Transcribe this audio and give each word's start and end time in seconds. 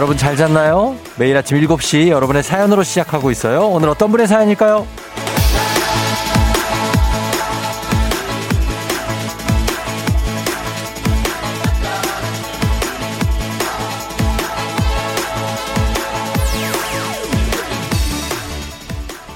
여러분 0.00 0.16
잘 0.16 0.34
잤나요? 0.34 0.96
매일 1.16 1.36
아침 1.36 1.60
7시 1.60 2.08
여러분의 2.08 2.42
사연으로 2.42 2.82
시작하고 2.82 3.30
있어요. 3.30 3.68
오늘 3.68 3.90
어떤 3.90 4.10
분의 4.10 4.26
사연일까요? 4.26 4.86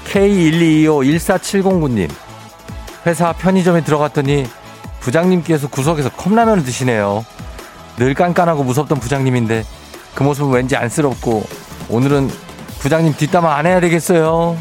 K122514709님 0.05 2.09
회사 3.05 3.33
편의점에 3.33 3.83
들어갔더니 3.83 4.47
부장님께서 4.99 5.67
구석에서 5.67 6.09
컵라면을 6.09 6.63
드시네요. 6.63 7.23
늘 7.97 8.15
깐깐하고 8.15 8.63
무섭던 8.63 8.99
부장님인데 8.99 9.63
그 10.15 10.23
모습은 10.23 10.51
왠지 10.51 10.77
안쓰럽고 10.77 11.43
오늘은 11.89 12.29
부장님 12.79 13.13
뒷담화 13.15 13.53
안 13.53 13.65
해야 13.65 13.81
되겠어요. 13.81 14.57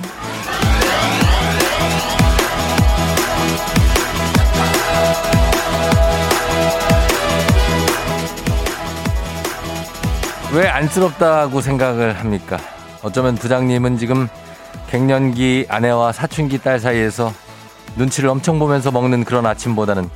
왜 10.52 10.69
안쓰럽다고 10.69 11.61
생각을 11.61 12.18
합니까? 12.18 12.58
어쩌면 13.02 13.34
부장님은 13.34 13.98
지금 13.98 14.28
갱년기 14.91 15.66
아내와 15.68 16.12
사춘기 16.12 16.58
딸 16.58 16.78
사이에서 16.78 17.33
눈치를 17.96 18.28
엄청 18.28 18.58
보면서 18.58 18.91
먹는 18.91 19.24
그런 19.24 19.46
아침보다는 19.46 20.08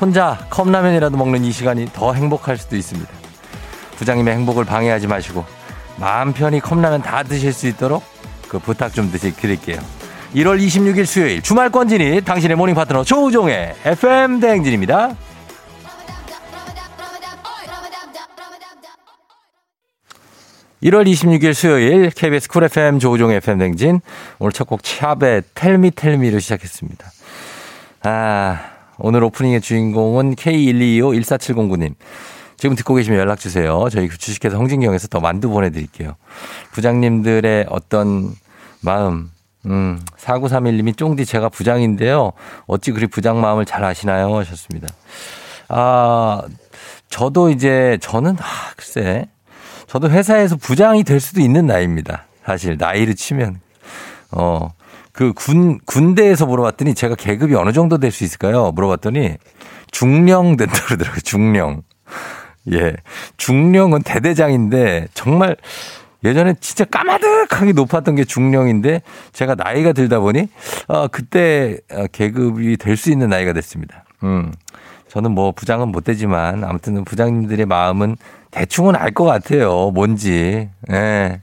혼자 0.00 0.38
컵라면이라도 0.50 1.16
먹는 1.16 1.44
이 1.44 1.52
시간이 1.52 1.90
더 1.92 2.12
행복할 2.12 2.58
수도 2.58 2.76
있습니다. 2.76 3.21
부장님의 3.96 4.34
행복을 4.34 4.64
방해하지 4.64 5.06
마시고 5.06 5.44
마음 5.96 6.32
편히 6.32 6.60
컵라면 6.60 7.02
다 7.02 7.22
드실 7.22 7.52
수 7.52 7.66
있도록 7.68 8.02
그 8.48 8.58
부탁 8.58 8.92
좀 8.92 9.10
드릴게요. 9.10 9.78
1월 10.34 10.58
26일 10.60 11.04
수요일 11.06 11.42
주말 11.42 11.70
권 11.70 11.88
진이 11.88 12.22
당신의 12.22 12.56
모닝 12.56 12.74
파트너 12.74 13.04
조우종의 13.04 13.74
FM 13.84 14.40
대행진입니다. 14.40 15.14
1월 20.82 21.06
26일 21.06 21.54
수요일 21.54 22.10
KBS 22.10 22.48
쿨 22.48 22.64
FM 22.64 22.98
조우종 22.98 23.30
FM 23.30 23.58
댕진 23.58 24.00
오늘 24.40 24.52
첫 24.52 24.66
곡 24.66 24.80
샵의 24.82 25.42
Tell 25.54 25.79
Me 25.79 25.92
Tell 25.92 26.16
Me로 26.16 26.40
시작했습니다. 26.40 27.06
아 28.02 28.60
오늘 28.98 29.22
오프닝의 29.24 29.60
주인공은 29.60 30.34
K125-14709님. 30.34 31.94
지금 32.62 32.76
듣고 32.76 32.94
계시면 32.94 33.18
연락 33.18 33.40
주세요. 33.40 33.88
저희 33.90 34.08
주식회사 34.08 34.56
홍진경에서 34.56 35.08
더 35.08 35.18
만두 35.18 35.48
보내드릴게요. 35.50 36.14
부장님들의 36.70 37.66
어떤 37.68 38.36
마음, 38.82 39.32
음, 39.66 40.00
4931님이 40.16 40.96
쫑디 40.96 41.26
제가 41.26 41.48
부장인데요. 41.48 42.30
어찌 42.68 42.92
그리 42.92 43.08
부장 43.08 43.40
마음을 43.40 43.64
잘 43.64 43.82
아시나요? 43.82 44.36
하셨습니다. 44.36 44.86
아, 45.70 46.42
저도 47.08 47.50
이제, 47.50 47.98
저는, 48.00 48.36
아, 48.38 48.70
글쎄. 48.76 49.26
저도 49.88 50.08
회사에서 50.10 50.54
부장이 50.54 51.02
될 51.02 51.18
수도 51.18 51.40
있는 51.40 51.66
나이입니다. 51.66 52.26
사실, 52.46 52.76
나이를 52.78 53.16
치면. 53.16 53.60
어, 54.30 54.70
그 55.10 55.32
군, 55.32 55.80
군대에서 55.84 56.46
물어봤더니 56.46 56.94
제가 56.94 57.16
계급이 57.16 57.56
어느 57.56 57.72
정도 57.72 57.98
될 57.98 58.12
수 58.12 58.22
있을까요? 58.22 58.70
물어봤더니 58.70 59.38
중령 59.90 60.56
된다 60.56 60.80
그러더라고요. 60.84 61.18
중령. 61.22 61.82
예. 62.70 62.94
중령은 63.36 64.02
대대장인데 64.02 65.08
정말 65.14 65.56
예전에 66.24 66.54
진짜 66.60 66.84
까마득하게 66.84 67.72
높았던 67.72 68.14
게 68.14 68.24
중령인데 68.24 69.02
제가 69.32 69.56
나이가 69.56 69.92
들다 69.92 70.20
보니 70.20 70.48
어, 70.86 71.08
그때 71.08 71.78
계급이 72.12 72.76
될 72.76 72.96
수 72.96 73.10
있는 73.10 73.28
나이가 73.30 73.52
됐습니다. 73.52 74.04
음. 74.22 74.52
저는 75.08 75.32
뭐 75.32 75.52
부장은 75.52 75.88
못 75.88 76.04
되지만 76.04 76.62
아무튼 76.64 77.04
부장님들의 77.04 77.66
마음은 77.66 78.16
대충은 78.52 78.94
알 78.96 79.12
것 79.12 79.24
같아요. 79.24 79.90
뭔지. 79.90 80.68
예. 80.90 81.40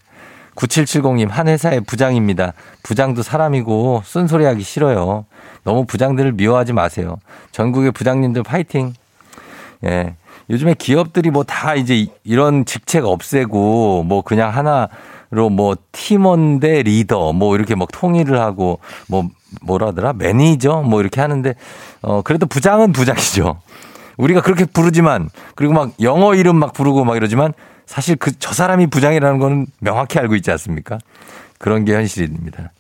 9770님, 0.56 1.30
한 1.30 1.48
회사의 1.48 1.82
부장입니다. 1.82 2.54
부장도 2.84 3.22
사람이고 3.24 4.02
쓴소리 4.06 4.44
하기 4.46 4.64
싫어요. 4.64 5.26
너무 5.64 5.86
부장들을 5.86 6.34
미워하지 6.34 6.74
마세요. 6.74 7.18
전국의 7.52 7.92
부장님들 7.92 8.44
파이팅. 8.44 8.94
예. 9.86 10.16
요즘에 10.50 10.74
기업들이 10.78 11.30
뭐 11.30 11.44
다 11.44 11.76
이제 11.76 12.08
이런 12.24 12.66
직책 12.66 13.06
없애고 13.06 14.04
뭐 14.04 14.22
그냥 14.22 14.50
하나로 14.56 15.50
뭐 15.52 15.76
팀원 15.92 16.60
대 16.60 16.82
리더 16.84 17.34
뭐 17.34 17.56
이렇게 17.56 17.76
막 17.76 17.88
통일을 17.92 18.40
하고 18.40 18.80
뭐 19.08 19.30
뭐라더라 19.62 20.14
매니저 20.14 20.84
뭐 20.84 21.02
이렇게 21.02 21.22
하는데 21.22 21.54
어 22.02 22.22
그래도 22.22 22.46
부장은 22.46 22.92
부장이죠. 22.94 23.60
우리가 24.18 24.42
그렇게 24.42 24.66
부르지만 24.66 25.30
그리고 25.56 25.74
막 25.74 25.92
영어 26.02 26.36
이름 26.36 26.58
막 26.58 26.74
부르고 26.74 27.06
막 27.06 27.16
이러지만 27.16 27.54
사실 27.86 28.16
그 28.16 28.32
저 28.40 28.54
사람이 28.54 28.88
부장이라는 28.88 29.40
거는 29.40 29.68
명확히 29.80 30.20
알고 30.20 30.36
있지 30.36 30.52
않습니까? 30.52 31.00
그런 31.58 31.86
게 31.86 31.94
현실입니다. 31.96 32.72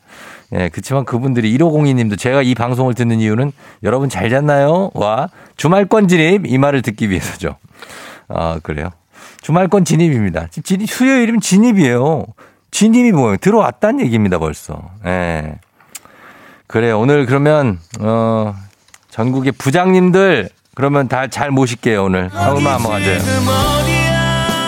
예, 0.53 0.69
그렇지만 0.69 1.05
그분들이 1.05 1.55
1502님도 1.57 2.17
제가 2.17 2.41
이 2.41 2.55
방송을 2.55 2.93
듣는 2.95 3.19
이유는 3.19 3.51
여러분 3.83 4.09
잘 4.09 4.29
잤나요? 4.29 4.89
와 4.95 5.29
주말권 5.57 6.07
진입 6.07 6.47
이 6.47 6.57
말을 6.57 6.81
듣기 6.81 7.09
위해서죠. 7.09 7.57
아, 8.29 8.59
그래요. 8.63 8.89
주말권 9.41 9.85
진입입니다. 9.85 10.47
진입, 10.63 10.89
수요일이면 10.89 11.39
진입이에요. 11.41 12.25
진입이 12.71 13.11
뭐예요? 13.13 13.38
들어왔다는 13.38 14.01
얘기입니다, 14.05 14.38
벌써. 14.38 14.81
예. 15.05 15.55
그래요. 16.67 16.99
오늘 16.99 17.25
그러면, 17.25 17.79
어, 17.99 18.53
전국의 19.09 19.53
부장님들, 19.53 20.49
그러면 20.75 21.07
다 21.07 21.27
잘 21.27 21.49
모실게요, 21.51 22.03
오늘. 22.03 22.29
한번만 22.33 22.73
한번 22.75 22.93
앉아요. 22.93 23.19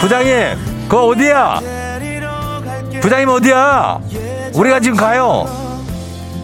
부장님, 0.01 0.33
그거 0.89 1.05
어디야? 1.07 1.59
부장님 3.01 3.29
어디야? 3.29 3.99
우리가 4.55 4.79
지금 4.79 4.97
가요. 4.97 5.45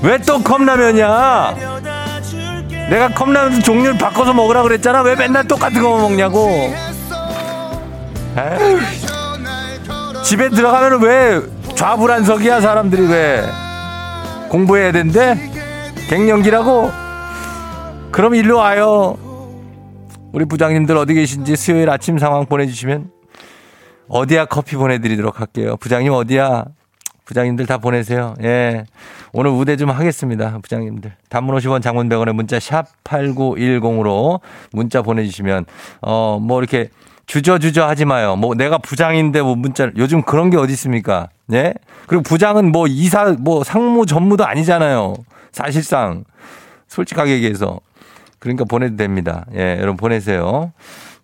왜 0.04 0.18
또 0.20 0.42
컵라면이야? 0.42 1.56
내가 2.90 3.10
컵라면 3.10 3.62
종류를 3.62 3.98
바꿔서 3.98 4.34
먹으라 4.34 4.64
그랬잖아. 4.64 5.02
왜 5.02 5.16
맨날 5.16 5.48
똑같은 5.48 5.82
거 5.82 5.98
먹냐고. 5.98 6.72
집에 10.24 10.50
들어가면 10.50 11.02
왜 11.02 11.42
좌불안석이야 11.76 12.62
사람들이 12.62 13.08
왜 13.08 13.44
공부해야 14.50 14.92
된대? 14.92 15.36
갱년기라고? 16.10 16.92
그럼 18.12 18.36
일로 18.36 18.58
와요. 18.58 19.18
우리 20.32 20.46
부장님들 20.46 20.96
어디 20.98 21.14
계신지 21.14 21.56
수요일 21.56 21.90
아침 21.90 22.18
상황 22.18 22.46
보내주시면 22.46 23.10
어디야 24.10 24.46
커피 24.46 24.76
보내드리도록 24.76 25.40
할게요. 25.40 25.76
부장님 25.78 26.14
어디야? 26.14 26.66
부장님들 27.28 27.66
다 27.66 27.78
보내세요. 27.78 28.36
예. 28.42 28.86
오늘 29.34 29.52
우대 29.52 29.76
좀 29.76 29.90
하겠습니다. 29.90 30.58
부장님들. 30.62 31.12
단문 31.30 31.58
50원 31.58 31.82
장문 31.82 32.08
100원에 32.08 32.32
문자 32.32 32.58
샵 32.58 32.86
8910으로 33.04 34.40
문자 34.72 35.02
보내주시면, 35.02 35.66
어, 36.02 36.40
뭐 36.42 36.62
이렇게 36.62 36.90
주저주저 37.26 37.86
하지 37.86 38.06
마요. 38.06 38.38
뭐 38.38 38.56
내가 38.56 38.78
부장인데 38.78 39.42
뭐 39.42 39.56
문자를, 39.56 39.94
요즘 39.98 40.22
그런 40.22 40.50
게 40.50 40.56
어디 40.56 40.72
있습니까? 40.74 41.28
예? 41.52 41.74
그리고 42.08 42.24
부장은 42.24 42.72
뭐 42.72 42.88
이사, 42.88 43.36
뭐 43.38 43.66
상무 43.66 44.06
전무도 44.06 44.46
아니잖아요. 44.46 45.16
사실상. 45.52 46.24
솔직하게 46.88 47.34
얘기해서. 47.34 47.82
그러니까 48.40 48.64
보내도 48.64 48.96
됩니다. 48.96 49.46
예, 49.54 49.78
여러분 49.82 49.98
보내세요. 49.98 50.72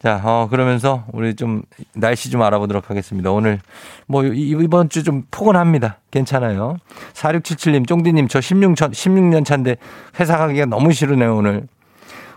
자, 0.04 0.20
어, 0.22 0.50
그러면서 0.52 1.06
우리 1.14 1.34
좀 1.34 1.62
날씨 1.96 2.30
좀 2.30 2.42
알아보도록 2.42 2.90
하겠습니다. 2.90 3.32
오늘 3.32 3.62
뭐 4.06 4.26
이번 4.26 4.90
주 4.90 5.02
좀 5.02 5.24
포근합니다. 5.32 6.00
괜찮아요. 6.12 6.76
4677님, 7.14 7.88
쫑디님, 7.88 8.28
저 8.28 8.40
16년, 8.40 8.76
16년 8.76 9.46
차인데 9.46 9.78
회사 10.20 10.38
가기가 10.38 10.66
너무 10.66 10.92
싫으네요, 10.92 11.38
오늘. 11.38 11.68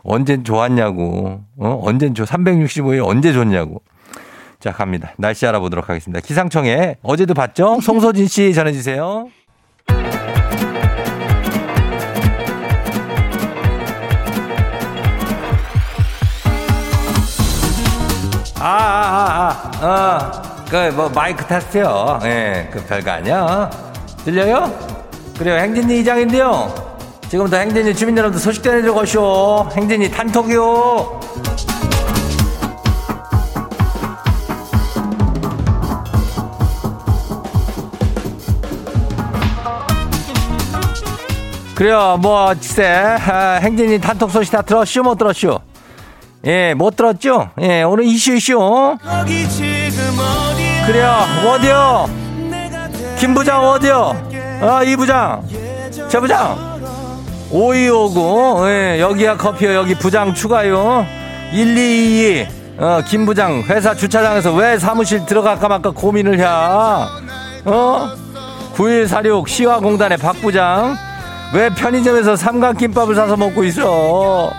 언젠 0.04 0.44
좋았냐고. 0.44 1.40
어? 1.58 1.80
언젠 1.82 2.14
좋, 2.14 2.24
365일 2.24 3.04
언제 3.04 3.32
좋냐고. 3.32 3.82
자, 4.60 4.70
갑니다. 4.70 5.12
날씨 5.18 5.44
알아보도록 5.44 5.88
하겠습니다. 5.88 6.20
기상청에 6.20 6.96
어제도 7.02 7.34
봤죠? 7.34 7.80
송소진 7.80 8.28
씨 8.28 8.54
전해주세요. 8.54 9.28
아 18.66 18.68
아, 18.68 19.70
아, 19.80 19.86
아, 19.86 19.86
어, 19.86 20.64
그, 20.68 20.76
뭐, 20.96 21.08
마이크 21.08 21.44
탔어요. 21.44 22.18
예, 22.24 22.68
그 22.72 22.84
별거 22.84 23.12
아니야. 23.12 23.42
어? 23.44 23.70
들려요? 24.24 24.76
그래요, 25.38 25.54
행진이 25.60 26.00
이장인데요. 26.00 26.74
지금부터 27.28 27.58
행진이 27.58 27.94
주민 27.94 28.18
여러분들 28.18 28.42
소식 28.42 28.64
전해주고 28.64 29.02
오시오. 29.02 29.68
행진이 29.70 30.10
단톡이요. 30.10 31.20
그래요, 41.76 42.18
뭐, 42.20 42.48
글쎄, 42.48 43.16
아, 43.28 43.60
행진이 43.62 44.00
단톡 44.00 44.32
소식 44.32 44.50
다 44.50 44.60
들었슈, 44.60 45.02
못 45.02 45.16
들었슈? 45.16 45.56
예, 46.46 46.74
못 46.74 46.94
들었죠? 46.94 47.50
예, 47.60 47.82
오늘 47.82 48.04
이슈, 48.04 48.34
이슈. 48.34 48.56
그래요, 50.86 51.26
어디요? 51.44 52.08
김 53.18 53.34
부장 53.34 53.64
어디요? 53.68 54.28
아, 54.62 54.82
이 54.84 54.94
부장. 54.94 55.42
저 56.08 56.20
부장. 56.20 56.56
5259, 57.50 58.68
예, 58.68 59.00
여기야 59.00 59.36
커피요, 59.36 59.74
여기 59.74 59.94
부장 59.96 60.34
추가요. 60.34 61.04
1222, 61.52 62.46
어, 62.78 63.00
김 63.06 63.26
부장, 63.26 63.62
회사 63.68 63.94
주차장에서 63.94 64.52
왜 64.54 64.78
사무실 64.78 65.26
들어갈까 65.26 65.66
말까 65.66 65.90
고민을 65.90 66.38
해? 66.38 66.44
어? 66.44 68.08
9146, 68.74 69.48
시화공단의 69.48 70.18
박 70.18 70.40
부장. 70.40 70.96
왜 71.54 71.70
편의점에서 71.70 72.36
삼각김밥을 72.36 73.14
사서 73.16 73.36
먹고 73.36 73.64
있어? 73.64 74.52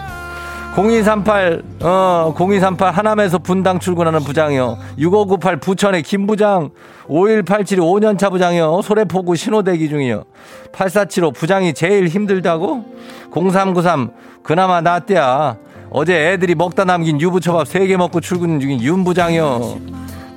0238, 0.77 1.63
어, 1.81 2.35
0238 2.37 2.91
하남에서 2.93 3.39
분당 3.39 3.79
출근하는 3.79 4.19
부장이요. 4.19 4.77
6598 4.97 5.57
부천의 5.57 6.03
김 6.03 6.27
부장, 6.27 6.69
5187 7.07 7.79
5년차 7.79 8.29
부장이요. 8.29 8.81
소래포구 8.83 9.35
신호대기 9.35 9.89
중이요. 9.89 10.23
8475 10.71 11.31
부장이 11.31 11.73
제일 11.73 12.07
힘들다고? 12.07 12.85
0393 13.33 14.11
그나마 14.43 14.81
낫대야. 14.81 15.57
어제 15.89 16.33
애들이 16.33 16.53
먹다 16.53 16.83
남긴 16.83 17.19
유부초밥 17.19 17.65
3개 17.65 17.97
먹고 17.97 18.21
출근 18.21 18.59
중인 18.59 18.79
윤 18.83 19.03
부장이요. 19.03 19.79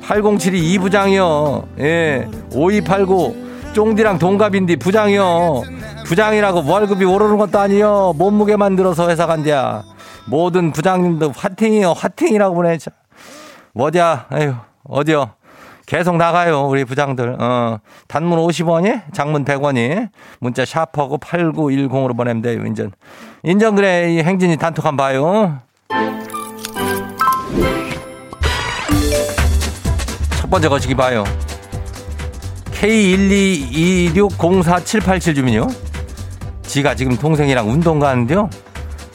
8072 0.03 0.73
이 0.73 0.79
부장이요. 0.79 1.69
예. 1.81 2.27
5289 2.55 3.51
쫑디랑 3.75 4.19
동갑인디 4.19 4.77
부장이요. 4.77 5.63
부장이라고 6.11 6.65
월급이 6.67 7.05
오르는 7.05 7.39
것도 7.39 7.61
아니요. 7.61 8.15
몸무게 8.17 8.57
만들어서 8.57 9.09
회사 9.09 9.27
간대야. 9.27 9.85
모든 10.27 10.73
부장님도 10.73 11.35
화팅이요. 11.37 11.93
화팅이라고 11.93 12.53
보내죠. 12.53 12.91
뭐냐, 13.75 14.27
에휴, 14.33 14.55
어디요? 14.83 15.31
계속 15.87 16.17
나가요, 16.17 16.67
우리 16.67 16.85
부장들. 16.85 17.41
어, 17.41 17.79
단문 18.09 18.41
50원이, 18.41 19.13
장문 19.13 19.45
100원이, 19.45 20.09
문자 20.41 20.65
샤퍼고 20.65 21.19
8910으로 21.19 22.17
보내면 22.17 22.43
돼요, 22.43 22.67
인전. 22.67 22.91
인전 23.45 23.77
그래, 23.77 24.13
이 24.13 24.19
행진이 24.19 24.57
단톡 24.57 24.85
한번 24.85 25.07
봐요. 25.07 25.61
첫 30.41 30.51
번째 30.51 30.69
거시기 30.69 30.97
봐요. 30.97 31.23
K122604787 32.73 35.37
주민요. 35.37 35.69
지가 36.71 36.95
지금 36.95 37.17
동생이랑 37.17 37.69
운동 37.69 37.99
가는데요. 37.99 38.49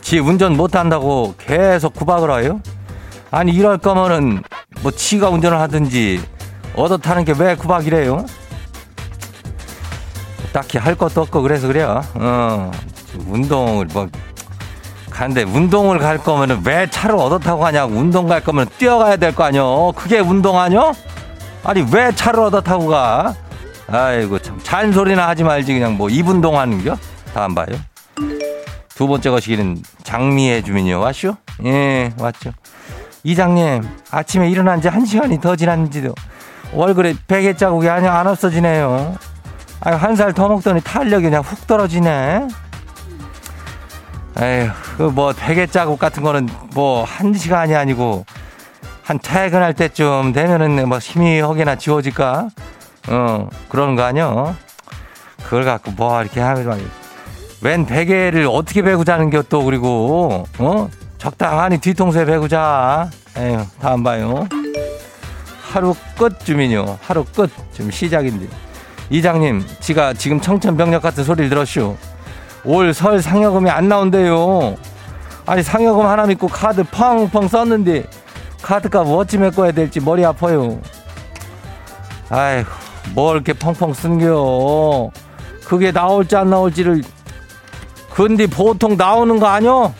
지 0.01 0.19
운전 0.19 0.57
못한다고 0.57 1.35
계속 1.37 1.93
구박을 1.93 2.43
해요. 2.43 2.59
아니 3.31 3.53
이럴 3.53 3.77
거면은 3.77 4.43
뭐 4.81 4.91
지가 4.91 5.29
운전을 5.29 5.57
하든지 5.61 6.21
얻어 6.75 6.97
타는 6.97 7.23
게 7.23 7.33
왜 7.39 7.55
구박이래요? 7.55 8.25
딱히 10.51 10.77
할 10.77 10.95
것도 10.95 11.21
없고 11.21 11.41
그래서 11.43 11.67
그래요. 11.67 12.01
어 12.15 12.71
운동을 13.25 13.85
뭐 13.93 14.09
가는데 15.09 15.43
운동을 15.43 15.97
갈 15.99 16.17
거면은 16.17 16.61
왜 16.65 16.89
차를 16.89 17.15
얻어 17.15 17.39
타고 17.39 17.61
가냐고 17.61 17.93
운동 17.95 18.27
갈 18.27 18.43
거면 18.43 18.67
뛰어가야 18.77 19.15
될 19.15 19.33
거 19.33 19.45
아니요. 19.45 19.93
그게 19.95 20.19
운동 20.19 20.59
아니요? 20.59 20.91
아니 21.63 21.85
왜 21.93 22.11
차를 22.13 22.41
얻어 22.41 22.59
타고 22.59 22.87
가? 22.87 23.33
아이고 23.87 24.39
참 24.39 24.59
잔소리나 24.61 25.25
하지 25.29 25.45
말지 25.45 25.73
그냥 25.73 25.95
뭐 25.95 26.09
입운동 26.09 26.57
하는겨? 26.59 26.97
다음 27.35 27.53
봐요. 27.53 27.67
두 28.95 29.09
번째 29.09 29.29
거시기는 29.29 29.83
장미의 30.03 30.63
주민이요. 30.63 31.01
왔쇼? 31.01 31.35
예, 31.65 32.13
왔죠. 32.17 32.51
이장님, 33.23 33.83
아침에 34.09 34.49
일어난 34.49 34.79
지 34.81 34.87
한 34.87 35.03
시간이 35.05 35.41
더 35.41 35.53
지났는지도 35.57 36.15
얼굴에 36.73 37.13
베개 37.27 37.57
자국이 37.57 37.89
아니 37.89 38.07
안 38.07 38.25
없어지네요. 38.27 39.17
아유, 39.81 39.95
한살 39.97 40.31
더 40.33 40.47
먹더니 40.47 40.79
탄력이 40.79 41.25
그냥 41.25 41.41
훅 41.43 41.67
떨어지네. 41.67 42.47
에휴, 44.41 44.69
그뭐 44.97 45.33
베개 45.37 45.67
자국 45.67 45.99
같은 45.99 46.23
거는 46.23 46.47
뭐 46.73 47.03
한 47.03 47.33
시간이 47.33 47.75
아니고 47.75 48.25
한 49.03 49.19
퇴근할 49.19 49.73
때쯤 49.73 50.31
되면은 50.31 50.87
뭐 50.87 50.99
힘이 50.99 51.41
허게나 51.41 51.75
지워질까? 51.75 52.47
어, 53.09 53.49
그러는 53.67 53.97
거 53.97 54.03
아니요? 54.03 54.55
그걸 55.43 55.65
갖고 55.65 55.91
뭐 55.91 56.21
이렇게 56.21 56.39
하면 56.39 56.89
웬 57.65 57.87
베개를 57.87 58.47
어떻게 58.47 58.83
베고 58.83 59.03
자는 59.03 59.31
겨또 59.31 59.65
그리고 59.65 60.45
어 60.59 60.87
적당하니 61.17 61.79
뒤통수에 61.79 62.23
베고 62.25 62.47
자. 62.47 63.09
에휴 63.35 63.65
다음 63.81 64.03
봐요. 64.03 64.47
하루 65.73 65.95
끝쯤이요. 66.15 66.99
하루 67.01 67.25
끝. 67.25 67.49
지금 67.73 67.89
시작인데. 67.89 68.45
이장님, 69.09 69.65
지가 69.79 70.13
지금 70.13 70.39
청천벽력 70.39 71.01
같은 71.01 71.23
소리를 71.23 71.49
들었슈. 71.49 71.95
올 72.65 72.93
설 72.93 73.19
상여금이 73.19 73.67
안 73.71 73.89
나온대요. 73.89 74.75
아니 75.47 75.63
상여금 75.63 76.05
하나 76.05 76.27
믿고 76.27 76.47
카드 76.47 76.83
펑펑 76.83 77.47
썼는데 77.47 78.05
카드값 78.61 79.07
어찌 79.07 79.39
메꿔야 79.39 79.71
될지 79.71 79.99
머리 79.99 80.23
아파요. 80.23 80.79
아이고 82.29 82.69
뭘 83.15 83.37
이렇게 83.37 83.53
펑펑 83.53 83.91
쓴겨. 83.95 85.09
그게 85.65 85.91
나올지 85.91 86.35
안 86.35 86.51
나올지를 86.51 87.01
근데 88.15 88.47
보통 88.47 88.95
나오는 88.95 89.39
거 89.39 89.47
아니요? 89.47 89.93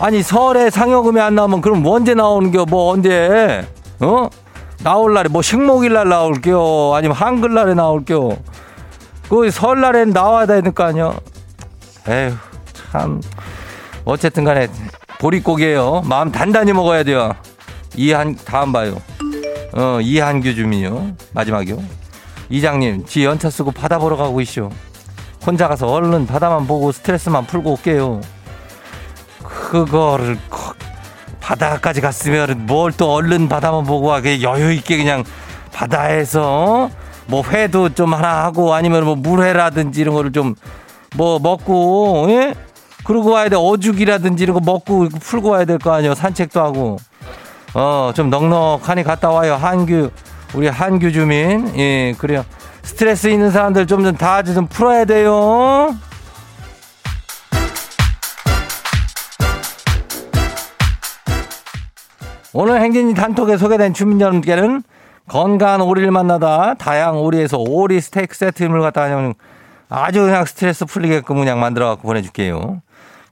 아니 0.00 0.22
설에 0.22 0.68
상여금이 0.68 1.20
안 1.20 1.36
나오면 1.36 1.60
그럼 1.60 1.86
언제 1.86 2.12
나오는겨? 2.12 2.66
뭐 2.66 2.92
언제? 2.92 3.64
어? 4.00 4.28
나올 4.82 5.14
날에 5.14 5.28
뭐 5.28 5.42
식목일 5.42 5.92
날 5.92 6.08
나올게요? 6.08 6.94
아니면 6.94 7.16
한글날에 7.16 7.74
나올게요? 7.74 8.36
그 9.28 9.50
설날엔 9.50 10.10
나와야 10.10 10.46
되는 10.46 10.74
거 10.74 10.84
아니요? 10.84 11.14
에휴 12.08 12.34
참 12.72 13.20
어쨌든 14.04 14.44
간에 14.44 14.68
보릿고기예요. 15.18 16.02
마음 16.04 16.30
단단히 16.30 16.72
먹어야 16.72 17.04
돼요. 17.04 17.32
이한 17.94 18.36
다음 18.44 18.72
봐요. 18.72 19.00
어 19.72 20.00
이한규 20.00 20.54
주민요. 20.54 21.14
마지막이요. 21.32 21.78
이장님, 22.48 23.06
지 23.06 23.24
연차 23.24 23.50
쓰고 23.50 23.72
바다 23.72 23.98
보러 23.98 24.16
가고 24.16 24.40
있쇼. 24.40 24.70
혼자 25.46 25.68
가서 25.68 25.86
얼른 25.86 26.26
바다만 26.26 26.66
보고 26.66 26.90
스트레스만 26.92 27.46
풀고 27.46 27.72
올게요. 27.72 28.20
그거를 29.42 30.38
바다까지 31.40 32.00
갔으면 32.00 32.66
뭘 32.66 32.92
또 32.96 33.12
얼른 33.14 33.48
바다만 33.48 33.84
보고 33.84 34.12
하게 34.12 34.42
여유 34.42 34.72
있게 34.72 34.96
그냥 34.96 35.22
바다에서 35.72 36.90
뭐 37.26 37.42
회도 37.44 37.90
좀 37.94 38.14
하나 38.14 38.44
하고 38.44 38.74
아니면 38.74 39.04
뭐 39.04 39.14
물회라든지 39.14 40.00
이런 40.00 40.14
거를 40.14 40.32
좀 40.32 40.54
뭐 41.16 41.38
먹고 41.38 42.26
예? 42.30 42.54
그러고 43.04 43.30
와야 43.30 43.48
돼. 43.48 43.56
어죽이라든지 43.56 44.42
이런 44.42 44.52
거 44.54 44.60
먹고 44.60 45.08
풀고 45.08 45.50
와야 45.50 45.64
될 45.64 45.78
거 45.78 45.92
아니에요. 45.92 46.14
산책도 46.14 46.60
하고. 46.60 46.96
어 47.74 48.12
좀 48.14 48.28
넉넉하니 48.28 49.02
갔다 49.04 49.30
와요. 49.30 49.54
한규 49.54 50.10
우리 50.54 50.68
한규 50.68 51.12
주민. 51.12 51.72
예 51.78 52.14
그래요 52.18 52.44
스트레스 52.86 53.26
있는 53.26 53.50
사람들 53.50 53.86
좀다좀 53.88 54.68
풀어야 54.68 55.04
돼요. 55.04 55.94
오늘 62.54 62.80
행진이 62.80 63.14
단톡에 63.14 63.58
소개된 63.58 63.92
주민 63.92 64.18
여러분께는 64.20 64.82
건강한 65.28 65.82
오리를 65.82 66.10
만나다 66.10 66.74
다양 66.74 67.18
오리에서 67.18 67.58
오리 67.58 68.00
스테이크 68.00 68.34
세트를 68.34 68.80
갖다 68.80 69.02
그냥 69.02 69.34
아주 69.90 70.22
그냥 70.22 70.46
스트레스 70.46 70.86
풀리게끔 70.86 71.36
그냥 71.36 71.60
만들어 71.60 71.88
갖고 71.88 72.08
보내줄게요. 72.08 72.80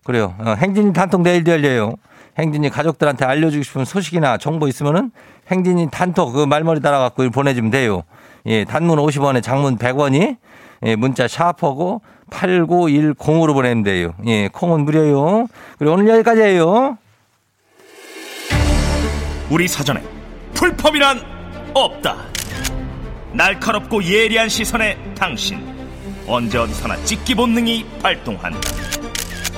그래요. 0.02 0.34
어, 0.40 0.56
행진이 0.58 0.92
단톡 0.92 1.22
내일도 1.22 1.52
열려요. 1.52 1.94
행진이 2.38 2.68
가족들한테 2.68 3.24
알려주고 3.24 3.62
싶은 3.62 3.84
소식이나 3.84 4.36
정보 4.36 4.66
있으면은 4.68 5.12
행진이 5.50 5.88
단톡 5.90 6.32
그 6.32 6.44
말머리 6.44 6.80
달아갖고 6.80 7.30
보내주면 7.30 7.70
돼요. 7.70 8.02
예, 8.46 8.64
단문 8.64 8.98
50원에 8.98 9.42
장문 9.42 9.78
100원이 9.78 10.36
예, 10.84 10.96
문자 10.96 11.26
샤퍼고 11.26 12.02
8910으로 12.30 13.54
보내면 13.54 13.82
돼요. 13.82 14.14
예, 14.26 14.48
콩은 14.48 14.84
무료요. 14.84 15.46
그리고 15.78 15.94
오늘 15.94 16.08
여기까지예요. 16.08 16.98
우리 19.50 19.68
사전에 19.68 20.02
풀펌이란 20.54 21.20
없다. 21.74 22.16
날카롭고 23.32 24.04
예리한 24.04 24.48
시선에 24.48 24.96
당신 25.14 25.60
언제 26.26 26.58
어디서나 26.58 26.96
찍기 27.04 27.34
본능이 27.34 27.84
발동한다. 28.02 28.60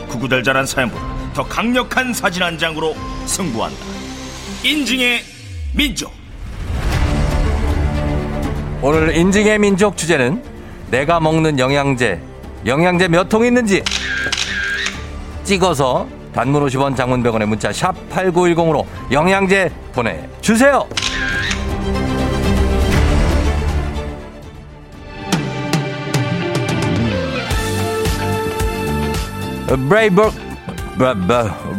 구구절절한 0.09 0.67
사연보다 0.67 1.33
더 1.35 1.45
강력한 1.45 2.13
사진 2.15 2.43
한 2.43 2.59
장으로 2.59 2.95
승부한다. 3.27 3.79
인증의 4.65 5.21
민족. 5.75 6.13
오늘 8.89 9.17
인증의 9.17 9.59
민족 9.59 9.97
주제는 9.97 10.41
내가 10.93 11.19
먹는 11.19 11.59
영양제 11.59 12.21
영양제 12.67 13.09
몇 13.09 13.29
통 13.29 13.45
있는지 13.45 13.83
찍어서 15.43 16.07
단문 16.33 16.65
50원 16.65 16.95
장문 16.95 17.21
100원의 17.25 17.47
문자 17.47 17.73
샵 17.73 17.93
8910으로 18.11 18.85
영양제 19.11 19.73
보내주세요. 19.93 20.87
브레이브 29.89 30.31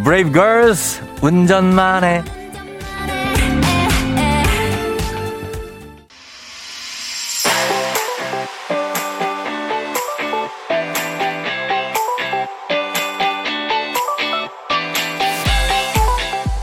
브레이브 0.03 0.31
걸스 0.33 1.01
운전만 1.21 2.03
해 2.03 2.23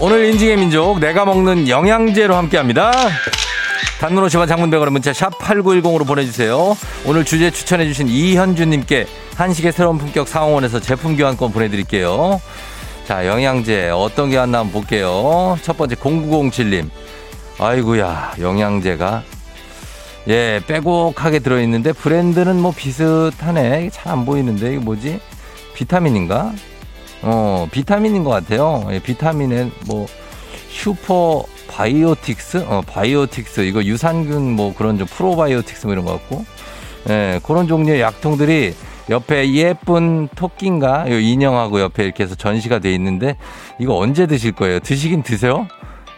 오늘 0.05 0.27
인증의 0.27 0.59
민족 0.59 1.01
내가 1.01 1.25
먹는 1.25 1.67
영양제로 1.67 2.37
함께합니다. 2.37 2.93
단문 4.01 4.23
50원 4.27 4.47
장문 4.47 4.69
100원의 4.71 4.91
문자 4.91 5.15
샵 5.15 5.31
8910으로 5.39 6.07
보내주세요. 6.07 6.77
오늘 7.07 7.25
주제 7.25 7.51
추천해주신 7.51 8.09
이현주님께 8.09 9.07
한식의 9.35 9.73
새로운 9.73 9.97
품격 9.97 10.29
상황원에서 10.29 10.81
제품 10.81 11.17
교환권 11.17 11.53
보내드릴게요. 11.53 12.39
자 13.09 13.27
영양제 13.27 13.93
어떤 13.95 14.29
게 14.29 14.37
왔나 14.37 14.59
한번 14.59 14.83
볼게요. 14.83 15.57
첫 15.63 15.79
번째 15.79 15.95
0907님. 15.95 16.91
아이구야 17.59 18.35
영양제가 18.41 19.23
예 20.29 20.61
빼곡하게 20.67 21.39
들어있는데 21.39 21.95
브랜드는 21.95 22.61
뭐 22.61 22.75
비슷하네. 22.77 23.89
잘 23.91 24.13
안 24.13 24.27
보이는데 24.27 24.69
이게 24.69 24.79
뭐지? 24.81 25.19
비타민인가? 25.73 26.53
어, 27.25 27.67
비타민인 27.71 28.23
것 28.23 28.31
같아요. 28.31 28.87
예, 28.91 28.99
비타민에 28.99 29.71
뭐 29.87 30.07
super 30.69 31.45
biotics, 31.69 32.67
어, 32.69 32.83
biotics 32.87 33.63
이거 33.63 33.83
유산균 33.83 34.55
뭐 34.55 34.75
그런 34.75 34.99
좀 34.99 35.07
프로바이오틱스 35.07 35.87
뭐 35.87 35.95
이런 35.95 36.05
것 36.05 36.13
같고, 36.13 36.45
예, 37.09 37.41
그런 37.43 37.67
종류의 37.67 38.01
약통들이 38.01 38.75
옆에 39.11 39.53
예쁜 39.53 40.29
토끼인가 40.35 41.11
요 41.11 41.19
인형하고 41.19 41.81
옆에 41.81 42.05
이렇게 42.05 42.25
해서 42.25 42.35
전시가 42.35 42.79
돼 42.79 42.93
있는데 42.95 43.37
이거 43.79 43.97
언제 43.97 44.27
드실 44.27 44.53
거예요? 44.53 44.81
드시긴 44.81 45.23
드세요? 45.23 45.67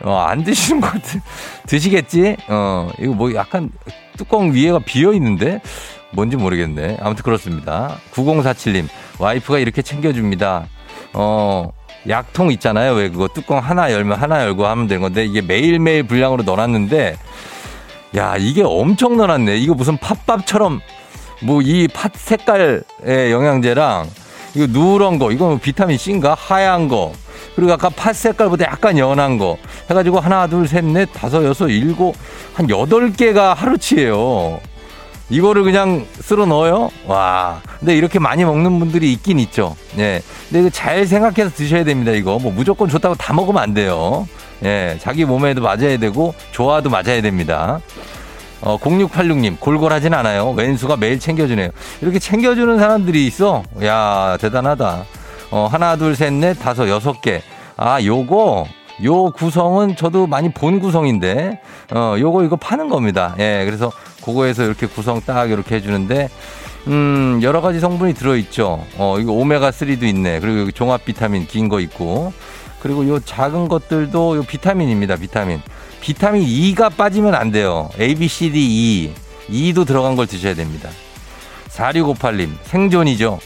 어, 0.03 0.19
안 0.19 0.45
드시는 0.45 0.81
것 0.83 0.93
같은 0.93 1.21
드시겠지? 1.67 2.37
어, 2.49 2.89
이거 3.01 3.13
뭐 3.15 3.35
약간 3.35 3.71
뚜껑 4.17 4.53
위에가 4.53 4.81
비어 4.81 5.13
있는데 5.15 5.61
뭔지 6.13 6.37
모르겠네. 6.37 6.99
아무튼 7.01 7.23
그렇습니다. 7.25 7.97
9047님, 8.13 8.87
와이프가 9.19 9.59
이렇게 9.59 9.83
챙겨줍니다. 9.83 10.67
어, 11.13 11.71
약통 12.09 12.51
있잖아요. 12.53 12.93
왜 12.95 13.09
그거 13.09 13.29
뚜껑 13.29 13.59
하나 13.59 13.93
열면 13.93 14.19
하나 14.19 14.43
열고 14.45 14.67
하면 14.67 14.87
되는 14.87 15.03
건데 15.03 15.25
이게 15.25 15.41
매일매일 15.41 16.05
분량으로 16.05 16.43
넣어놨는데 16.45 17.17
야, 18.17 18.35
이게 18.39 18.63
엄청 18.65 19.17
넣어놨네. 19.17 19.57
이거 19.59 19.75
무슨 19.75 19.97
팥밥처럼 19.99 20.81
뭐 21.43 21.61
이 21.63 21.89
팥 21.93 22.13
색깔의 22.17 22.83
영양제랑 23.07 24.07
이거 24.55 24.67
누런 24.69 25.19
거, 25.19 25.31
이거 25.33 25.49
뭐 25.49 25.59
비타민 25.63 25.99
C인가? 25.99 26.35
하얀 26.35 26.89
거. 26.89 27.13
그리고 27.55 27.73
아까 27.73 27.91
팥 27.91 28.15
색깔보다 28.15 28.65
약간 28.65 28.97
연한 28.97 29.37
거. 29.37 29.59
해가지고 29.91 30.19
하나, 30.21 30.47
둘, 30.47 30.67
셋, 30.67 30.83
넷, 30.85 31.07
다섯, 31.13 31.45
여섯, 31.45 31.69
일곱, 31.69 32.15
한 32.55 32.69
여덟 32.71 33.13
개가 33.13 33.53
하루치예요. 33.53 34.61
이거를 35.28 35.64
그냥 35.64 36.06
쓸어 36.21 36.47
넣어요? 36.47 36.90
와. 37.06 37.61
근데 37.80 37.97
이렇게 37.97 38.18
많이 38.18 38.45
먹는 38.45 38.78
분들이 38.78 39.12
있긴 39.12 39.38
있죠. 39.40 39.76
예. 39.99 40.23
근데 40.50 40.71
잘 40.71 41.06
생각해서 41.06 41.50
드셔야 41.54 41.85
됩니다, 41.85 42.12
이거. 42.12 42.38
뭐 42.38 42.52
무조건 42.52 42.88
좋다고 42.88 43.16
다 43.16 43.33
먹으면 43.33 43.62
안 43.62 43.75
돼요. 43.75 44.28
예. 44.64 44.97
자기 45.00 45.25
몸에도 45.25 45.62
맞아야 45.62 45.97
되고, 45.99 46.35
좋아도 46.52 46.90
맞아야 46.90 47.21
됩니다. 47.23 47.80
어, 48.61 48.78
0686님, 48.78 49.61
골골하진 49.61 50.14
않아요. 50.14 50.50
왼수가 50.50 50.97
매일 50.97 51.18
챙겨주네요. 51.18 51.71
이렇게 52.00 52.18
챙겨주는 52.18 52.78
사람들이 52.78 53.26
있어. 53.26 53.62
야 53.85 54.37
대단하다. 54.40 55.04
어, 55.50 55.68
하나, 55.71 55.97
둘, 55.97 56.16
셋, 56.16 56.33
넷, 56.33 56.54
다섯, 56.54 56.88
여섯 56.88 57.21
개. 57.21 57.42
아, 57.76 58.02
요거, 58.02 58.66
요 59.05 59.31
구성은 59.31 59.97
저도 59.97 60.26
많이 60.26 60.50
본 60.50 60.81
구성인데, 60.81 61.61
어, 61.95 62.17
요거 62.19 62.45
이거 62.45 62.57
파는 62.57 62.88
겁니다. 62.88 63.35
예, 63.38 63.62
그래서 63.67 63.93
그거에서 64.25 64.65
이렇게 64.65 64.87
구성 64.87 65.21
딱 65.21 65.50
이렇게 65.50 65.76
해주는데, 65.76 66.29
음, 66.88 67.41
여러 67.43 67.61
가지 67.61 67.81
성분이 67.81 68.15
들어있죠. 68.15 68.85
어, 68.97 69.17
이거 69.19 69.33
오메가3도 69.33 70.03
있네. 70.05 70.41
그리고 70.41 70.61
여기 70.61 70.73
종합 70.73 71.05
비타민 71.05 71.47
긴 71.47 71.69
거 71.69 71.81
있고, 71.81 72.33
그리고 72.81 73.07
요 73.09 73.19
작은 73.21 73.69
것들도 73.69 74.37
요 74.37 74.43
비타민입니다. 74.43 75.17
비타민. 75.17 75.61
비타민 76.00 76.43
E가 76.43 76.88
빠지면 76.88 77.35
안 77.35 77.50
돼요. 77.50 77.91
A, 78.00 78.15
B, 78.15 78.29
C, 78.29 78.50
D, 78.53 78.61
E. 78.61 79.12
E도 79.49 79.85
들어간 79.85 80.15
걸 80.17 80.26
드셔야 80.26 80.55
됩니다. 80.55 80.88
4658님, 81.69 82.50
생존이죠. 82.65 83.38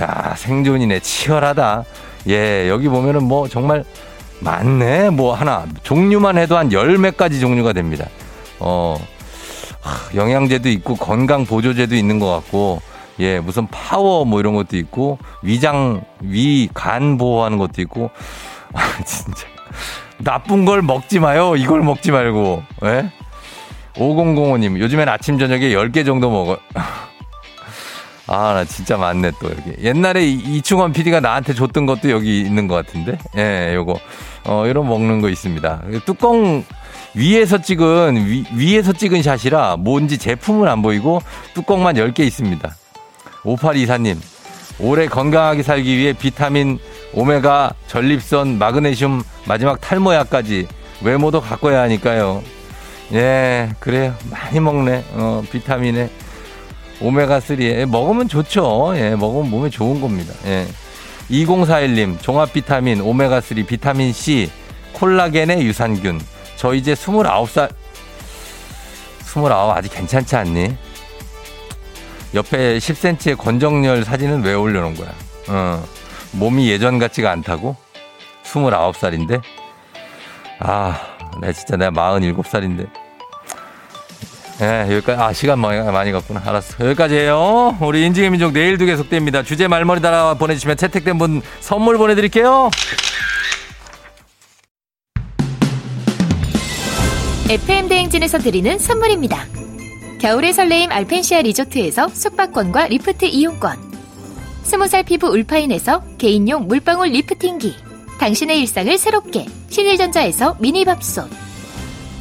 야, 0.00 0.34
생존이네. 0.36 1.00
치열하다. 1.00 1.84
예, 2.28 2.68
여기 2.68 2.88
보면은 2.88 3.24
뭐 3.24 3.48
정말 3.48 3.84
많네. 4.40 5.10
뭐 5.10 5.34
하나. 5.34 5.66
종류만 5.82 6.38
해도 6.38 6.56
한 6.56 6.72
열몇 6.72 7.16
가지 7.16 7.40
종류가 7.40 7.72
됩니다. 7.72 8.06
어, 8.58 8.96
하, 9.80 10.14
영양제도 10.14 10.68
있고 10.70 10.96
건강 10.96 11.44
보조제도 11.44 11.94
있는 11.94 12.18
것 12.18 12.26
같고, 12.26 12.80
예, 13.20 13.38
무슨 13.40 13.66
파워 13.66 14.24
뭐 14.24 14.40
이런 14.40 14.54
것도 14.54 14.76
있고, 14.76 15.18
위장, 15.42 16.02
위, 16.20 16.68
간 16.72 17.18
보호하는 17.18 17.58
것도 17.58 17.82
있고, 17.82 18.10
아, 18.72 19.04
진짜. 19.04 19.46
나쁜 20.18 20.64
걸 20.64 20.82
먹지 20.82 21.18
마요. 21.18 21.56
이걸 21.56 21.82
먹지 21.82 22.10
말고. 22.10 22.62
예? 22.84 23.10
5005님, 23.94 24.78
요즘엔 24.78 25.08
아침, 25.08 25.38
저녁에 25.38 25.70
10개 25.70 26.04
정도 26.04 26.30
먹어. 26.30 26.58
아, 28.26 28.52
나 28.54 28.64
진짜 28.64 28.96
많네, 28.96 29.32
또, 29.40 29.50
여기. 29.50 29.82
옛날에 29.82 30.24
이충원 30.24 30.92
PD가 30.92 31.20
나한테 31.20 31.52
줬던 31.52 31.84
것도 31.86 32.10
여기 32.10 32.42
있는 32.42 32.68
것 32.68 32.74
같은데? 32.74 33.18
예, 33.36 33.74
요거. 33.74 33.98
어, 34.44 34.66
이런 34.66 34.88
먹는 34.88 35.20
거 35.20 35.28
있습니다. 35.28 35.82
뚜껑 36.04 36.64
위에서 37.14 37.58
찍은, 37.58 38.44
위, 38.54 38.76
에서 38.76 38.92
찍은 38.92 39.22
샷이라 39.22 39.76
뭔지 39.76 40.16
제품은 40.18 40.68
안 40.68 40.82
보이고 40.82 41.20
뚜껑만 41.54 41.96
10개 41.96 42.20
있습니다. 42.20 42.74
5824님, 43.42 44.16
올해 44.78 45.06
건강하게 45.06 45.62
살기 45.62 45.96
위해 45.96 46.12
비타민, 46.12 46.78
오메가, 47.12 47.74
전립선, 47.86 48.58
마그네슘, 48.58 49.22
마지막 49.46 49.80
탈모약까지 49.80 50.68
외모도 51.02 51.40
가꿔야 51.40 51.82
하니까요. 51.82 52.42
예, 53.12 53.70
그래요. 53.80 54.14
많이 54.30 54.60
먹네. 54.60 55.04
어, 55.14 55.42
비타민에. 55.50 56.10
오메가3에. 57.00 57.60
예, 57.62 57.84
먹으면 57.84 58.28
좋죠. 58.28 58.92
예, 58.94 59.16
먹으면 59.16 59.50
몸에 59.50 59.70
좋은 59.70 60.00
겁니다. 60.00 60.32
예. 60.46 60.66
2041님, 61.30 62.20
종합 62.20 62.52
비타민, 62.52 62.98
오메가3, 63.00 63.66
비타민 63.66 64.12
C, 64.12 64.50
콜라겐의 64.94 65.64
유산균. 65.64 66.20
저 66.56 66.74
이제 66.74 66.94
29살, 66.94 67.72
29 69.20 69.46
아직 69.72 69.94
괜찮지 69.94 70.36
않니? 70.36 70.76
옆에 72.34 72.78
10cm의 72.78 73.38
권정열 73.38 74.04
사진은 74.04 74.42
왜 74.42 74.54
올려놓은 74.54 74.94
거야? 74.94 75.12
어. 75.48 75.84
몸이 76.32 76.68
예전 76.68 76.98
같지가 76.98 77.30
않다고? 77.30 77.76
29살인데? 78.44 79.40
아, 80.58 81.00
내 81.40 81.52
진짜 81.52 81.76
내가 81.76 81.90
47살인데. 81.90 82.88
예, 84.62 84.94
여기까지, 84.96 85.22
아, 85.22 85.32
시간 85.32 85.58
많이, 85.58 85.80
많이 85.90 86.12
갔구나. 86.12 86.42
알았어. 86.44 86.84
여기까지 86.84 87.14
해요. 87.14 87.76
우리 87.80 88.04
인증의 88.04 88.30
민족 88.30 88.52
내일도 88.52 88.84
계속됩니다. 88.84 89.42
주제 89.42 89.66
말머리 89.68 90.02
달아 90.02 90.34
보내주시면 90.34 90.76
채택된 90.76 91.16
분 91.18 91.40
선물 91.60 91.96
보내드릴게요. 91.96 92.70
FM대행진에서 97.48 98.38
드리는 98.38 98.78
선물입니다. 98.78 99.44
겨울의 100.20 100.52
설레임 100.52 100.92
알펜시아 100.92 101.40
리조트에서 101.42 102.08
숙박권과 102.08 102.88
리프트 102.88 103.24
이용권. 103.24 103.90
스무 104.62 104.86
살 104.86 105.02
피부 105.02 105.28
울파인에서 105.28 106.02
개인용 106.18 106.68
물방울 106.68 107.08
리프팅기 107.08 107.74
당신의 108.20 108.60
일상을 108.60 108.96
새롭게 108.98 109.46
신일전자에서 109.68 110.58
미니밥솥 110.60 111.28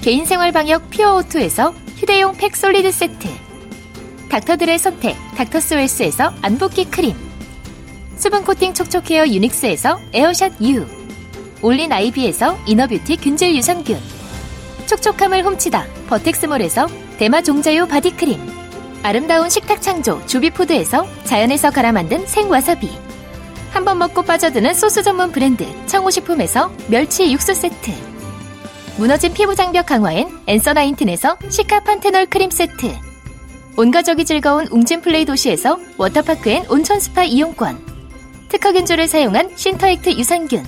개인생활 0.02 0.52
방역 0.52 0.90
퓨어오투에서 0.90 1.74
휴대용 2.00 2.36
팩 2.38 2.56
솔리드 2.56 2.92
세트 2.92 3.28
닥터들의 4.30 4.78
선택 4.80 5.16
닥터스웰스에서 5.36 6.34
안붓기 6.42 6.86
크림 6.86 7.16
수분 8.16 8.44
코팅 8.44 8.74
촉촉헤어 8.74 9.28
유닉스에서 9.28 10.00
에어샷 10.14 10.62
U 10.62 10.86
올린 11.62 11.92
아이비에서 11.92 12.58
inner 12.66 12.89
beauty 12.89 13.18
균질 13.18 13.56
유산균 13.56 14.00
촉촉함을 14.88 15.46
훔치다 15.46 15.86
버텍스몰에서 16.08 16.88
대마 17.18 17.42
종자유 17.42 17.88
바디크림 17.88 18.40
아름다운 19.04 19.50
식탁 19.50 19.82
창조 19.82 20.26
주비푸드에서 20.26 21.06
자연에서 21.26 21.72
갈아 21.72 21.92
만든 21.92 22.26
생와사비 22.26 22.90
한 23.72 23.86
번 23.86 24.00
먹고 24.00 24.24
빠져드는 24.24 24.74
소스 24.74 25.04
전문 25.04 25.32
브랜드 25.32 25.66
청호식품에서 25.86 26.72
멸치 26.88 27.32
육수 27.32 27.54
세트 27.54 27.92
무너진 29.00 29.34
피부 29.34 29.56
장벽 29.56 29.86
강화엔 29.86 30.28
엔서 30.46 30.74
나인틴에서 30.74 31.38
시카 31.48 31.80
판테놀 31.86 32.26
크림 32.26 32.52
세트. 32.52 32.94
온가족이 33.78 34.26
즐거운 34.26 34.68
웅진 34.68 35.00
플레이 35.00 35.24
도시에서 35.24 35.80
워터파크 35.98 36.50
and 36.50 36.66
온천 36.70 37.00
스파 37.00 37.24
이용권. 37.24 37.80
특허 38.50 38.74
균주를 38.74 39.08
사용한 39.08 39.52
신터액트 39.56 40.10
유산균. 40.18 40.66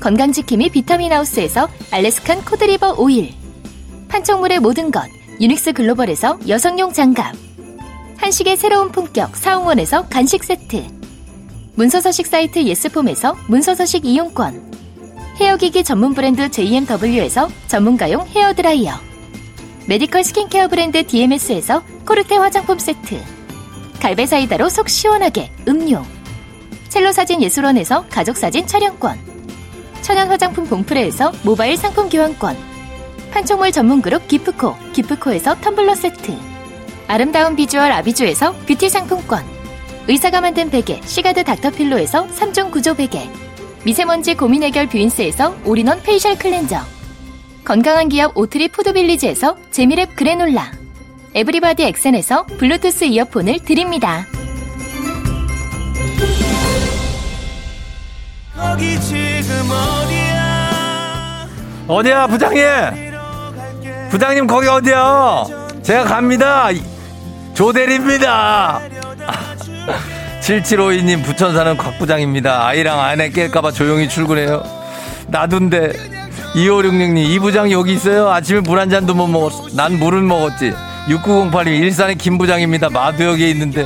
건강지킴이 0.00 0.70
비타민 0.70 1.12
하우스에서 1.12 1.68
Alaskan 1.92 2.44
cod 2.44 2.64
liver 2.64 2.96
oil. 2.98 3.32
판촉물의 4.08 4.58
모든 4.58 4.90
것 4.90 5.08
유닉스 5.40 5.74
글로벌에서 5.74 6.40
여성용 6.48 6.92
장갑. 6.92 7.36
한식의 8.16 8.56
새로운 8.56 8.90
품격 8.90 9.36
사홍원에서 9.36 10.08
간식 10.08 10.42
세트. 10.42 10.84
문서서식 11.76 12.26
사이트 12.26 12.64
예스폼에서 12.64 13.36
문서서식 13.46 14.04
이용권 14.04 14.67
헤어기기 15.40 15.84
전문 15.84 16.14
브랜드 16.14 16.50
JMW에서 16.50 17.48
전문가용 17.68 18.26
헤어드라이어 18.26 18.92
메디컬 19.86 20.24
스킨케어 20.24 20.66
브랜드 20.66 21.06
DMS에서 21.06 21.84
코르테 22.04 22.36
화장품 22.36 22.80
세트 22.80 23.22
갈배사이다로 24.00 24.68
속 24.68 24.88
시원하게 24.88 25.52
음료 25.68 26.02
첼로 26.88 27.12
사진 27.12 27.40
예술원에서 27.40 28.06
가족사진 28.08 28.66
촬영권 28.66 29.16
천연 30.02 30.28
화장품 30.28 30.66
봉프레에서 30.66 31.32
모바일 31.44 31.76
상품 31.76 32.08
교환권 32.08 32.56
판촉물 33.30 33.70
전문 33.70 34.02
그룹 34.02 34.26
기프코 34.26 34.74
기프코에서 34.92 35.54
텀블러 35.60 35.94
세트 35.94 36.36
아름다운 37.06 37.54
비주얼 37.54 37.92
아비주에서 37.92 38.54
뷰티 38.66 38.88
상품권 38.88 39.44
의사가 40.08 40.40
만든 40.40 40.68
베개 40.68 41.00
시가드 41.04 41.44
닥터필로에서 41.44 42.26
3종 42.26 42.72
구조 42.72 42.94
베개 42.94 43.47
미세먼지 43.84 44.34
고민 44.34 44.62
해결 44.62 44.86
뷰인스에서 44.88 45.56
all-in-one 45.64 46.02
facial 46.02 46.36
cleanser 46.36 46.80
건강한 47.64 48.08
기업 48.08 48.36
오트리 48.36 48.68
푸드빌리지에서 48.68 49.56
재미랩 49.70 50.16
그래놀라 50.16 50.72
에브리바디 51.34 51.84
엑센에서 51.84 52.44
블루투스 52.44 53.04
이어폰을 53.04 53.60
드립니다. 53.60 54.24
거기 58.56 59.00
지금 59.00 59.70
어디야 59.70 61.48
어디야, 61.86 62.26
부장님? 62.26 62.62
부장님, 64.10 64.46
거기 64.46 64.68
어디야? 64.68 65.44
제가 65.82 66.04
갑니다. 66.04 66.68
조대리입니다. 67.54 68.80
7752님, 70.48 71.22
부천 71.22 71.54
사는 71.54 71.76
곽 71.76 71.98
부장입니다. 71.98 72.66
아이랑 72.66 72.98
아내 73.00 73.28
깰까봐 73.28 73.74
조용히 73.74 74.08
출근해요. 74.08 74.62
나둔데. 75.26 75.92
2566님, 76.54 77.18
이 77.18 77.38
부장 77.38 77.70
여기 77.70 77.92
있어요? 77.92 78.30
아침에 78.30 78.60
물 78.60 78.78
한 78.78 78.88
잔도 78.88 79.12
못 79.14 79.26
먹었어. 79.26 79.76
난 79.76 79.98
물은 79.98 80.26
먹었지. 80.26 80.72
6908님, 81.08 81.66
일산의 81.68 82.14
김 82.16 82.38
부장입니다. 82.38 82.88
마두역에 82.88 83.50
있는데. 83.50 83.84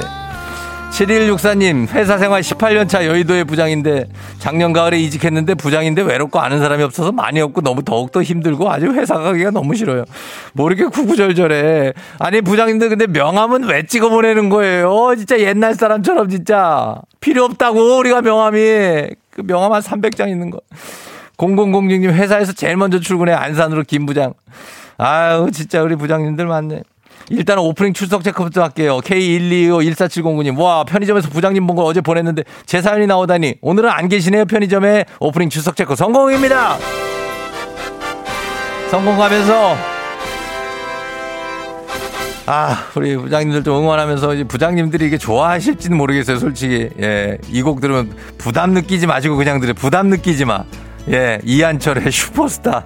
7164님, 0.93 1.89
회사 1.95 2.19
생활 2.19 2.43
18년차 2.43 3.07
여의도의 3.07 3.45
부장인데, 3.45 4.09
작년 4.39 4.75
가을에 4.75 4.99
이직했는데 4.99 5.55
부장인데 5.55 6.03
외롭고 6.03 6.39
아는 6.39 6.59
사람이 6.59 6.83
없어서 6.83 7.13
많이 7.13 7.41
없고 7.41 7.63
너무 7.63 7.83
더욱더 7.83 8.23
힘들고 8.23 8.71
아주 8.71 8.93
회사 8.93 9.19
가기가 9.19 9.51
너무 9.51 9.75
싫어요. 9.75 10.05
뭐 10.53 10.71
이렇게 10.71 10.85
구구절절해. 10.85 11.95
아니, 12.19 12.43
부장님들 12.43 12.91
근데 12.91 13.07
명함은 13.07 13.65
왜 13.65 13.87
찍어 13.87 14.11
보내는 14.11 14.51
거예요? 14.51 15.15
진짜 15.17 15.41
옛날 15.41 15.75
사람처럼 15.75 16.29
진짜. 16.29 17.01
필요 17.21 17.45
없다고, 17.45 17.97
우리가 17.99 18.21
명함이. 18.21 18.59
그 19.31 19.43
명함 19.45 19.73
한 19.73 19.81
300장 19.81 20.29
있는 20.29 20.51
거. 20.51 20.61
0006님, 21.39 22.13
회사에서 22.13 22.53
제일 22.53 22.77
먼저 22.77 23.01
출근해. 23.01 23.33
안산으로 23.33 23.83
김 23.87 24.05
부장. 24.05 24.35
아유, 24.99 25.49
진짜 25.53 25.83
우리 25.83 25.97
부장님들 25.97 26.47
많네. 26.47 26.83
일단 27.31 27.59
오프닝 27.59 27.93
출석 27.95 28.23
체크부터 28.25 28.63
할게요. 28.63 29.01
K1251470님. 29.05 30.59
와, 30.59 30.85
편의점에서 30.85 31.29
부장님 31.31 31.67
본 31.67 31.77
거 31.77 31.85
어제 31.85 32.01
보냈는데 32.01 32.45
제 32.67 32.83
사연이 32.83 33.07
나오다니. 33.07 33.55
오늘은 33.63 33.89
안 33.91 34.09
계시네요. 34.09 34.45
편의점에 34.45 35.05
오프닝 35.21 35.49
출석 35.49 35.77
체크 35.77 35.97
성공입니다. 35.97 36.77
성공하면서 38.91 39.77
아, 42.45 42.87
우리 42.97 43.17
부장님들 43.17 43.63
좀 43.63 43.79
응원하면서 43.79 44.35
이제 44.35 44.45
부장님들이 44.45 45.07
이게 45.07 45.17
좋아하실지는 45.17 45.97
모르겠어요, 45.97 46.39
솔직히. 46.39 46.91
예. 47.01 47.39
이 47.49 47.63
곡 47.63 47.81
들으면 47.81 48.13
부담 48.37 48.73
느끼지 48.73 49.07
마시고 49.07 49.37
그냥 49.37 49.61
들으 49.61 49.73
부담 49.75 50.09
느끼지 50.09 50.45
마. 50.45 50.65
예. 51.11 51.39
이한철의 51.45 52.11
슈퍼스타. 52.11 52.85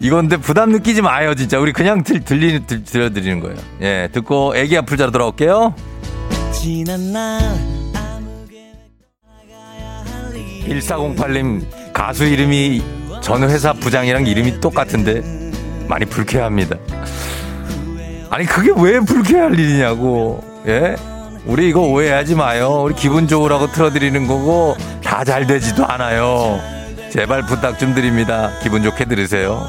이건데 0.00 0.36
부담 0.36 0.70
느끼지 0.70 1.02
마요, 1.02 1.34
진짜. 1.34 1.58
우리 1.58 1.72
그냥 1.72 2.02
들, 2.02 2.20
들리, 2.20 2.66
들, 2.66 2.84
들려드리는 2.84 3.40
거예요. 3.40 3.56
예. 3.80 4.08
듣고 4.12 4.56
애기 4.56 4.76
아플 4.76 4.96
자로 4.96 5.10
돌아올게요. 5.10 5.74
지난 6.52 7.12
날 7.12 7.40
1408님, 10.68 11.62
가수 11.92 12.24
이름이 12.24 12.82
전 13.20 13.42
회사 13.48 13.72
부장이랑 13.72 14.26
이름이 14.26 14.60
똑같은데 14.60 15.22
많이 15.88 16.04
불쾌합니다. 16.06 16.76
아니, 18.30 18.46
그게 18.46 18.70
왜 18.76 18.98
불쾌할 19.00 19.58
일이냐고. 19.58 20.42
예? 20.66 20.96
우리 21.46 21.68
이거 21.68 21.80
오해하지 21.82 22.34
마요. 22.34 22.82
우리 22.84 22.94
기분 22.94 23.28
좋으라고 23.28 23.70
틀어드리는 23.72 24.26
거고 24.26 24.76
다 25.02 25.22
잘 25.24 25.46
되지도 25.46 25.84
않아요. 25.86 26.58
제발 27.14 27.46
부탁 27.46 27.78
좀 27.78 27.94
드립니다. 27.94 28.50
기분 28.60 28.82
좋게 28.82 29.04
들으세요. 29.04 29.68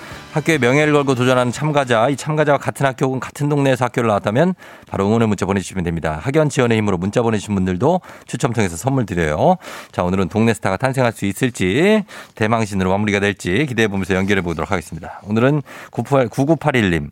학교의 0.31 0.59
명예를 0.59 0.93
걸고 0.93 1.15
도전하는 1.15 1.51
참가자, 1.51 2.07
이 2.07 2.15
참가자와 2.15 2.57
같은 2.57 2.85
학교 2.85 3.05
혹은 3.05 3.19
같은 3.19 3.49
동네에서 3.49 3.85
학교를 3.85 4.07
나왔다면 4.07 4.55
바로 4.87 5.05
응원의 5.05 5.27
문자 5.27 5.45
보내주시면 5.45 5.83
됩니다. 5.83 6.19
학연 6.21 6.49
지원의 6.49 6.77
힘으로 6.77 6.97
문자 6.97 7.21
보내주신 7.21 7.53
분들도 7.53 7.99
추첨 8.27 8.53
통해서 8.53 8.77
선물 8.77 9.05
드려요. 9.05 9.57
자, 9.91 10.03
오늘은 10.03 10.29
동네 10.29 10.53
스타가 10.53 10.77
탄생할 10.77 11.11
수 11.11 11.25
있을지 11.25 12.03
대망신으로 12.35 12.89
마무리가 12.89 13.19
될지 13.19 13.65
기대해 13.67 13.89
보면서 13.89 14.15
연결해 14.15 14.41
보도록 14.41 14.71
하겠습니다. 14.71 15.19
오늘은 15.23 15.63
9981님 15.91 17.09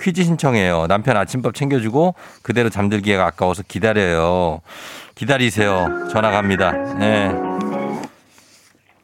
퀴즈 0.00 0.22
신청해요. 0.22 0.86
남편 0.86 1.16
아침밥 1.16 1.54
챙겨주고 1.54 2.14
그대로 2.42 2.70
잠들기가 2.70 3.26
아까워서 3.26 3.64
기다려요. 3.66 4.60
기다리세요. 5.16 6.08
전화 6.10 6.30
갑니다. 6.30 6.72
네. 6.98 7.59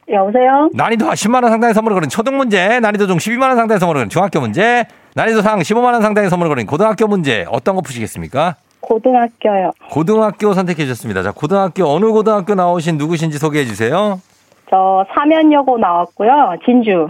여보세요? 0.09 0.69
난이도 0.73 1.05
10만 1.05 1.43
원 1.43 1.51
상당의 1.51 1.73
선물을 1.73 1.95
거는 1.95 2.09
초등 2.09 2.37
문제, 2.37 2.79
난이도 2.79 3.07
중 3.07 3.17
12만 3.17 3.47
원 3.49 3.57
상당의 3.57 3.79
선물을 3.79 3.99
거는 3.99 4.09
중학교 4.09 4.39
문제, 4.39 4.85
난이도 5.15 5.41
상 5.41 5.59
15만 5.59 5.93
원 5.93 6.01
상당의 6.01 6.29
선물을 6.29 6.49
거는 6.49 6.65
고등학교 6.65 7.07
문제 7.07 7.45
어떤 7.49 7.75
거 7.75 7.81
푸시겠습니까? 7.81 8.55
고등학교요. 8.79 9.71
고등학교 9.91 10.53
선택해 10.53 10.83
주셨습니다. 10.83 11.23
자, 11.23 11.31
고등학교 11.31 11.85
어느 11.85 12.05
고등학교 12.05 12.55
나오신 12.55 12.97
누구신지 12.97 13.37
소개해 13.37 13.65
주세요. 13.65 14.21
저 14.69 15.05
사면여고 15.13 15.77
나왔고요. 15.77 16.57
진주. 16.63 17.09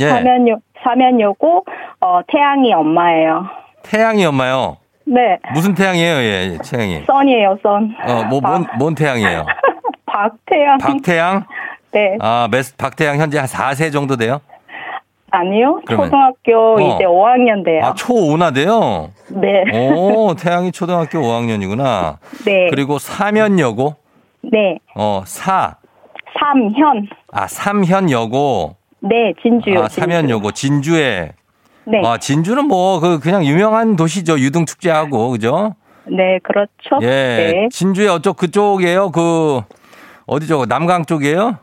예. 0.00 0.08
사면여, 0.08 0.56
사면여고, 0.82 1.64
어, 2.00 2.20
태양이 2.26 2.74
엄마예요. 2.74 3.46
태양이 3.82 4.24
엄마요. 4.26 4.76
네. 5.06 5.38
무슨 5.54 5.74
태양이에요? 5.74 6.14
예, 6.16 6.58
태양이. 6.64 7.02
썬이에요, 7.06 7.58
썬. 7.62 7.94
어, 8.06 8.24
뭐, 8.24 8.40
뭔, 8.40 8.66
뭔 8.78 8.94
태양이에요? 8.94 9.46
박태양. 10.06 10.78
박태양? 10.78 11.44
네. 11.94 12.16
아, 12.20 12.48
메스, 12.50 12.76
박태양 12.76 13.18
현재 13.18 13.38
한 13.38 13.46
4세 13.46 13.92
정도 13.92 14.16
돼요? 14.16 14.40
아니요. 15.30 15.80
그러면- 15.86 16.10
초등학교 16.10 16.74
어. 16.74 16.94
이제 16.96 17.04
5학년 17.04 17.64
돼요. 17.64 17.80
아, 17.84 17.94
초5나 17.94 18.52
돼요? 18.54 19.10
네. 19.30 19.64
오, 19.92 20.34
태양이 20.34 20.70
초등학교 20.72 21.18
5학년이구나. 21.20 22.18
네. 22.44 22.68
그리고 22.70 22.98
사면여고, 22.98 23.94
네. 24.42 24.78
어, 24.96 25.22
사, 25.24 25.76
삼현. 26.38 27.08
아, 27.32 27.46
삼현여고, 27.46 28.76
네, 29.00 29.32
진주요. 29.42 29.84
아, 29.84 29.88
진주. 29.88 30.00
사면여고, 30.00 30.50
진주에. 30.52 31.30
네. 31.86 32.00
와, 32.02 32.16
진주는 32.18 32.66
뭐, 32.66 32.98
그, 33.00 33.18
그냥 33.20 33.44
유명한 33.44 33.96
도시죠. 33.96 34.38
유등축제하고, 34.38 35.30
그죠? 35.30 35.74
네, 36.06 36.38
그렇죠. 36.42 36.98
예. 37.02 37.06
네. 37.06 37.68
진주에 37.70 38.08
어쪽 38.08 38.36
그쪽이에요? 38.36 39.10
그, 39.10 39.62
어디죠? 40.26 40.66
남강 40.66 41.04
쪽이에요? 41.06 41.58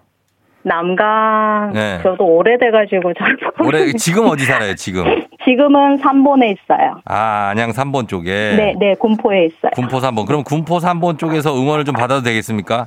남강. 0.63 1.71
네. 1.73 1.99
저도 2.03 2.25
오래돼가지고 2.25 3.13
잘 3.17 3.35
모르겠는데. 3.57 3.97
지금 3.97 4.27
어디 4.27 4.45
살아요, 4.45 4.75
지금? 4.75 5.03
지금은 5.45 5.97
삼본에 5.97 6.51
있어요. 6.51 7.01
아, 7.05 7.49
안양 7.51 7.71
3번 7.71 8.07
쪽에. 8.07 8.31
네, 8.55 8.73
네, 8.79 8.93
군포에 8.95 9.45
있어요. 9.45 9.71
군포 9.73 9.97
3번. 9.99 10.25
그럼 10.27 10.43
군포 10.43 10.77
3번 10.77 11.17
쪽에서 11.17 11.55
응원을 11.55 11.85
좀 11.85 11.95
받아도 11.95 12.21
되겠습니까? 12.21 12.85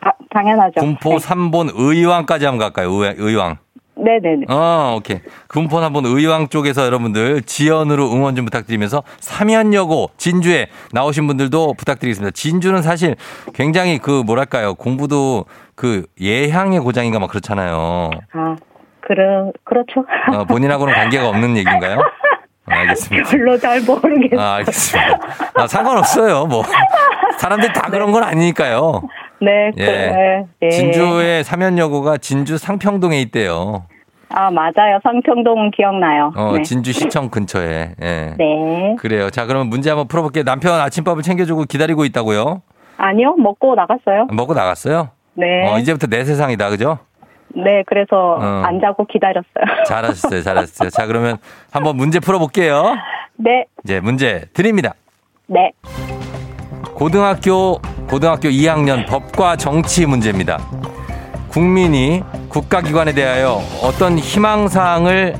아, 0.00 0.10
당연하죠. 0.30 0.80
군포 0.80 1.16
3번 1.16 1.70
의왕까지 1.74 2.44
한번 2.44 2.58
갈까요? 2.72 2.92
의, 3.04 3.14
의왕. 3.18 3.58
네, 3.94 4.18
네, 4.22 4.36
네. 4.36 4.46
어, 4.52 4.96
오케이. 4.96 5.20
군포 5.48 5.78
3번 5.80 6.06
의왕 6.06 6.48
쪽에서 6.48 6.84
여러분들 6.86 7.42
지연으로 7.42 8.10
응원 8.12 8.34
좀 8.34 8.44
부탁드리면서 8.46 9.02
삼연여고 9.20 10.10
진주에 10.16 10.68
나오신 10.92 11.26
분들도 11.26 11.74
부탁드리겠습니다. 11.74 12.32
진주는 12.34 12.80
사실 12.82 13.16
굉장히 13.54 13.98
그 13.98 14.22
뭐랄까요. 14.24 14.74
공부도 14.74 15.44
그 15.74 16.06
예향의 16.20 16.80
고장인가 16.80 17.18
막 17.18 17.28
그렇잖아요. 17.28 18.10
아, 18.32 18.56
그러, 19.00 19.52
그렇죠. 19.64 20.04
어, 20.32 20.44
본인하고는 20.44 20.94
관계가 20.94 21.28
없는 21.28 21.56
얘기인가요? 21.58 22.00
아, 22.66 22.74
알겠습니다. 22.78 23.28
별로 23.30 23.58
잘 23.58 23.80
모르겠어요. 23.82 24.40
아, 24.40 24.54
알겠습니다. 24.54 25.18
아, 25.54 25.66
상관없어요. 25.66 26.46
뭐. 26.46 26.62
사람들이 27.38 27.72
다 27.72 27.90
그런 27.90 28.12
건 28.12 28.22
아니니까요. 28.22 29.02
네, 29.42 29.72
예. 29.76 29.84
그래. 29.84 30.44
예. 30.62 30.70
진주의 30.70 31.42
삼연여고가 31.42 32.18
진주 32.18 32.58
상평동에 32.58 33.20
있대요. 33.22 33.84
아, 34.28 34.50
맞아요. 34.50 34.98
상평동은 35.02 35.72
기억나요. 35.72 36.32
어, 36.36 36.52
네. 36.56 36.62
진주시청 36.62 37.28
근처에. 37.28 37.94
예. 38.00 38.34
네. 38.38 38.96
그래요. 38.98 39.30
자, 39.30 39.46
그러면 39.46 39.68
문제 39.68 39.90
한번 39.90 40.06
풀어볼게요. 40.08 40.44
남편 40.44 40.80
아침밥을 40.80 41.22
챙겨주고 41.22 41.64
기다리고 41.64 42.04
있다고요? 42.04 42.62
아니요, 42.96 43.34
먹고 43.36 43.74
나갔어요. 43.74 44.28
먹고 44.30 44.54
나갔어요? 44.54 45.10
네. 45.34 45.68
어, 45.68 45.78
이제부터 45.78 46.06
내 46.06 46.24
세상이다. 46.24 46.70
그죠? 46.70 46.98
네, 47.54 47.82
그래서 47.86 48.36
어. 48.40 48.62
안 48.64 48.80
자고 48.80 49.04
기다렸어요. 49.06 49.64
잘하셨어요. 49.86 50.42
잘하셨어요. 50.42 50.90
자, 50.90 51.06
그러면 51.06 51.36
한번 51.70 51.96
문제 51.96 52.20
풀어볼게요. 52.20 52.94
네, 53.36 53.66
이제 53.84 54.00
문제 54.00 54.44
드립니다. 54.54 54.94
네. 55.48 55.72
고등학교, 57.02 57.80
고등학교 58.08 58.48
2학년 58.48 59.04
법과 59.08 59.56
정치 59.56 60.06
문제입니다. 60.06 60.60
국민이 61.48 62.22
국가기관에 62.48 63.12
대하여 63.12 63.60
어떤 63.82 64.20
희망사항을 64.20 65.34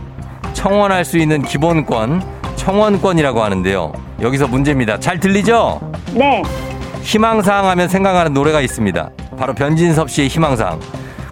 청원할 0.55 1.05
수 1.05 1.18
있는 1.18 1.40
기본권, 1.40 2.20
청원권이라고 2.57 3.44
하는데요. 3.44 3.92
여기서 4.20 4.48
문제입니다. 4.48 4.98
잘 4.98 5.20
들리죠? 5.20 5.81
네. 6.12 6.42
희망사항 7.03 7.68
하면 7.68 7.87
생각하는 7.87 8.35
노래가 8.35 8.61
있습니다. 8.61 9.11
바로 9.38 9.55
변진섭 9.55 10.11
씨의 10.11 10.27
희망사항. 10.27 10.81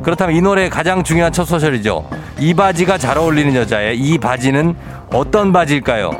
그렇다면 0.00 0.36
이 0.36 0.40
노래의 0.40 0.70
가장 0.70 1.02
중요한 1.02 1.32
첫 1.32 1.44
소절이죠. 1.44 2.08
이 2.38 2.54
바지가 2.54 2.98
잘 2.98 3.18
어울리는 3.18 3.52
여자의 3.56 3.98
이 3.98 4.16
바지는 4.16 4.76
어떤 5.12 5.52
바지일까요? 5.52 6.12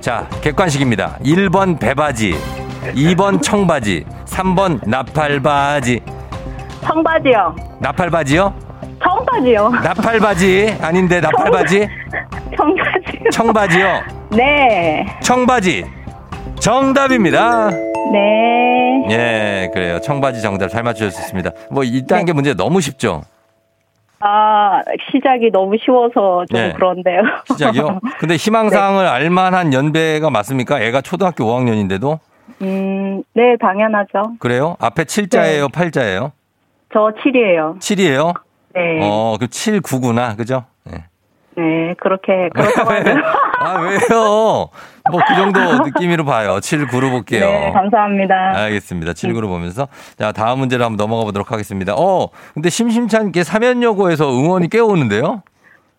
자, 0.00 0.28
객관식입니다. 0.40 1.18
1번 1.24 1.80
배바지, 1.80 2.36
2번 2.94 3.42
청바지, 3.42 4.04
3번 4.24 4.80
나팔바지. 4.88 6.00
청바지요. 6.82 7.54
나팔바지요? 7.78 8.54
청바지요. 9.02 9.68
나팔바지 9.68 10.76
아닌데 10.80 11.20
나팔바지? 11.20 11.88
청바지요. 12.56 13.30
청바지요? 13.32 14.02
네. 14.30 15.06
청바지. 15.22 15.84
정답입니다. 16.58 17.70
네. 18.12 19.06
예, 19.10 19.70
그래요. 19.72 20.00
청바지 20.00 20.42
정답 20.42 20.68
잘 20.68 20.82
맞추셨습니다. 20.82 21.50
뭐 21.70 21.82
1단계 21.82 22.32
문제 22.32 22.54
너무 22.54 22.80
쉽죠? 22.80 23.22
아, 24.22 24.80
시작이 25.10 25.50
너무 25.50 25.76
쉬워서 25.82 26.44
좀 26.50 26.60
네. 26.60 26.72
그런데요. 26.74 27.22
시작이요? 27.52 28.00
근데 28.20 28.36
희망사항을 28.36 29.06
알만한 29.06 29.72
연배가 29.72 30.28
맞습니까? 30.28 30.80
애가 30.82 31.00
초등학교 31.00 31.44
5학년인데도? 31.44 32.18
음, 32.62 33.22
네, 33.34 33.56
당연하죠. 33.60 34.34
그래요? 34.38 34.76
앞에 34.80 35.04
7자예요? 35.04 35.70
8자예요? 35.72 36.32
저 36.92 37.12
7이에요. 37.22 37.78
7이에요? 37.78 38.34
네. 38.74 38.98
어, 39.02 39.36
그 39.38 39.48
7, 39.48 39.80
9구나. 39.80 40.36
그죠? 40.36 40.64
네. 40.84 41.04
네, 41.56 41.94
그렇게, 42.00 42.48
그렇다고 42.54 42.90
하면. 42.90 43.22
아, 43.60 43.80
왜요? 43.80 44.70
뭐 45.10 45.22
그 45.26 45.34
정도 45.34 45.60
느낌으로 45.84 46.24
봐요. 46.24 46.60
7, 46.60 46.86
9로 46.86 47.10
볼게요. 47.10 47.44
네, 47.44 47.72
감사합니다. 47.72 48.34
알겠습니다. 48.54 49.12
7, 49.12 49.32
9로 49.34 49.48
보면서. 49.48 49.88
자, 50.18 50.30
다음 50.32 50.60
문제로 50.60 50.84
한번 50.84 50.96
넘어가 50.96 51.24
보도록 51.24 51.50
하겠습니다. 51.50 51.94
어, 51.96 52.28
근데 52.54 52.70
심심찮게 52.70 53.42
사면여고에서 53.42 54.30
응원이 54.30 54.68
꽤 54.68 54.78
오는데요? 54.78 55.42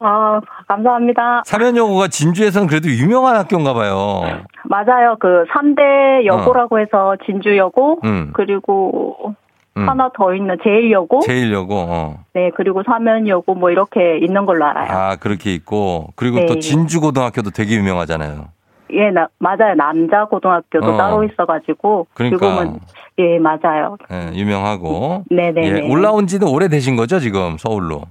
아, 0.04 0.42
감사합니다. 0.68 1.44
사면여고가 1.46 2.08
진주에서는 2.08 2.68
그래도 2.68 2.90
유명한 2.90 3.36
학교인가 3.36 3.74
봐요. 3.74 4.22
맞아요. 4.66 5.16
그 5.20 5.46
3대 5.52 6.26
여고라고 6.26 6.80
해서 6.80 7.16
진주여고, 7.26 8.00
음. 8.04 8.32
그리고 8.34 9.36
음. 9.78 9.88
하나 9.88 10.10
더 10.14 10.34
있는 10.34 10.58
제일여고, 10.64 11.22
제일여고, 11.22 11.76
어. 11.76 12.20
네, 12.34 12.50
그리고 12.56 12.82
사면여고 12.84 13.54
뭐 13.56 13.70
이렇게 13.70 14.18
있는 14.18 14.46
걸로 14.46 14.66
알아요. 14.66 14.90
아, 14.90 15.16
그렇게 15.18 15.54
있고. 15.54 16.08
그리고 16.16 16.40
네. 16.40 16.46
또 16.48 16.60
진주고등학교도 16.60 17.52
되게 17.52 17.76
유명하잖아요. 17.76 18.46
예, 18.94 19.10
나, 19.12 19.28
맞아요. 19.38 19.76
남자 19.78 20.26
고등학교도 20.26 20.94
어. 20.94 20.98
따로 20.98 21.24
있어가지고. 21.24 22.08
그러니까. 22.14 22.38
지금은, 22.38 22.80
예, 23.20 23.40
맞아요. 23.40 23.98
예, 24.12 24.32
유명하고. 24.34 25.26
네네네. 25.30 25.84
예, 25.86 25.90
올라온 25.90 26.28
지는 26.28 26.48
오래 26.48 26.68
되신 26.68 26.96
거죠, 26.96 27.20
지금 27.20 27.58
서울로? 27.58 28.02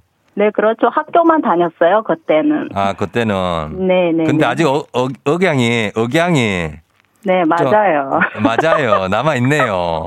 네, 0.40 0.48
그렇죠. 0.52 0.88
학교만 0.90 1.42
다녔어요, 1.42 2.02
그때는. 2.02 2.70
아, 2.74 2.94
그때는. 2.94 3.86
네 3.86 4.10
네. 4.10 4.24
근데 4.24 4.46
아직 4.46 4.66
어, 4.66 4.86
어, 4.94 5.06
억양이, 5.26 5.90
억양이. 5.94 6.70
네, 7.26 7.44
맞아요. 7.44 8.20
맞아요. 8.42 9.08
남아있네요. 9.12 10.06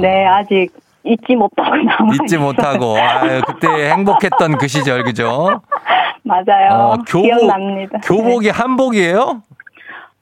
네, 0.00 0.24
아직 0.26 0.68
잊지 1.02 1.34
못하고 1.34 1.74
남아 1.74 2.14
잊지 2.22 2.38
못하고. 2.38 2.96
아유, 2.98 3.42
그때 3.44 3.90
행복했던 3.90 4.58
그 4.58 4.68
시절, 4.68 5.02
그죠? 5.02 5.60
맞아요. 6.22 6.70
어, 6.70 6.96
기억납니다. 7.04 7.98
네. 7.98 8.06
교복이 8.06 8.50
한복이에요? 8.50 9.42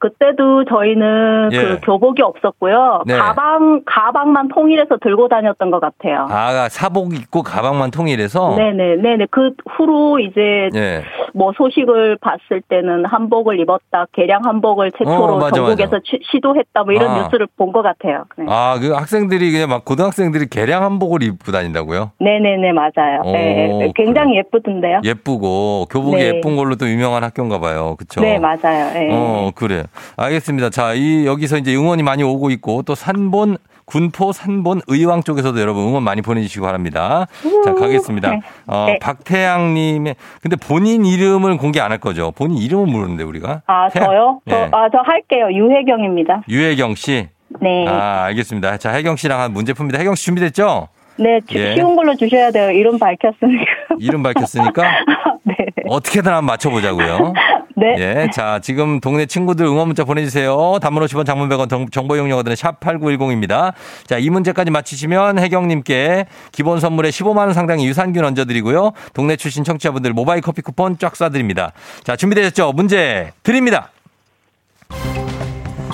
그때도 0.04 0.66
저희는 0.66 1.48
예. 1.52 1.56
그 1.62 1.80
교복이 1.80 2.20
없었고요. 2.20 3.04
네. 3.06 3.16
가방 3.16 3.80
가방만 3.86 4.48
통일해서 4.48 4.98
들고 5.02 5.28
다녔던 5.28 5.70
것 5.70 5.80
같아요. 5.80 6.26
아, 6.28 6.68
사복 6.68 7.14
입고 7.14 7.42
가방만 7.42 7.90
통일해서? 7.90 8.54
네네 8.54 8.96
네네 8.96 9.26
그 9.30 9.52
후로 9.70 10.18
이제 10.18 10.68
예. 10.74 11.04
뭐 11.32 11.52
소식을 11.56 12.18
봤을 12.20 12.60
때는 12.68 13.06
한복을 13.06 13.58
입었다 13.60 14.04
개량 14.12 14.44
한복을 14.44 14.92
최초로 14.92 15.34
어, 15.34 15.38
맞아, 15.38 15.56
전국에서 15.56 15.92
맞아. 15.92 16.02
시- 16.04 16.20
시도했다 16.30 16.82
뭐 16.84 16.92
이런 16.92 17.10
아. 17.10 17.22
뉴스를 17.22 17.46
본 17.56 17.72
것 17.74 17.80
같아요. 17.82 18.24
네. 18.36 18.44
아, 18.48 18.78
그 18.80 18.92
학생들이 18.92 19.50
그냥 19.50 19.68
막 19.70 19.84
고등학생들이 19.84 20.48
개량 20.48 20.84
한복을 20.84 21.22
입고 21.24 21.50
다닌다고요? 21.50 22.12
네네네 22.20 22.72
맞아요. 22.72 23.22
오, 23.24 23.32
네, 23.32 23.90
굉장히 23.96 24.36
예쁘던데요. 24.36 25.00
예쁘고 25.02 25.86
교복이 25.90 26.16
네. 26.18 26.26
예쁜 26.36 26.54
걸로 26.56 26.76
또 26.76 26.86
유명한 26.88 27.24
학교인가 27.24 27.58
봐요. 27.58 27.96
그쵸? 27.98 28.20
네 28.20 28.38
맞아요. 28.38 28.92
네. 28.92 29.08
어, 29.12 29.50
그래. 29.56 29.84
알겠습니다. 30.16 30.70
자, 30.70 30.94
이, 30.94 31.26
여기서 31.26 31.58
이제 31.58 31.74
응원이 31.74 32.02
많이 32.02 32.22
오고 32.22 32.50
있고 32.50 32.82
또 32.82 32.94
산본 32.94 33.56
군포 33.86 34.32
산본 34.32 34.80
의왕 34.88 35.22
쪽에서도 35.24 35.60
여러분 35.60 35.86
응원 35.86 36.02
많이 36.04 36.22
보내주시기 36.22 36.60
바랍니다. 36.62 37.26
자, 37.64 37.74
가겠습니다. 37.74 38.30
네. 38.30 38.40
어, 38.66 38.84
네. 38.88 38.98
박태양님의, 38.98 40.16
근데 40.40 40.56
본인 40.56 41.04
이름을 41.04 41.58
공개 41.58 41.80
안 41.80 41.90
할 41.90 41.98
거죠? 41.98 42.32
본인 42.34 42.56
이름을 42.58 42.86
모르는데, 42.86 43.24
우리가. 43.24 43.60
아, 43.66 43.88
태양- 43.90 44.08
저요? 44.08 44.40
저, 44.48 44.56
예. 44.56 44.62
아, 44.72 44.88
저 44.90 44.98
할게요. 45.04 45.48
유혜경입니다. 45.52 46.44
유혜경 46.48 46.94
씨. 46.94 47.28
네. 47.60 47.86
아, 47.86 48.24
알겠습니다. 48.24 48.78
자, 48.78 48.90
혜경 48.94 49.16
씨랑 49.16 49.38
한 49.38 49.52
문제 49.52 49.74
풉니다. 49.74 49.98
혜경 49.98 50.14
씨 50.14 50.24
준비됐죠? 50.24 50.88
네, 51.18 51.40
지- 51.46 51.58
예. 51.58 51.74
쉬운 51.74 51.94
걸로 51.94 52.16
주셔야 52.16 52.50
돼요. 52.50 52.70
이름 52.70 52.98
밝혔으니까. 52.98 53.64
이름 54.00 54.22
밝혔으니까 54.22 54.82
네. 55.46 55.54
어떻게든 55.88 56.32
한번 56.32 56.46
맞춰보자고요. 56.46 57.32
네. 57.76 57.94
예. 57.98 58.30
자, 58.32 58.60
지금 58.62 59.00
동네 59.00 59.26
친구들 59.26 59.66
응원 59.66 59.88
문자 59.88 60.04
보내주세요. 60.04 60.78
단문 60.80 61.04
50원 61.04 61.26
장문 61.26 61.48
100원 61.48 61.92
정보 61.92 62.16
이용료들은 62.16 62.56
샵8910입니다. 62.56 63.72
자, 64.06 64.16
이 64.18 64.30
문제까지 64.30 64.70
맞히시면 64.70 65.38
혜경님께 65.38 66.26
기본 66.52 66.80
선물에 66.80 67.10
15만원 67.10 67.52
상당의 67.52 67.86
유산균 67.86 68.24
얹어드리고요. 68.24 68.92
동네 69.12 69.36
출신 69.36 69.64
청취자분들 69.64 70.12
모바일 70.12 70.40
커피 70.40 70.62
쿠폰 70.62 70.98
쫙 70.98 71.12
쏴드립니다. 71.12 71.72
자, 72.04 72.16
준비되셨죠? 72.16 72.72
문제 72.72 73.32
드립니다. 73.42 73.90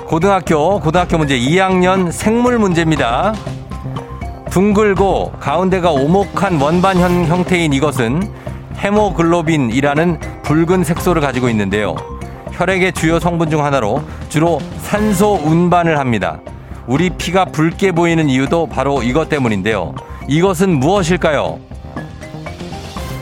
고등학교, 0.07 0.81
고등학교 0.81 1.19
문제 1.19 1.39
2학년 1.39 2.13
생물 2.13 2.59
문제입니다. 2.59 3.33
둥글고 4.51 5.33
가운데가 5.39 5.93
오목한 5.93 6.61
원반 6.61 6.99
형 6.99 7.25
형태인 7.27 7.73
이것은 7.73 8.21
헤모글로빈이라는 8.83 10.21
붉은 10.43 10.85
색소를 10.85 11.21
가지고 11.21 11.49
있는데요. 11.51 11.95
혈액의 12.53 12.93
주요 12.93 13.19
성분 13.19 13.51
중 13.51 13.65
하나로 13.65 14.03
주로 14.29 14.59
산소 14.83 15.35
운반을 15.35 15.99
합니다. 15.99 16.41
우리 16.87 17.11
피가 17.11 17.47
붉게 17.47 17.93
보이는 17.93 18.29
이유도 18.29 18.67
바로 18.67 19.03
이것 19.03 19.29
때문인데요. 19.29 19.95
이것은 20.29 20.79
무엇일까요? 20.79 21.59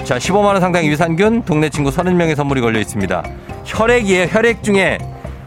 자, 0.05 0.16
15만원 0.16 0.61
상당의 0.61 0.88
유산균, 0.88 1.42
동네 1.42 1.68
친구 1.68 1.90
30명의 1.90 2.35
선물이 2.35 2.61
걸려 2.61 2.81
있습니다. 2.81 3.23
혈액이에요. 3.64 4.29
혈액 4.31 4.62
중에 4.62 4.99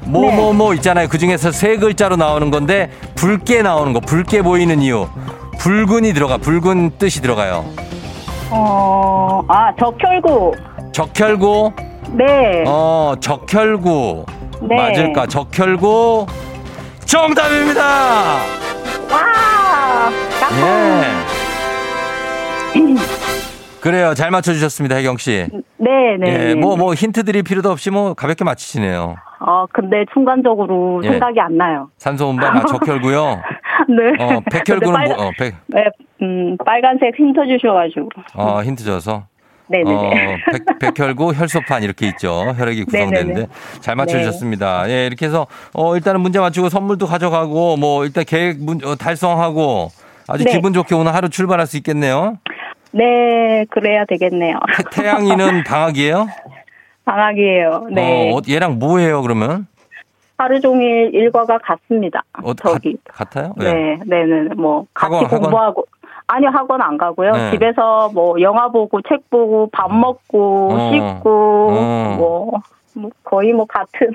뭐, 0.05 0.31
뭐, 0.31 0.53
뭐 0.53 0.73
있잖아요. 0.75 1.07
그 1.07 1.17
중에서 1.17 1.51
세 1.51 1.77
글자로 1.77 2.15
나오는 2.15 2.51
건데, 2.51 2.91
붉게 3.15 3.61
나오는 3.61 3.93
거, 3.93 3.99
붉게 3.99 4.41
보이는 4.41 4.81
이유. 4.81 5.07
붉은이 5.59 6.13
들어가, 6.13 6.37
붉은 6.37 6.91
뜻이 6.97 7.21
들어가요. 7.21 7.65
어, 8.51 9.41
아, 9.47 9.73
적혈구. 9.75 10.51
적혈구, 10.91 11.71
네. 12.13 12.63
어, 12.67 13.13
적혈구. 13.19 14.25
네. 14.67 14.75
맞을까? 14.75 15.25
적혈구. 15.27 16.25
정답입니다! 17.05 17.81
와! 19.11 20.09
예. 20.59 21.01
그래요. 23.81 24.13
잘 24.13 24.29
맞춰주셨습니다, 24.31 24.95
혜경씨. 24.97 25.47
네, 25.77 26.17
네. 26.19 26.49
예, 26.49 26.55
뭐, 26.55 26.77
뭐, 26.77 26.93
힌트 26.93 27.23
드릴 27.23 27.41
필요도 27.43 27.71
없이 27.71 27.89
뭐, 27.89 28.13
가볍게 28.13 28.43
맞히시네요. 28.43 29.15
어, 29.39 29.65
근데 29.73 30.05
순간적으로 30.13 31.01
예. 31.03 31.09
생각이 31.09 31.39
안 31.39 31.57
나요. 31.57 31.89
산소 31.97 32.27
운반, 32.27 32.57
아, 32.57 32.63
적혈구요. 32.65 33.41
네. 33.89 34.23
어, 34.23 34.39
백혈구는 34.51 34.79
근데 34.79 34.85
뭐, 34.85 34.93
빨간, 34.93 35.19
어, 35.19 35.31
백, 35.37 35.55
네, 35.67 35.85
음, 36.21 36.55
빨간색 36.65 37.17
힌트 37.17 37.39
주셔가지고. 37.47 38.09
어, 38.35 38.61
힌트 38.63 38.83
줘서. 38.83 39.23
네네네. 39.67 40.33
어, 40.33 40.37
백, 40.79 40.93
백혈구, 40.95 41.33
혈소판 41.33 41.83
이렇게 41.83 42.07
있죠. 42.09 42.53
혈액이 42.57 42.83
구성되는데. 42.85 43.47
잘 43.79 43.95
맞춰주셨습니다. 43.95 44.89
예, 44.89 45.07
이렇게 45.07 45.25
해서, 45.25 45.47
어, 45.73 45.95
일단은 45.95 46.19
문제 46.21 46.39
맞추고 46.39 46.67
선물도 46.69 47.07
가져가고, 47.07 47.77
뭐, 47.77 48.03
일단 48.03 48.25
계획 48.25 48.57
문, 48.61 48.83
어, 48.83 48.95
달성하고, 48.95 49.89
아주 50.27 50.43
네. 50.43 50.51
기분 50.51 50.73
좋게 50.73 50.93
오늘 50.93 51.13
하루 51.15 51.29
출발할 51.29 51.67
수 51.67 51.77
있겠네요. 51.77 52.37
네, 52.91 53.65
그래야 53.69 54.03
되겠네요. 54.05 54.57
태, 54.91 55.03
태양이는 55.03 55.63
방학이에요? 55.63 56.27
방학이에요. 57.05 57.87
네. 57.91 58.31
어, 58.31 58.37
어, 58.37 58.41
얘랑 58.49 58.77
뭐 58.77 58.99
해요, 58.99 59.21
그러면? 59.21 59.67
하루 60.37 60.59
종일 60.59 61.11
일과가 61.13 61.59
같습니다. 61.59 62.23
어, 62.43 62.53
저기. 62.55 62.97
같, 63.05 63.29
같아요? 63.29 63.53
네, 63.57 63.99
네, 64.05 64.25
네. 64.25 64.53
뭐 64.55 64.85
같이 64.93 65.13
학원, 65.13 65.25
학원? 65.25 65.41
공부하고 65.41 65.85
아니요 66.31 66.49
학원 66.53 66.81
안 66.81 66.97
가고요. 66.97 67.31
네. 67.31 67.51
집에서 67.51 68.09
뭐 68.13 68.39
영화 68.39 68.69
보고 68.69 69.01
책 69.01 69.29
보고 69.29 69.69
밥 69.71 69.93
먹고 69.93 70.69
어. 70.71 70.91
씻고 70.91 71.67
어. 71.71 72.15
뭐, 72.17 72.51
뭐 72.95 73.11
거의 73.23 73.51
뭐 73.51 73.65
같은. 73.65 74.11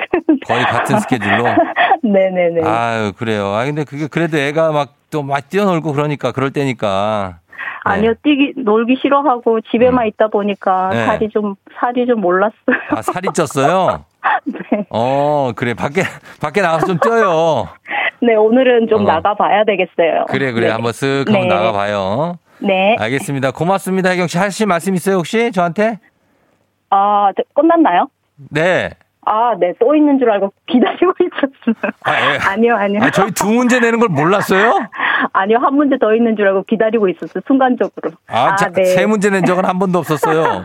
거의 0.46 0.62
같은 0.64 0.98
스케줄로? 1.00 1.44
네네네. 2.02 2.62
아유, 2.64 3.12
그래요. 3.16 3.48
아, 3.48 3.64
근데 3.64 3.84
그게 3.84 4.06
그래도 4.06 4.38
애가 4.38 4.72
막 4.72 4.94
또막 5.10 5.50
뛰어놀고 5.50 5.92
그러니까, 5.92 6.32
그럴 6.32 6.50
때니까. 6.50 7.38
네. 7.86 7.92
아니요 7.92 8.14
뛰기 8.22 8.54
놀기 8.56 8.96
싫어하고 9.00 9.60
집에만 9.60 10.08
있다 10.08 10.26
보니까 10.26 10.88
네. 10.90 11.06
살이 11.06 11.28
좀 11.28 11.54
살이 11.78 12.06
좀 12.06 12.24
올랐어요. 12.24 12.54
아, 12.90 13.02
살이 13.02 13.28
쪘어요? 13.28 14.02
네. 14.46 14.86
어, 14.90 15.52
그래. 15.54 15.74
밖에, 15.74 16.02
밖에 16.40 16.60
나가서 16.62 16.86
좀 16.86 16.98
뛰어요. 16.98 17.68
네 18.22 18.34
오늘은 18.34 18.88
좀 18.88 19.02
어. 19.02 19.04
나가 19.04 19.34
봐야 19.34 19.64
되겠어요. 19.64 20.24
그래, 20.28 20.52
그래. 20.52 20.66
네. 20.66 20.72
한번 20.72 20.92
쓱 20.92 21.26
한번 21.28 21.48
네. 21.48 21.54
나가봐요. 21.54 22.38
네. 22.60 22.96
알겠습니다. 22.98 23.50
고맙습니다. 23.50 24.10
혜경 24.10 24.26
씨. 24.26 24.38
하실 24.38 24.66
말씀 24.66 24.94
있어요, 24.94 25.16
혹시? 25.16 25.52
저한테? 25.52 25.98
아 26.90 27.30
저- 27.36 27.42
끝났나요? 27.54 28.08
네. 28.50 28.90
아, 29.28 29.54
네, 29.58 29.72
또 29.80 29.94
있는 29.94 30.18
줄 30.20 30.30
알고 30.30 30.52
기다리고 30.66 31.12
있었어요. 31.20 31.92
아, 32.04 32.12
예. 32.12 32.38
아니요, 32.48 32.76
아니요. 32.76 33.00
아, 33.02 33.10
저희 33.10 33.32
두 33.32 33.50
문제 33.50 33.80
내는 33.80 33.98
걸 33.98 34.08
몰랐어요? 34.08 34.72
아니요, 35.32 35.58
한 35.60 35.74
문제 35.74 35.98
더 35.98 36.14
있는 36.14 36.36
줄 36.36 36.46
알고 36.46 36.62
기다리고 36.62 37.08
있었어요, 37.08 37.42
순간적으로. 37.46 38.12
아, 38.28 38.54
자, 38.54 38.70
네. 38.70 38.84
세 38.84 39.04
문제 39.04 39.28
낸 39.28 39.44
적은 39.44 39.64
한 39.64 39.80
번도 39.80 39.98
없었어요. 39.98 40.62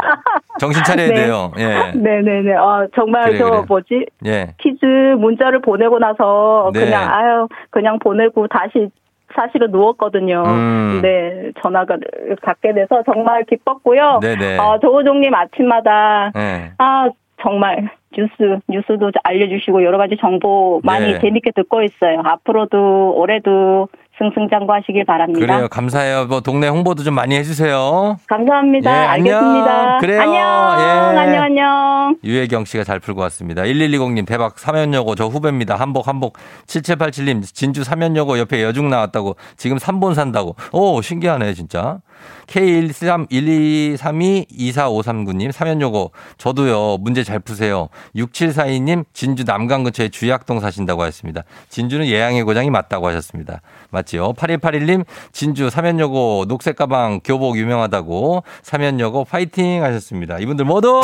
정신 0.59 0.83
차려야 0.83 1.07
네. 1.07 1.13
돼요. 1.15 1.51
예. 1.57 1.91
네네네. 1.95 2.53
아, 2.55 2.85
정말 2.95 3.23
그래, 3.29 3.37
저 3.39 3.49
그래. 3.49 3.61
뭐지? 3.67 4.05
예. 4.27 4.53
퀴즈 4.59 4.85
문자를 5.17 5.61
보내고 5.61 5.97
나서 5.97 6.69
네. 6.71 6.81
그냥, 6.85 7.11
아유, 7.11 7.47
그냥 7.71 7.97
보내고 7.97 8.47
다시 8.47 8.89
사실은 9.33 9.71
누웠거든요. 9.71 10.43
음. 10.45 10.99
네, 11.01 11.51
전화가 11.63 11.97
받게 12.43 12.73
돼서 12.73 13.01
정말 13.11 13.43
기뻤고요. 13.45 14.19
네네. 14.21 14.59
아, 14.59 14.77
조우종님 14.79 15.33
아침마다, 15.33 16.31
예. 16.35 16.73
아, 16.77 17.07
정말 17.41 17.89
뉴스, 18.15 18.59
뉴스도 18.67 19.11
알려주시고 19.23 19.83
여러 19.83 19.97
가지 19.97 20.17
정보 20.19 20.81
많이 20.83 21.13
네. 21.13 21.19
재밌게 21.19 21.51
듣고 21.55 21.81
있어요. 21.81 22.21
앞으로도 22.23 23.13
올해도 23.15 23.87
승승장구하시길 24.17 25.05
바랍니다. 25.05 25.39
그래요. 25.39 25.67
감사해요. 25.69 26.25
뭐 26.27 26.41
동네 26.41 26.67
홍보도 26.67 27.03
좀 27.03 27.15
많이 27.15 27.35
해주세요. 27.35 28.17
감사합니다. 28.27 28.91
예, 28.91 29.07
안녕. 29.07 29.37
알겠습니다. 29.37 29.97
그래요. 29.99 30.21
안녕. 30.21 30.35
예. 30.35 31.19
안녕, 31.19 31.43
안녕. 31.43 32.17
유혜경 32.23 32.65
씨가 32.65 32.83
잘 32.83 32.99
풀고 32.99 33.21
왔습니다. 33.21 33.63
1120님 33.63 34.27
대박 34.27 34.59
사면여고 34.59 35.15
저 35.15 35.25
후배입니다. 35.25 35.75
한복 35.75 36.07
한복 36.07 36.37
7787님 36.67 37.43
진주 37.43 37.83
사면여고 37.83 38.37
옆에 38.37 38.61
여중 38.63 38.89
나왔다고 38.89 39.37
지금 39.55 39.77
3본 39.77 40.13
산다고. 40.13 40.55
오 40.71 41.01
신기하네 41.01 41.53
진짜. 41.53 41.99
K113 42.47 43.29
1232 43.29 44.45
24539님 44.51 45.51
사면여고 45.51 46.11
저도요 46.37 46.97
문제 46.99 47.23
잘 47.23 47.39
푸세요. 47.39 47.89
6742님 48.15 49.05
진주 49.13 49.43
남강 49.43 49.83
근처에 49.83 50.09
주약동 50.09 50.59
사신다고 50.59 51.01
하셨습니다. 51.03 51.43
진주는 51.69 52.05
예양의 52.05 52.43
고장이 52.43 52.69
맞다고 52.69 53.07
하셨습니다. 53.07 53.61
맞지요? 53.89 54.33
8181님 54.33 55.05
진주 55.31 55.69
사면여고 55.69 56.45
녹색 56.47 56.75
가방 56.75 57.19
교복 57.23 57.57
유명하다고 57.57 58.43
사면여고 58.63 59.25
파이팅 59.25 59.83
하셨습니다. 59.83 60.39
이분들 60.39 60.65
모두 60.65 61.01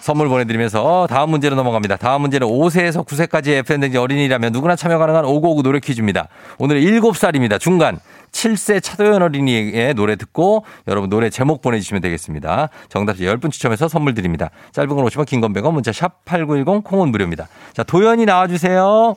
선물 0.00 0.28
보내드리면서 0.28 1.06
다음 1.08 1.30
문제로 1.30 1.56
넘어갑니다. 1.56 1.96
다음 1.96 2.22
문제는 2.22 2.46
5세에서 2.46 3.06
9세까지의 3.06 3.58
FM등지 3.58 3.98
어린이라면 3.98 4.52
누구나 4.52 4.76
참여 4.76 4.98
가능한 4.98 5.24
5959 5.24 5.62
노래 5.62 5.80
퀴즈입니다. 5.80 6.28
오늘은 6.58 6.80
7살입니다. 6.82 7.60
중간 7.60 7.98
7세 8.32 8.82
차도연 8.82 9.22
어린이의 9.22 9.94
노래 9.94 10.16
듣고 10.16 10.64
여러분 10.88 11.08
노래 11.10 11.30
제목 11.30 11.62
보내주시면 11.62 12.00
되겠습니다. 12.02 12.68
정답지 12.88 13.24
10분 13.24 13.50
추첨해서 13.52 13.86
선물 13.88 14.14
드립니다. 14.14 14.50
짧은 14.72 14.94
건 14.96 15.04
50원, 15.06 15.26
긴 15.26 15.40
건 15.40 15.52
100원, 15.52 15.72
문자 15.72 15.92
샵 15.92 16.24
8910 16.24 16.82
콩은 16.84 17.10
무료입니다. 17.10 17.48
자, 17.72 17.82
도연이 17.82 18.24
나와주세요. 18.24 19.16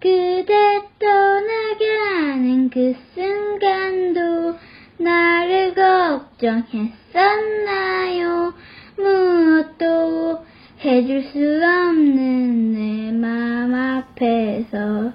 그대 0.00 0.52
떠나게 0.98 1.96
하는 2.18 2.68
그 2.70 2.94
순간도 3.14 4.56
나를 4.98 5.74
걱정했었나요? 5.74 8.52
무엇도 8.96 10.44
해줄 10.84 11.22
수 11.32 11.38
없는 11.38 12.72
내 12.72 13.12
맘 13.12 13.74
앞에서 13.74 15.12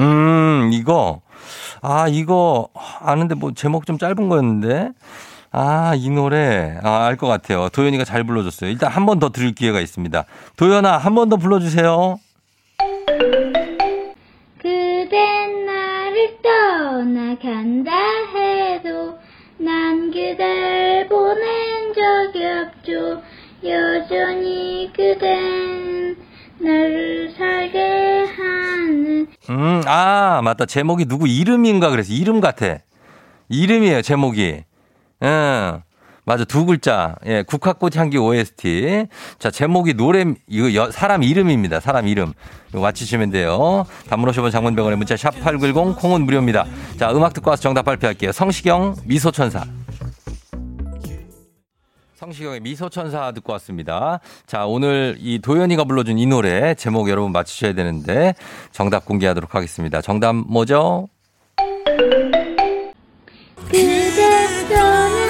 음, 0.00 0.70
이거. 0.72 1.20
아, 1.82 2.06
이거 2.08 2.68
아는데 3.00 3.34
뭐 3.34 3.52
제목 3.54 3.86
좀 3.86 3.98
짧은 3.98 4.28
거였는데. 4.28 4.90
아, 5.52 5.94
이 5.96 6.10
노래. 6.10 6.78
아, 6.82 7.06
알 7.06 7.16
것 7.16 7.26
같아요. 7.26 7.68
도연이가 7.70 8.04
잘 8.04 8.24
불러줬어요. 8.24 8.70
일단 8.70 8.90
한 8.92 9.04
번 9.06 9.18
더 9.18 9.30
들을 9.30 9.52
기회가 9.52 9.80
있습니다. 9.80 10.24
도연아, 10.56 10.96
한 10.98 11.14
번 11.14 11.28
더 11.28 11.36
불러주세요. 11.36 12.18
그댄 14.58 15.66
나를 15.66 16.38
떠나간다 16.42 17.90
해도 18.34 19.18
난 19.58 20.10
그댈 20.10 21.08
보낸 21.08 21.92
적이 21.94 22.44
없죠. 22.46 23.22
여전히 23.64 24.90
그댄 24.94 26.16
나를 26.58 27.32
살게 27.36 28.24
하는 28.36 29.26
음, 29.50 29.82
아, 29.86 30.40
맞다. 30.44 30.64
제목이 30.66 31.06
누구 31.06 31.26
이름인가 31.26 31.90
그래서 31.90 32.12
이름 32.12 32.40
같아. 32.40 32.78
이름이에요, 33.48 34.02
제목이. 34.02 34.62
응. 35.24 35.82
맞아. 36.24 36.44
두 36.44 36.64
글자. 36.64 37.16
예, 37.26 37.42
국화꽃 37.42 37.96
향기 37.96 38.16
OST. 38.16 39.06
자, 39.40 39.50
제목이 39.50 39.94
노래, 39.94 40.24
이거 40.46 40.72
여- 40.74 40.90
사람 40.92 41.24
이름입니다. 41.24 41.80
사람 41.80 42.06
이름. 42.06 42.32
이거 42.68 42.80
맞히시면 42.80 43.30
돼요. 43.30 43.84
단문호쇼번 44.08 44.52
장문병원의 44.52 44.96
문자 44.96 45.16
샵8910 45.16 45.96
콩은 45.96 46.24
무료입니다. 46.26 46.66
자, 46.98 47.10
음악 47.10 47.32
듣고 47.32 47.50
와서 47.50 47.62
정답 47.62 47.82
발표할게요. 47.86 48.30
성시경, 48.30 48.94
미소천사. 49.04 49.64
성시경의 52.20 52.60
미소천사 52.60 53.32
듣고 53.32 53.52
왔습니다. 53.54 54.20
자, 54.46 54.66
오늘 54.66 55.16
이 55.20 55.38
도현이가 55.38 55.84
불러준 55.84 56.18
이 56.18 56.26
노래 56.26 56.74
제목 56.74 57.08
여러분 57.08 57.32
맞추셔야 57.32 57.72
되는데 57.72 58.34
정답 58.72 59.06
공개하도록 59.06 59.54
하겠습니다. 59.54 60.02
정답 60.02 60.34
뭐죠? 60.34 61.08
그대 63.70 64.68
떠나 64.68 65.20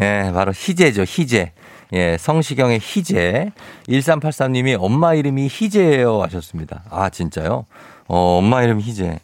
예, 0.00 0.30
바로 0.32 0.52
희재죠, 0.52 1.02
희재. 1.02 1.52
예, 1.92 2.16
성시경의 2.18 2.80
희재. 2.82 3.52
1383님이 3.88 4.76
엄마 4.78 5.14
이름이 5.14 5.44
희재예요 5.44 6.22
하셨습니다. 6.22 6.82
아, 6.90 7.08
진짜요? 7.08 7.66
어, 8.08 8.38
엄마 8.38 8.62
이름 8.62 8.80
희재. 8.80 9.20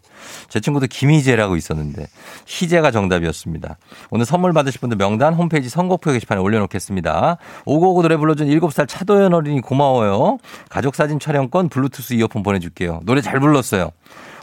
제 0.48 0.60
친구도 0.60 0.86
김희재라고 0.86 1.56
있었는데 1.56 2.06
희재가 2.46 2.90
정답이었습니다. 2.90 3.76
오늘 4.10 4.24
선물 4.24 4.52
받으실 4.52 4.80
분들 4.80 4.96
명단 4.96 5.34
홈페이지 5.34 5.68
선곡표 5.68 6.12
게시판에 6.12 6.40
올려놓겠습니다. 6.40 7.38
오고오고 7.64 8.02
노래 8.02 8.16
불러준 8.16 8.48
7살 8.48 8.86
차도연 8.88 9.34
어린이 9.34 9.60
고마워요. 9.60 10.38
가족사진 10.68 11.18
촬영권 11.18 11.68
블루투스 11.70 12.14
이어폰 12.14 12.42
보내줄게요. 12.42 13.00
노래 13.04 13.20
잘 13.20 13.40
불렀어요. 13.40 13.90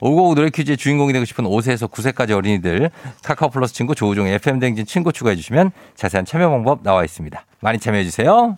오고오고 0.02 0.36
노래 0.36 0.50
퀴즈의 0.50 0.78
주인공이 0.78 1.14
되고 1.14 1.26
싶은 1.26 1.46
5세에서 1.46 1.90
9세까지 1.92 2.32
어린이들 2.32 2.90
카카오 3.24 3.50
플러스 3.50 3.74
친구 3.74 3.96
조우종의 3.96 4.36
FM 4.36 4.60
댕진 4.60 4.86
친구 4.86 5.12
추가해 5.12 5.36
주시면 5.36 5.72
자세한 5.96 6.26
참여 6.26 6.50
방법 6.50 6.84
나와 6.84 7.04
있습니다. 7.04 7.46
많이 7.62 7.80
참여해 7.80 8.04
주세요. 8.04 8.58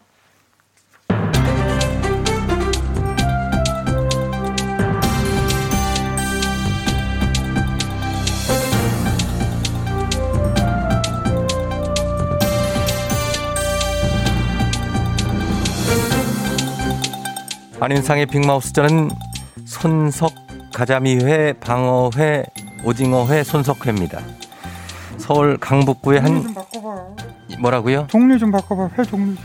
안윤상의 17.79 18.27
빅마우스전은 18.27 19.09
손석 19.65 20.50
가자미회, 20.73 21.53
방어회, 21.53 22.43
오징어회, 22.83 23.43
손석회입니다. 23.43 24.21
서울 25.17 25.57
강북구의 25.57 26.21
한. 26.21 26.55
뭐라고요? 27.59 28.07
종류 28.09 28.39
좀 28.39 28.51
바꿔봐. 28.51 28.89
회 28.97 29.03
종류. 29.03 29.35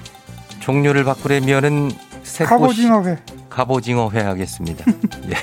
종류를 0.60 1.04
바꾸려면은 1.04 1.90
새꽃 2.22 2.60
갑오징어 2.60 3.02
회. 3.04 3.18
갑오징어회 3.50 4.20
하겠습니다. 4.20 4.84
예. 5.30 5.34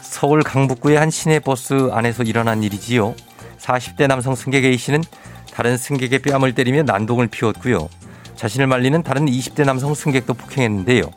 서울 0.00 0.42
강북구의 0.42 0.96
한 0.98 1.10
시내 1.10 1.40
버스 1.40 1.90
안에서 1.92 2.22
일어난 2.22 2.62
일이지요. 2.62 3.14
40대 3.58 4.06
남성 4.06 4.34
승객 4.34 4.64
A 4.64 4.76
씨는 4.76 5.02
다른 5.52 5.76
승객의 5.76 6.20
뺨을 6.20 6.54
때리며 6.54 6.82
난동을 6.84 7.26
피웠고요. 7.28 7.88
자신을 8.36 8.66
말리는 8.66 9.02
다른 9.02 9.26
20대 9.26 9.64
남성 9.64 9.94
승객도 9.94 10.34
폭행했는데요. 10.34 11.10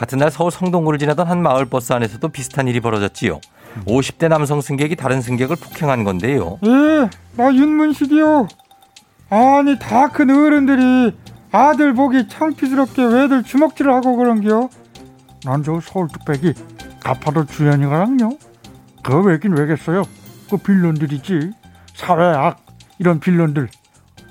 같은 0.00 0.16
날 0.16 0.30
서울 0.30 0.50
성동구를 0.50 0.98
지나던 0.98 1.26
한 1.26 1.42
마을 1.42 1.66
버스 1.66 1.92
안에서도 1.92 2.26
비슷한 2.30 2.66
일이 2.68 2.80
벌어졌지요. 2.80 3.38
50대 3.84 4.28
남성 4.28 4.62
승객이 4.62 4.96
다른 4.96 5.20
승객을 5.20 5.56
폭행한 5.56 6.04
건데요. 6.04 6.58
예, 6.64 7.10
나 7.36 7.52
윤문식이요. 7.54 8.48
아니 9.28 9.78
다 9.78 10.08
큰 10.08 10.30
어른들이 10.30 11.14
아들 11.52 11.92
보기 11.92 12.28
창피스럽게 12.28 13.04
왜들 13.04 13.42
주먹질을 13.42 13.92
하고 13.92 14.16
그런겨? 14.16 14.70
난 15.44 15.62
저 15.62 15.78
서울 15.82 16.08
뚝배기 16.08 16.54
가파도 17.00 17.44
주연이가랑요. 17.44 18.30
그거 19.02 19.20
왜긴 19.20 19.52
왜겠어요? 19.52 20.04
그 20.50 20.56
빌런들이지. 20.56 21.50
사회악 21.94 22.64
이런 22.98 23.20
빌런들 23.20 23.68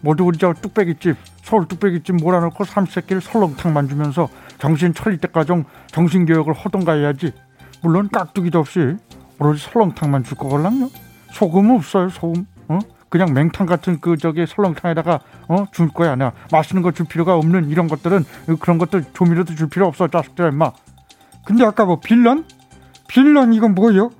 모두 0.01 0.23
우리 0.23 0.39
저 0.39 0.51
뚝배기집 0.53 1.15
서울 1.43 1.67
뚝배기집 1.67 2.15
몰아넣고 2.15 2.63
삼시세끼를 2.63 3.21
설렁탕만 3.21 3.87
주면서 3.87 4.29
정신 4.59 4.93
차릴 4.93 5.17
때까지 5.19 5.51
정신교육을 5.91 6.53
하던가 6.53 6.93
해야지. 6.93 7.33
물론 7.81 8.09
깍두기도 8.11 8.59
없이 8.59 8.95
오로지 9.39 9.63
설렁탕만 9.71 10.23
줄 10.25 10.37
거걸랑요. 10.37 10.89
소금 11.31 11.71
없어요 11.71 12.09
소금. 12.09 12.45
어? 12.67 12.79
그냥 13.07 13.33
맹탕 13.33 13.65
같은 13.65 13.99
그 14.01 14.17
저기 14.17 14.45
설렁탕에다가 14.45 15.19
어? 15.47 15.65
줄 15.71 15.87
거야 15.89 16.15
내가. 16.15 16.33
맛있는 16.51 16.83
거 16.83 16.91
줄 16.91 17.05
필요가 17.07 17.35
없는 17.35 17.69
이런 17.69 17.87
것들은 17.87 18.25
그런 18.59 18.77
것들 18.77 19.05
조미료도 19.13 19.55
줄 19.55 19.69
필요 19.69 19.87
없어 19.87 20.07
자식들아 20.07 20.49
임마. 20.49 20.71
근데 21.45 21.65
아까 21.65 21.85
뭐 21.85 21.99
빌런? 21.99 22.45
빌런 23.07 23.53
이건 23.53 23.73
뭐요? 23.73 24.11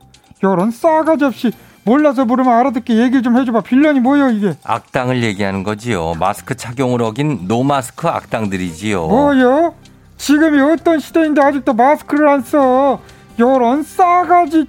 요런 0.44 0.72
싸가지 0.72 1.26
없이 1.26 1.52
몰라서 1.84 2.24
물으면 2.26 2.52
알아듣게 2.54 2.96
얘기 2.98 3.22
좀 3.22 3.38
해줘봐. 3.38 3.62
빌런이 3.62 4.00
뭐요 4.00 4.30
이게? 4.30 4.54
악당을 4.64 5.22
얘기하는 5.24 5.64
거지요. 5.64 6.14
마스크 6.20 6.56
착용을 6.56 7.02
어긴 7.04 7.48
노마스크 7.48 8.08
악당들이지요. 8.08 9.08
뭐요 9.08 9.76
지금이 10.20 10.60
어떤 10.62 11.00
시대인데 11.00 11.42
아직도 11.42 11.74
마스크를 11.74 12.28
안 12.28 12.42
써? 12.42 13.00
요런 13.40 13.84
싸가지. 13.84 14.68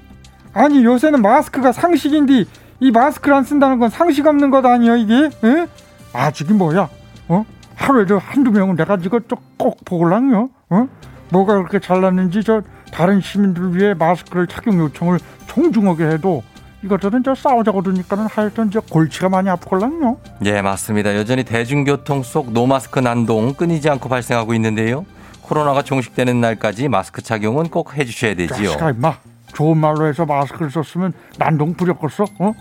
아니 0.54 0.84
요새는 0.84 1.20
마스크가 1.22 1.72
상식인데 1.72 2.44
이 2.78 2.90
마스크를 2.90 3.36
안 3.36 3.44
쓴다는 3.44 3.78
건 3.78 3.90
상식 3.90 4.26
없는 4.26 4.50
것 4.50 4.64
아니야 4.64 4.96
이게? 4.96 5.14
에? 5.14 5.66
아직이 6.12 6.52
뭐야? 6.54 6.88
어? 7.28 7.44
하루에도 7.74 8.18
한두 8.18 8.50
명은 8.52 8.76
내가 8.76 8.96
이거 9.02 9.20
꼭 9.58 9.84
보걸랑요? 9.84 10.48
어? 10.70 10.88
뭐가 11.30 11.56
그렇게 11.56 11.78
잘났는지 11.80 12.42
저 12.44 12.62
다른 12.92 13.20
시민들을 13.20 13.76
위해 13.76 13.94
마스크를 13.94 14.46
착용 14.46 14.78
요청을 14.78 15.18
정중하게 15.48 16.04
해도 16.06 16.42
이것들은 16.82 17.22
저 17.24 17.34
싸우자고 17.34 17.82
그러니까는 17.82 18.26
하여튼 18.26 18.70
저 18.70 18.80
골치가 18.80 19.28
많이 19.28 19.48
아프걸랑요? 19.50 20.16
예, 20.44 20.62
맞습니다. 20.62 21.14
여전히 21.16 21.44
대중교통 21.44 22.22
속 22.22 22.52
노마스크 22.52 23.00
난동 23.00 23.54
끊이지 23.54 23.90
않고 23.90 24.08
발생하고 24.08 24.54
있는데요. 24.54 25.04
코로나가 25.50 25.82
종식되는 25.82 26.40
날까지 26.40 26.86
마스크 26.86 27.22
착용은 27.22 27.70
꼭 27.70 27.96
해주셔야 27.96 28.36
되지요. 28.36 28.68
자식아 28.68 28.90
임마. 28.90 29.16
좋은 29.52 29.76
말로 29.78 30.06
해서 30.06 30.24
마스크를 30.24 30.70
썼으면 30.70 31.12
난동 31.38 31.74
부렸겠어? 31.74 32.24
어? 32.38 32.54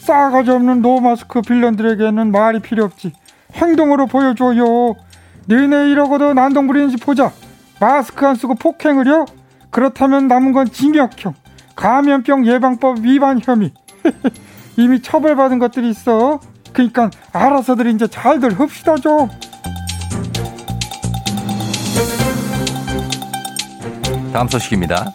싸가지 0.00 0.50
없는 0.50 0.82
노마스크 0.82 1.40
빌런들에게는 1.40 2.30
말이 2.30 2.60
필요 2.60 2.84
없지. 2.84 3.14
행동으로 3.54 4.06
보여줘요. 4.06 4.96
너네 5.46 5.90
이러고도 5.90 6.34
난동 6.34 6.66
부리는지 6.66 6.98
보자. 6.98 7.32
마스크 7.80 8.26
안 8.26 8.34
쓰고 8.34 8.56
폭행을요? 8.56 9.24
그렇다면 9.70 10.28
남은 10.28 10.52
건 10.52 10.66
징역형 10.70 11.32
감염병 11.74 12.46
예방법 12.46 12.98
위반 12.98 13.40
혐의. 13.42 13.72
이미 14.76 15.00
처벌받은 15.00 15.58
것들이 15.58 15.88
있어. 15.88 16.40
그러니까 16.74 17.08
알아서들 17.32 17.86
이제 17.86 18.06
잘들 18.06 18.52
흡시다 18.52 18.96
좀 18.96 19.30
다음 24.36 24.48
소식입니다. 24.48 25.14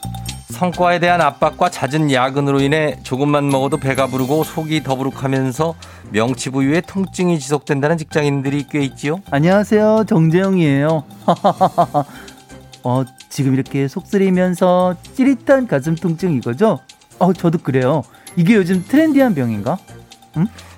성과에 0.49 0.97
대한 0.97 1.21
압박과 1.21 1.69
잦은 1.69 2.11
야근으로 2.11 2.59
인해 2.59 2.97
조금만 3.03 3.49
먹어도 3.49 3.77
배가 3.77 4.07
부르고 4.07 4.43
속이 4.43 4.81
더부룩하면서 4.81 5.75
명치 6.09 6.49
부위에 6.49 6.81
통증이 6.81 7.37
지속된다는 7.37 7.99
직장인들이 7.99 8.65
꽤 8.71 8.81
있지요. 8.81 9.21
안녕하세요. 9.29 10.05
정재영이에요. 10.09 11.03
어, 12.83 13.03
지금 13.29 13.53
이렇게 13.53 13.87
속 13.87 14.07
쓰리면서 14.07 14.95
찌릿한 15.13 15.67
가슴 15.67 15.93
통증 15.93 16.33
이거죠? 16.33 16.79
어, 17.19 17.31
저도 17.31 17.59
그래요. 17.59 18.01
이게 18.35 18.55
요즘 18.55 18.83
트렌디한 18.87 19.35
병인가? 19.35 19.77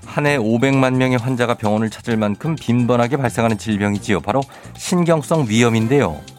한해 0.05 0.37
500만 0.37 0.95
명의 0.97 1.17
환자가 1.17 1.53
병원을 1.53 1.89
찾을 1.89 2.17
만큼 2.17 2.55
빈번하게 2.55 3.15
발생하는 3.15 3.57
질병이지요. 3.57 4.19
바로 4.19 4.41
신경성 4.75 5.45
위염인데요. 5.47 6.32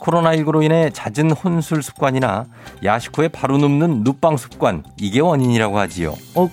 코로나19로 0.00 0.62
인해 0.64 0.90
잦은 0.90 1.30
혼술 1.32 1.82
습관이나 1.82 2.46
야식 2.84 3.16
후에 3.16 3.28
바로 3.28 3.58
눕는 3.58 4.02
눕방 4.04 4.36
습관 4.36 4.82
이게 4.96 5.20
원인이라고 5.20 5.78
하지요. 5.78 6.14
어, 6.34 6.50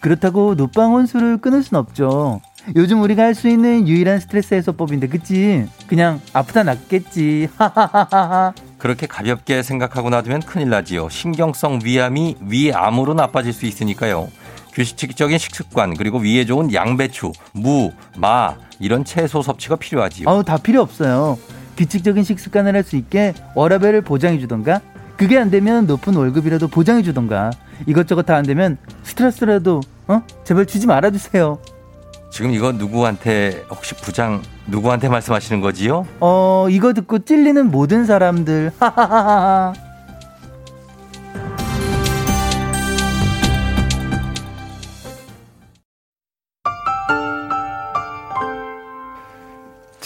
그렇다고 0.00 0.54
노빵 0.54 0.92
혼수를 0.92 1.38
끊을 1.38 1.62
순 1.62 1.76
없죠. 1.78 2.40
요즘 2.76 3.00
우리가 3.02 3.22
할 3.22 3.34
수 3.34 3.48
있는 3.48 3.88
유일한 3.88 4.20
스트레스 4.20 4.52
해소법인데, 4.54 5.06
그치? 5.08 5.64
그냥 5.86 6.20
아프다 6.34 6.64
낫겠지. 6.64 7.48
하하하하. 7.56 8.52
그렇게 8.76 9.06
가볍게 9.06 9.62
생각하고 9.62 10.10
놔두면 10.10 10.40
큰일 10.42 10.68
나지요. 10.68 11.08
신경성 11.08 11.80
위암이 11.84 12.36
위암으로 12.42 13.14
나빠질 13.14 13.52
수 13.52 13.64
있으니까요. 13.64 14.28
규칙적인 14.74 15.38
식습관 15.38 15.94
그리고 15.96 16.18
위에 16.18 16.44
좋은 16.44 16.72
양배추, 16.72 17.32
무, 17.52 17.90
마 18.16 18.54
이런 18.78 19.04
채소 19.04 19.40
섭취가 19.42 19.76
필요하지요. 19.76 20.28
아우, 20.28 20.44
다 20.44 20.56
필요 20.58 20.82
없어요. 20.82 21.38
규칙적인 21.82 22.24
식습관을 22.24 22.74
할 22.74 22.82
수 22.82 22.96
있게 22.96 23.34
워라밸을 23.54 24.02
보장해 24.02 24.38
주던가, 24.40 24.80
그게 25.16 25.38
안 25.38 25.50
되면 25.50 25.86
높은 25.86 26.14
월급이라도 26.14 26.68
보장해 26.68 27.02
주던가, 27.02 27.50
이것저것 27.86 28.22
다 28.22 28.34
안 28.36 28.44
되면 28.44 28.76
스트레스라도, 29.04 29.80
어? 30.08 30.22
제발 30.44 30.66
주지 30.66 30.86
말아 30.86 31.10
주세요. 31.10 31.58
지금 32.30 32.50
이거 32.50 32.72
누구한테 32.72 33.64
혹시 33.70 33.94
부장 33.94 34.42
누구한테 34.66 35.08
말씀하시는 35.08 35.60
거지요? 35.62 36.06
어, 36.20 36.66
이거 36.70 36.92
듣고 36.92 37.20
찔리는 37.20 37.70
모든 37.70 38.04
사람들. 38.04 38.72
하하하하. 38.78 39.72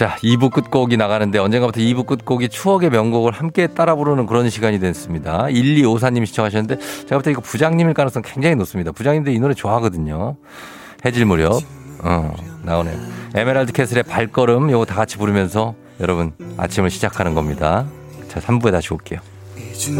자, 0.02 0.16
2부 0.16 0.50
끝곡이 0.50 0.96
나가는데 0.96 1.38
언젠가부터 1.38 1.80
2부 1.80 2.06
끝곡이 2.06 2.48
추억의 2.48 2.90
명곡을 2.90 3.30
함께 3.30 3.68
따라 3.68 3.94
부르는 3.94 4.26
그런 4.26 4.50
시간이 4.50 4.80
됐습니다. 4.80 5.44
1254님 5.44 6.26
시청하셨는데 6.26 6.76
제가 7.04 7.18
볼 7.18 7.22
때 7.22 7.30
이거 7.30 7.40
부장님일 7.40 7.94
가능성 7.94 8.22
굉장히 8.26 8.56
높습니다. 8.56 8.90
부장님도 8.90 9.30
이 9.30 9.38
노래 9.38 9.54
좋아하거든요. 9.54 10.34
해질 11.04 11.24
무렵. 11.24 11.62
어, 12.00 12.34
나오네요. 12.64 12.98
에메랄드 13.36 13.72
캐슬의 13.72 14.02
발걸음 14.02 14.72
요거 14.72 14.86
다 14.86 14.96
같이 14.96 15.18
부르면서 15.18 15.76
여러분 16.00 16.32
아침을 16.56 16.90
시작하는 16.90 17.34
겁니다. 17.34 17.86
자, 18.28 18.40
3부에 18.40 18.72
다시 18.72 18.92
올게요. 18.92 19.20
줄 19.78 19.94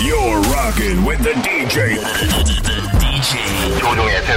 You're 0.00 0.42
rocking 0.50 1.06
with 1.06 1.22
the 1.22 1.34
DJ. 1.40 2.85
조종의 3.86 4.20
팬. 4.24 4.36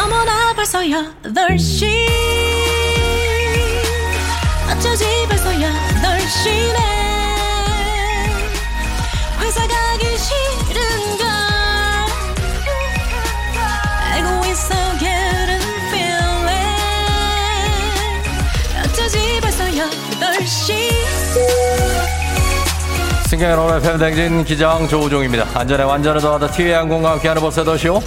어머나 0.00 0.52
벌써 0.54 0.78
8시 0.78 2.08
어쩌지 4.70 5.04
벌써 5.28 5.50
8시네 5.50 6.97
승경의 23.38 23.56
오늘 23.56 23.80
팬댕진 23.80 24.44
기장 24.44 24.88
조우종입니다. 24.88 25.46
안전에 25.54 25.84
완전을 25.84 26.20
더하다 26.20 26.48
티웨이 26.48 26.72
항공과 26.72 27.12
함께하는 27.12 27.40
버스더쇼. 27.40 28.02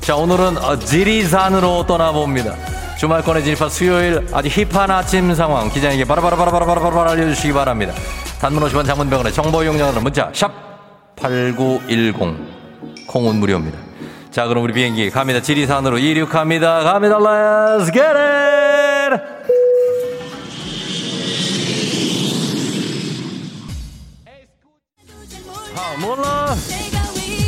자, 0.00 0.14
오늘은 0.14 0.58
어, 0.58 0.78
지리산으로 0.78 1.86
떠나봅니다. 1.86 2.54
주말권에 2.96 3.42
진입한 3.42 3.68
수요일 3.68 4.24
아주 4.32 4.48
힙한 4.48 4.88
아침 4.92 5.34
상황 5.34 5.68
기장에게 5.70 6.04
바라바라바라바라바라 6.04 7.10
알려주시기 7.10 7.52
바랍니다. 7.52 7.94
단문 8.40 8.62
50원 8.62 8.86
장문병원의 8.86 9.32
정보 9.32 9.64
이용량으로 9.64 10.00
문자 10.00 10.30
샵 10.32 10.52
8910 11.16 13.08
콩은 13.08 13.34
무료입니다. 13.40 13.76
자, 14.30 14.46
그럼 14.46 14.62
우리 14.62 14.72
비행기 14.72 15.10
갑니다. 15.10 15.42
지리산으로 15.42 15.98
이륙합니다. 15.98 16.84
갑니다. 16.84 17.18
Let's 17.18 17.92
get 17.92 18.06
it! 18.06 18.55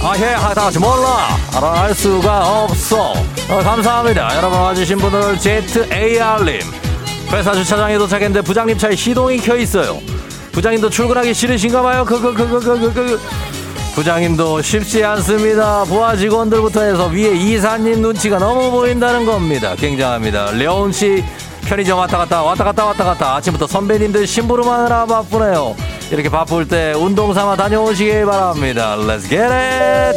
아, 0.00 0.16
예, 0.16 0.26
아, 0.26 0.70
몰라. 0.78 1.36
알아할 1.56 1.92
수가 1.92 2.62
없어. 2.62 3.12
어, 3.50 3.58
감사합니다. 3.64 4.36
여러분 4.36 4.60
와주신 4.60 4.96
분들, 4.98 5.38
ZAR님. 5.38 6.60
회사 7.32 7.52
주차장에 7.52 7.98
도착했는데 7.98 8.42
부장님 8.42 8.78
차에 8.78 8.94
시동이 8.94 9.38
켜 9.38 9.56
있어요. 9.56 10.00
부장님도 10.52 10.88
출근하기 10.90 11.34
싫으신가 11.34 11.82
봐요. 11.82 12.04
그, 12.04 12.20
그, 12.20 12.32
그, 12.32 12.48
그, 12.48 12.60
그, 12.60 12.78
그, 12.80 12.94
그. 12.94 13.20
부장님도 13.96 14.62
쉽지 14.62 15.04
않습니다. 15.04 15.82
부하 15.82 16.14
직원들부터 16.14 16.82
해서 16.82 17.06
위에 17.06 17.34
이사님 17.34 18.00
눈치가 18.00 18.38
너무 18.38 18.70
보인다는 18.70 19.26
겁니다. 19.26 19.74
굉장합니다. 19.76 20.52
려운 20.52 20.92
씨 20.92 21.24
편의점 21.68 21.98
왔다 21.98 22.16
갔다 22.16 22.42
왔다 22.42 22.64
갔다 22.64 22.86
왔다 22.86 23.04
갔다 23.04 23.36
아침부터 23.36 23.66
선배님들 23.66 24.26
심부름하느라 24.26 25.04
바쁘네요. 25.04 25.76
이렇게 26.10 26.30
바쁠 26.30 26.66
때 26.66 26.94
운동 26.96 27.34
삼아 27.34 27.56
다녀오시길 27.56 28.24
바랍니다. 28.24 28.96
Let's 28.96 29.28
get 29.28 29.42
it! 29.42 30.16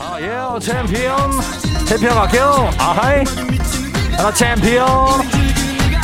아, 0.00 0.20
예, 0.20 0.58
챔피언. 0.60 1.16
챔피언 1.86 2.14
갈게요. 2.16 2.70
아하이. 2.76 3.22
아, 4.18 4.32
챔피언. 4.32 4.86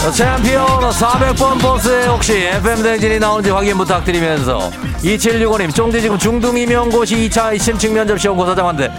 어, 0.04 0.10
챔피언 0.10 0.66
400번 0.66 1.60
버스에 1.60 2.06
혹시 2.06 2.32
FM 2.46 2.82
댕진이 2.82 3.18
나오는지 3.20 3.50
확인 3.50 3.76
부탁드리면서 3.78 4.70
2765님 5.02 5.72
쫑디 5.74 6.00
지금 6.00 6.18
중등 6.18 6.66
임용고시 6.66 7.28
2차 7.28 7.56
심층 7.58 7.94
면접 7.94 8.18
시험 8.18 8.36
고사장인데 8.36 8.90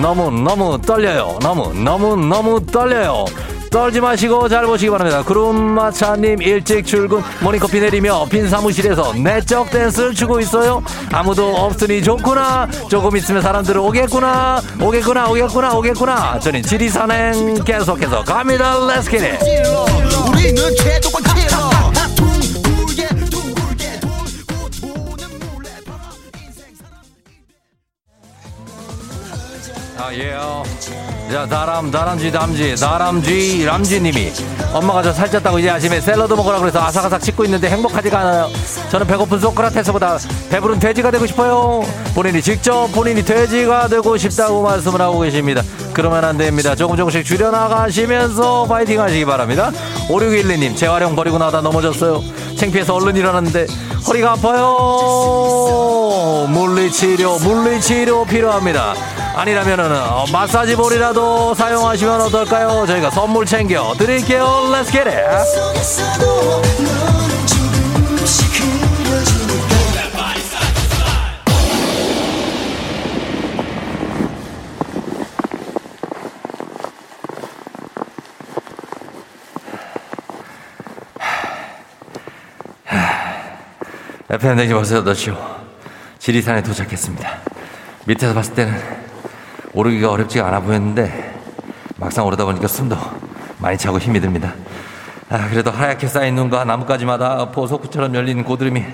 너무 0.00 0.30
너무 0.30 0.78
떨려요. 0.80 1.38
너무 1.40 1.72
너무 1.74 2.14
너무 2.16 2.64
떨려요 2.66 3.24
떨지 3.70 4.00
마시고 4.00 4.48
잘 4.48 4.66
보시기 4.66 4.90
바랍니다. 4.90 5.22
구름마차님 5.22 6.42
일찍 6.42 6.84
출근 6.84 7.22
모닝커피 7.40 7.80
내리며 7.80 8.26
빈 8.28 8.48
사무실에서 8.48 9.14
내적 9.14 9.70
댄스를 9.70 10.12
추고 10.12 10.40
있어요. 10.40 10.82
아무도 11.12 11.54
없으니 11.54 12.02
좋구나. 12.02 12.68
조금 12.90 13.16
있으면 13.16 13.40
사람들 13.40 13.78
오겠구나. 13.78 14.60
오겠구나 14.80 15.30
오겠구나 15.30 15.74
오겠구나. 15.74 16.40
저는 16.40 16.62
지리산행 16.62 17.62
계속해서 17.64 18.24
갑니다. 18.24 18.76
돌고 24.10 24.70
도는 24.80 25.38
물레 25.38 25.70
아, 29.96 30.12
예요. 30.12 30.64
자, 31.30 31.46
다람, 31.46 31.92
다람쥐, 31.92 32.32
담쥐, 32.32 32.74
다람쥐, 32.74 33.64
람쥐님이 33.64 34.32
엄마가 34.72 35.00
저 35.00 35.12
살쪘다고 35.12 35.60
이제 35.60 35.70
아침에 35.70 36.00
샐러드 36.00 36.34
먹으라 36.34 36.58
그래서 36.58 36.80
아삭아삭 36.80 37.22
씻고 37.22 37.44
있는데 37.44 37.70
행복하지가 37.70 38.18
않아요. 38.18 38.48
저는 38.90 39.06
배고픈 39.06 39.38
소크라테스보다 39.38 40.18
배부른 40.50 40.80
돼지가 40.80 41.12
되고 41.12 41.24
싶어요. 41.26 41.82
본인이 42.16 42.42
직접 42.42 42.88
본인이 42.88 43.24
돼지가 43.24 43.86
되고 43.86 44.16
싶다고 44.16 44.62
말씀을 44.62 45.00
하고 45.00 45.20
계십니다. 45.20 45.62
그러면 45.92 46.24
안 46.24 46.36
됩니다. 46.36 46.74
조금 46.74 46.96
조금씩 46.96 47.24
줄여나가시면서 47.24 48.64
파이팅 48.64 49.00
하시기 49.00 49.24
바랍니다. 49.24 49.70
5612님, 50.08 50.76
재활용 50.76 51.14
버리고 51.14 51.38
나다 51.38 51.60
넘어졌어요. 51.60 52.24
창피해서 52.56 52.96
얼른 52.96 53.14
일어났는데 53.14 53.66
허리가 54.08 54.32
아파요. 54.32 54.76
물리치료, 56.48 57.38
물리치료 57.38 58.24
필요합니다. 58.24 58.94
아니라면은 59.34 59.92
어, 59.96 60.24
마사지 60.32 60.76
볼이라도 60.76 61.54
사용하시면 61.54 62.20
어떨까요? 62.22 62.86
저희가 62.86 63.10
선물 63.10 63.46
챙겨 63.46 63.94
드릴게요. 63.96 64.44
Let's 64.72 64.90
get 64.90 65.08
it. 65.08 66.30
FM 84.32 84.56
댕지 84.56 84.72
벌써 84.72 85.02
8시오. 85.02 85.36
지리산에 86.20 86.62
도착했습니다. 86.62 87.38
밑에서 88.06 88.32
봤을 88.32 88.54
때는 88.54 88.99
오르기가 89.72 90.10
어렵지가 90.10 90.46
않아 90.48 90.60
보였는데 90.60 91.38
막상 91.96 92.26
오르다 92.26 92.44
보니까 92.44 92.66
숨도 92.66 92.96
많이 93.58 93.76
차고 93.76 93.98
힘이 93.98 94.20
듭니다. 94.20 94.54
아, 95.28 95.48
그래도 95.48 95.70
하얗게 95.70 96.08
쌓인 96.08 96.34
눈과 96.34 96.64
나뭇가지마다 96.64 97.50
보석구처럼 97.50 98.14
열린 98.14 98.42
고드름이 98.42 98.84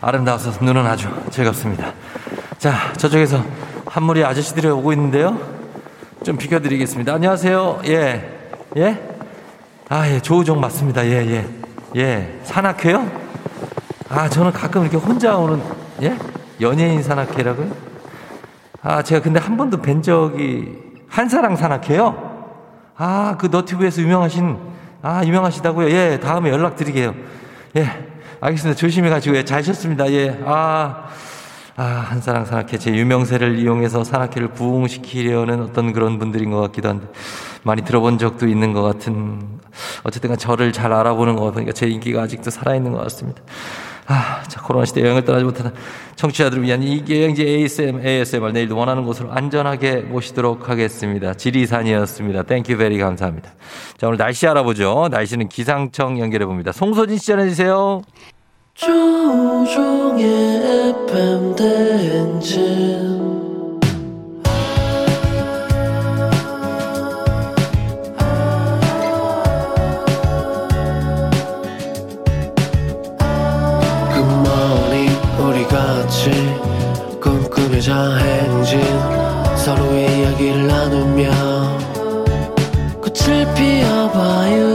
아름다워서 0.00 0.64
눈은 0.64 0.84
아주 0.86 1.08
즐겁습니다. 1.30 1.92
자, 2.58 2.92
저쪽에서 2.96 3.44
한 3.86 4.02
무리 4.02 4.24
아저씨들이 4.24 4.68
오고 4.68 4.92
있는데요. 4.94 5.38
좀 6.24 6.36
비켜드리겠습니다. 6.36 7.14
안녕하세요. 7.14 7.82
예. 7.86 8.38
예? 8.76 9.02
아, 9.88 10.08
예, 10.08 10.20
조우종 10.20 10.60
맞습니다. 10.60 11.06
예, 11.06 11.24
예. 11.30 11.46
예, 11.94 12.40
산악회요? 12.42 13.08
아, 14.08 14.28
저는 14.28 14.52
가끔 14.52 14.82
이렇게 14.82 14.96
혼자 14.96 15.36
오는, 15.36 15.62
예? 16.02 16.16
연예인 16.60 17.02
산악회라고요? 17.02 17.85
아, 18.88 19.02
제가 19.02 19.20
근데 19.20 19.40
한 19.40 19.56
번도 19.56 19.78
뵌 19.82 20.00
적이, 20.00 20.78
한사랑 21.08 21.56
산악회요? 21.56 22.36
아, 22.94 23.36
그 23.36 23.46
너튜브에서 23.46 24.00
유명하신, 24.00 24.56
아, 25.02 25.24
유명하시다고요? 25.24 25.90
예, 25.90 26.20
다음에 26.22 26.50
연락드리게요. 26.50 27.12
예, 27.78 27.88
알겠습니다. 28.40 28.78
조심히 28.78 29.10
가시고, 29.10 29.36
예, 29.36 29.44
잘 29.44 29.64
쉬었습니다. 29.64 30.12
예, 30.12 30.40
아, 30.46 31.06
아, 31.74 31.82
한사랑 31.82 32.44
산악회, 32.44 32.78
제 32.78 32.94
유명세를 32.94 33.58
이용해서 33.58 34.04
산악회를 34.04 34.52
부흥시키려는 34.52 35.62
어떤 35.62 35.92
그런 35.92 36.20
분들인 36.20 36.52
것 36.52 36.60
같기도 36.60 36.88
한데, 36.88 37.08
많이 37.64 37.82
들어본 37.82 38.18
적도 38.18 38.46
있는 38.46 38.72
것 38.72 38.82
같은, 38.82 39.58
어쨌든 40.04 40.30
간 40.30 40.38
저를 40.38 40.70
잘 40.72 40.92
알아보는 40.92 41.34
것 41.34 41.46
같으니까 41.46 41.72
제 41.72 41.88
인기가 41.88 42.22
아직도 42.22 42.50
살아있는 42.50 42.92
것 42.92 42.98
같습니다. 42.98 43.42
아, 44.08 44.42
자, 44.48 44.60
코로나 44.62 44.84
시대 44.84 45.02
여행을 45.02 45.24
떠나지 45.24 45.44
못하는 45.44 45.72
청취자들을 46.14 46.62
위한 46.62 46.82
이계영지 46.82 47.42
ASM, 47.42 48.06
ASMR 48.06 48.52
내일도 48.52 48.76
원하는 48.76 49.04
곳으로 49.04 49.32
안전하게 49.32 49.96
모시도록 50.02 50.68
하겠습니다. 50.68 51.34
지리산이었습니다. 51.34 52.44
Thank 52.44 52.76
you 52.76 52.85
very 52.85 52.98
감사합니다. 52.98 53.50
자, 53.96 54.06
오늘 54.06 54.16
날씨 54.16 54.46
알아보죠. 54.46 55.08
날씨는 55.10 55.48
기상청 55.48 56.20
연결해 56.20 56.46
봅니다. 56.46 56.72
송소진 56.72 57.18
씨 57.18 57.26
전해주세요. 57.26 58.02
조정식의 58.74 60.24
FM 61.00 61.56
대행진 61.56 63.35
꿈꾸며자 77.76 78.16
행진 78.16 78.80
서로의 79.58 80.20
이야기를 80.20 80.66
나누며 80.66 81.30
꽃을 83.02 83.54
피워봐요 83.54 84.66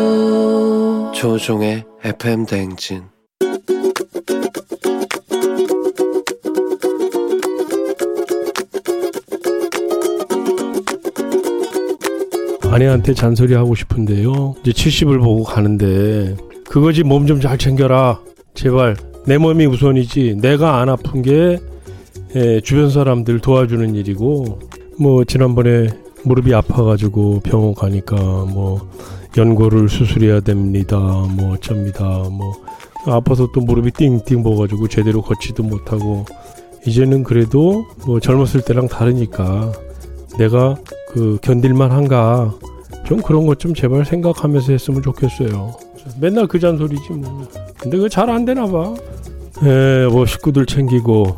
조종의 1.13 1.83
FM 2.03 2.45
대행진 2.45 3.01
아내한테 12.71 13.13
잔소리 13.13 13.53
하고 13.53 13.75
싶은데요. 13.75 14.55
이제 14.63 14.71
70을 14.71 15.21
보고 15.21 15.43
가는데 15.43 16.37
그거지 16.69 17.03
몸 17.03 17.27
좀 17.27 17.41
잘 17.41 17.57
챙겨라. 17.57 18.21
제발 18.53 18.95
내 19.25 19.37
몸이 19.37 19.65
우선이지. 19.65 20.37
내가 20.41 20.79
안 20.79 20.87
아픈 20.87 21.21
게 21.21 21.59
예, 22.35 22.61
주변 22.61 22.89
사람들 22.89 23.39
도와주는 23.39 23.95
일이고 23.95 24.59
뭐 24.97 25.23
지난번에 25.25 25.87
무릎이 26.23 26.53
아파가지고 26.53 27.41
병원 27.41 27.73
가니까 27.73 28.15
뭐 28.15 28.89
연골을 29.37 29.89
수술해야 29.89 30.39
됩니다. 30.41 30.97
뭐 30.97 31.53
어쩝니다. 31.53 32.05
뭐 32.31 32.53
아파서 33.07 33.47
또 33.53 33.61
무릎이 33.61 33.91
띵띵 33.91 34.43
부어가지고 34.43 34.87
제대로 34.87 35.21
걷지도 35.21 35.63
못하고 35.63 36.25
이제는 36.85 37.23
그래도 37.23 37.85
뭐 38.05 38.19
젊었을 38.19 38.61
때랑 38.61 38.87
다르니까 38.87 39.71
내가 40.37 40.75
그 41.09 41.37
견딜만 41.41 41.91
한가 41.91 42.53
좀 43.05 43.21
그런 43.21 43.45
것 43.45 43.57
좀 43.59 43.73
제발 43.73 44.05
생각하면서 44.05 44.71
했으면 44.71 45.01
좋겠어요. 45.01 45.73
맨날 46.19 46.47
그 46.47 46.59
잔소리지 46.59 47.11
뭐. 47.13 47.47
근데 47.77 47.97
그거 47.97 48.07
잘안 48.09 48.45
되나 48.45 48.65
봐. 48.67 48.93
에, 49.63 50.07
뭐 50.07 50.25
식구들 50.25 50.65
챙기고 50.65 51.37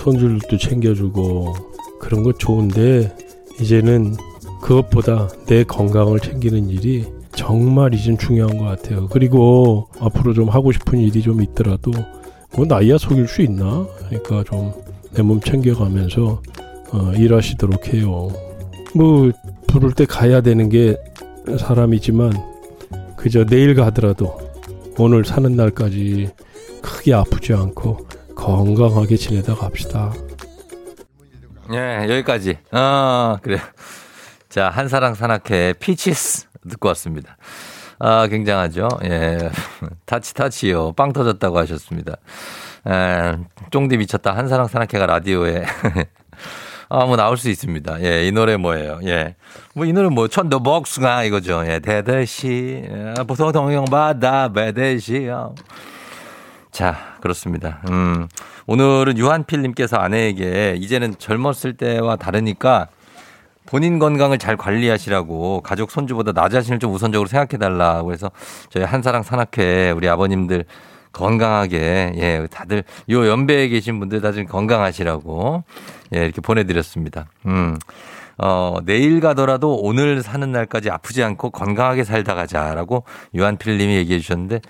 손주들도 0.00 0.56
챙겨주고 0.56 1.54
그런 2.00 2.22
거 2.22 2.32
좋은데 2.32 3.14
이제는 3.60 4.16
그것보다 4.62 5.28
내 5.46 5.64
건강을 5.64 6.20
챙기는 6.20 6.68
일이 6.68 7.06
정말 7.32 7.94
이젠 7.94 8.18
중요한 8.18 8.58
것 8.58 8.64
같아요. 8.64 9.08
그리고 9.08 9.88
앞으로 10.00 10.34
좀 10.34 10.48
하고 10.48 10.72
싶은 10.72 10.98
일이 10.98 11.22
좀 11.22 11.42
있더라도 11.42 11.90
뭐 12.56 12.66
나이야 12.66 12.98
속일 12.98 13.28
수 13.28 13.42
있나? 13.42 13.86
그러니까 14.08 14.44
좀 14.44 14.72
내 15.12 15.22
몸 15.22 15.40
챙겨가면서 15.40 16.40
어, 16.92 17.12
일하시도록 17.16 17.92
해요. 17.92 18.28
뭐 18.94 19.30
부를 19.66 19.92
때 19.92 20.04
가야 20.04 20.40
되는 20.40 20.68
게 20.68 20.96
사람이지만 21.58 22.32
그저 23.16 23.44
내일 23.44 23.74
가더라도 23.74 24.38
오늘 24.98 25.24
사는 25.24 25.50
날까지 25.56 26.30
크게 26.80 27.12
아프지 27.14 27.52
않고 27.54 28.06
건강하게 28.40 29.16
지내다 29.16 29.54
갑시다. 29.54 30.12
예, 31.72 32.06
여기까지. 32.08 32.56
아, 32.72 33.38
그래요. 33.42 33.60
자, 34.48 34.70
한사랑 34.70 35.14
산악회 35.14 35.74
피치스 35.78 36.46
듣고 36.70 36.88
왔습니다. 36.88 37.36
아, 37.98 38.26
굉장하죠. 38.26 38.88
예. 39.04 39.50
타치, 40.06 40.34
타치요. 40.34 40.92
빵 40.92 41.12
터졌다고 41.12 41.58
하셨습니다. 41.58 42.16
에, 42.88 43.36
쫑디 43.70 43.98
미쳤다. 43.98 44.34
한사랑 44.34 44.68
산악회가 44.68 45.04
라디오에. 45.06 45.64
아, 46.88 47.04
뭐 47.04 47.16
나올 47.16 47.36
수 47.36 47.50
있습니다. 47.50 48.02
예, 48.02 48.26
이 48.26 48.32
노래 48.32 48.56
뭐예요? 48.56 48.98
예. 49.04 49.36
뭐 49.74 49.84
이 49.86 49.92
노래 49.92 50.08
뭐, 50.08 50.26
천더 50.26 50.60
복숭아 50.60 51.24
이거죠. 51.24 51.62
예, 51.66 51.78
대대시, 51.78 52.82
예, 52.90 53.14
보통 53.28 53.52
동영 53.52 53.84
바다, 53.84 54.50
배대시요. 54.50 55.54
자, 56.70 57.16
그렇습니다. 57.20 57.80
음, 57.90 58.28
오늘은 58.66 59.18
유한필님께서 59.18 59.96
아내에게 59.96 60.76
이제는 60.78 61.14
젊었을 61.18 61.74
때와 61.76 62.16
다르니까 62.16 62.88
본인 63.66 63.98
건강을 63.98 64.38
잘 64.38 64.56
관리하시라고 64.56 65.60
가족 65.62 65.90
손주보다 65.90 66.32
나 66.32 66.48
자신을 66.48 66.78
좀 66.78 66.92
우선적으로 66.92 67.28
생각해달라고 67.28 68.12
해서 68.12 68.30
저희 68.68 68.84
한사랑 68.84 69.22
산악회 69.22 69.90
우리 69.90 70.08
아버님들 70.08 70.64
건강하게 71.12 72.12
예 72.16 72.46
다들 72.50 72.84
요 73.10 73.26
연배에 73.28 73.68
계신 73.68 73.98
분들 73.98 74.20
다들 74.20 74.46
건강하시라고 74.46 75.64
예 76.14 76.24
이렇게 76.24 76.40
보내드렸습니다. 76.40 77.26
음. 77.46 77.76
어, 78.42 78.78
내일 78.84 79.20
가더라도 79.20 79.74
오늘 79.76 80.22
사는 80.22 80.50
날까지 80.50 80.90
아프지 80.90 81.22
않고 81.22 81.50
건강하게 81.50 82.04
살다 82.04 82.34
가자라고 82.34 83.04
유한필 83.34 83.76
님이 83.78 83.96
얘기해 83.96 84.18
주셨는데 84.20 84.60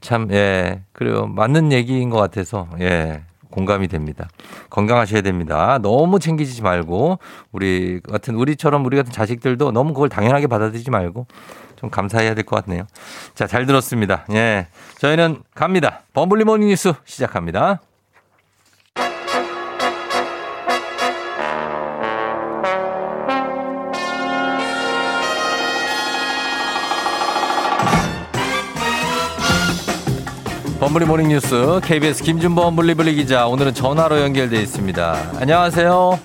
참, 0.00 0.28
예, 0.32 0.82
그래요. 0.92 1.26
맞는 1.26 1.72
얘기인 1.72 2.10
것 2.10 2.18
같아서, 2.18 2.68
예, 2.80 3.22
공감이 3.50 3.88
됩니다. 3.88 4.28
건강하셔야 4.70 5.22
됩니다. 5.22 5.78
너무 5.82 6.18
챙기지 6.20 6.62
말고, 6.62 7.18
우리 7.52 8.00
같은, 8.00 8.34
우리처럼 8.34 8.84
우리 8.84 8.96
같은 8.96 9.12
자식들도 9.12 9.72
너무 9.72 9.94
그걸 9.94 10.08
당연하게 10.08 10.46
받아들이지 10.46 10.90
말고, 10.90 11.26
좀 11.76 11.90
감사해야 11.90 12.34
될 12.34 12.44
것 12.44 12.64
같네요. 12.64 12.84
자, 13.34 13.46
잘 13.46 13.66
들었습니다. 13.66 14.24
예. 14.32 14.66
저희는 14.98 15.42
갑니다. 15.54 16.02
범블리 16.12 16.44
모닝 16.44 16.68
뉴스 16.68 16.92
시작합니다. 17.04 17.80
범블리 30.86 31.04
모닝 31.04 31.26
뉴스 31.26 31.80
KBS 31.82 32.22
김준범 32.22 32.76
블리블리 32.76 33.16
기자 33.16 33.48
오늘은 33.48 33.74
전화로 33.74 34.20
연결돼 34.20 34.54
있습니다. 34.58 35.14
안녕하세요. 35.40 36.16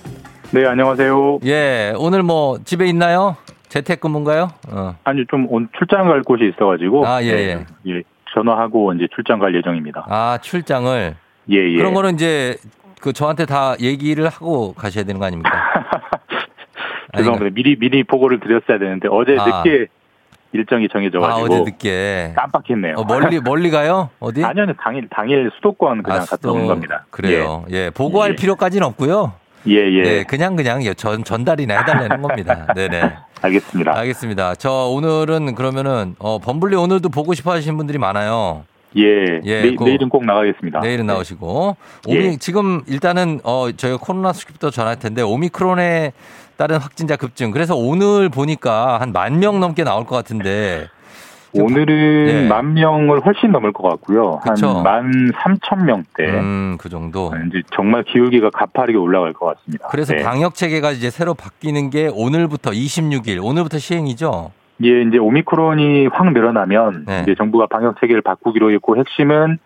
네, 0.51 0.67
안녕하세요. 0.67 1.39
예, 1.45 1.93
오늘 1.97 2.21
뭐 2.21 2.59
집에 2.63 2.85
있나요? 2.85 3.37
재택근무인가요? 3.69 4.49
어. 4.71 4.95
아니, 5.03 5.25
좀 5.31 5.47
온- 5.49 5.67
출장 5.79 6.07
갈 6.07 6.21
곳이 6.21 6.43
있어가지고. 6.53 7.07
아, 7.07 7.23
예, 7.23 7.31
네, 7.33 7.65
예, 7.87 8.03
전화하고 8.35 8.93
이제 8.93 9.07
출장 9.15 9.39
갈 9.39 9.55
예정입니다. 9.55 10.05
아, 10.07 10.37
출장을. 10.43 11.15
예, 11.49 11.55
예. 11.55 11.77
그런 11.77 11.95
거는 11.95 12.13
이제 12.13 12.55
그 13.01 13.13
저한테 13.13 13.47
다 13.47 13.73
얘기를 13.79 14.27
하고 14.27 14.73
가셔야 14.73 15.03
되는 15.05 15.19
거 15.19 15.25
아닙니까? 15.25 15.49
죄송합니다. 17.17 17.55
미리, 17.55 17.75
미리 17.79 18.03
보고를 18.03 18.39
드렸어야 18.39 18.77
되는데, 18.77 19.07
어제 19.09 19.35
아. 19.39 19.63
늦게 19.63 19.87
일정이 20.53 20.87
정해져가지고. 20.91 21.39
아, 21.39 21.43
어제 21.45 21.59
늦게. 21.63 22.33
깜빡했네요. 22.35 22.95
어, 22.97 23.03
멀리 23.05 23.39
멀리 23.39 23.69
가요? 23.71 24.09
어디? 24.19 24.43
아니요. 24.43 24.65
당일, 24.83 25.07
당일 25.09 25.49
수도권 25.55 26.03
그냥 26.03 26.17
아, 26.17 26.19
갔다 26.21 26.35
수도. 26.37 26.53
오는 26.53 26.67
겁니다. 26.67 27.05
그래요. 27.09 27.65
예, 27.71 27.89
보고할 27.89 28.31
예. 28.31 28.35
필요까지는 28.35 28.85
없고요. 28.87 29.33
예, 29.67 29.75
예. 29.75 30.03
예, 30.05 30.23
그냥 30.23 30.55
그냥 30.55 30.81
전 30.97 31.23
전달이나 31.23 31.79
해달라는 31.79 32.21
겁니다. 32.23 32.67
네네. 32.75 33.01
알겠습니다. 33.41 33.95
알겠습니다. 33.97 34.55
저 34.55 34.69
오늘은 34.91 35.55
그러면은 35.55 36.15
어 36.19 36.39
범블리 36.39 36.75
오늘도 36.75 37.09
보고 37.09 37.33
싶어 37.33 37.51
하시는 37.51 37.77
분들이 37.77 37.97
많아요. 37.97 38.63
예. 38.97 39.39
예, 39.45 39.61
내, 39.61 39.75
그- 39.75 39.83
내일은 39.85 40.09
꼭 40.09 40.25
나가겠습니다. 40.25 40.79
내일은 40.81 41.05
네. 41.07 41.13
나오시고 41.13 41.77
예. 42.09 42.11
오미 42.13 42.37
지금 42.39 42.81
일단은 42.87 43.39
어 43.43 43.69
저희가 43.71 43.97
코로나 44.01 44.33
수집부터 44.33 44.69
전할 44.69 44.97
텐데 44.99 45.21
오미크론에 45.21 46.11
따른 46.61 46.77
확진자 46.77 47.15
급증. 47.15 47.49
그래서 47.49 47.75
오늘 47.75 48.29
보니까 48.29 48.99
한 48.99 49.11
만 49.13 49.39
명 49.39 49.59
넘게 49.59 49.83
나올 49.83 50.05
것 50.05 50.15
같은데 50.15 50.87
오늘은 51.53 52.27
예. 52.27 52.47
만 52.47 52.75
명을 52.75 53.25
훨씬 53.25 53.51
넘을 53.51 53.73
것 53.73 53.81
같고요. 53.89 54.39
한 54.43 54.83
만 54.83 55.11
삼천 55.41 55.85
명대. 55.85 56.23
음, 56.29 56.77
그 56.79 56.87
정도. 56.87 57.31
이제 57.47 57.63
정말 57.75 58.03
기울기가 58.03 58.51
가파르게 58.51 58.95
올라갈 58.99 59.33
것 59.33 59.47
같습니다. 59.57 59.87
그래서 59.89 60.13
네. 60.13 60.21
방역 60.21 60.53
체계가 60.53 60.91
이제 60.91 61.09
새로 61.09 61.33
바뀌는 61.33 61.89
게 61.89 62.09
오늘부터 62.13 62.69
26일, 62.71 63.43
오늘부터 63.43 63.79
시행이죠. 63.79 64.51
예, 64.83 65.01
이제 65.01 65.17
오미크론이 65.17 66.07
확 66.13 66.31
늘어나면 66.31 67.05
네. 67.07 67.21
이제 67.23 67.33
정부가 67.35 67.65
방역 67.71 67.99
체계를 67.99 68.21
바꾸기로 68.21 68.71
했고 68.71 68.97
핵심은 68.97 69.57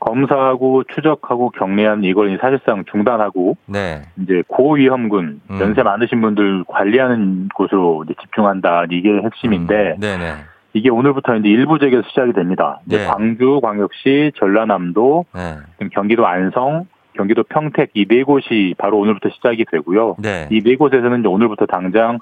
검사하고 0.00 0.84
추적하고 0.94 1.50
격리하는 1.50 2.04
이걸 2.04 2.36
사실상 2.40 2.84
중단하고 2.90 3.56
네. 3.66 4.02
이제 4.22 4.42
고위험군 4.46 5.40
음. 5.50 5.60
연세 5.60 5.82
많으신 5.82 6.20
분들 6.20 6.64
관리하는 6.68 7.48
곳으로 7.54 8.04
이제 8.04 8.14
집중한다 8.20 8.84
이게 8.90 9.10
핵심인데 9.24 9.96
네네. 10.00 10.32
이게 10.74 10.90
오늘부터 10.90 11.36
이제 11.36 11.48
일부 11.48 11.78
지역에서 11.78 12.02
시작이 12.08 12.32
됩니다. 12.32 12.80
이제 12.86 12.98
네. 12.98 13.06
광주, 13.06 13.58
광역시, 13.62 14.32
전라남도, 14.36 15.24
네. 15.34 15.56
경기도 15.90 16.26
안성, 16.26 16.86
경기도 17.14 17.42
평택 17.42 17.90
이 17.94 18.06
네 18.06 18.22
곳이 18.22 18.74
바로 18.78 18.98
오늘부터 18.98 19.30
시작이 19.30 19.64
되고요. 19.72 20.16
네. 20.18 20.46
이네 20.50 20.76
곳에서는 20.76 21.20
이제 21.20 21.28
오늘부터 21.28 21.66
당장 21.66 22.18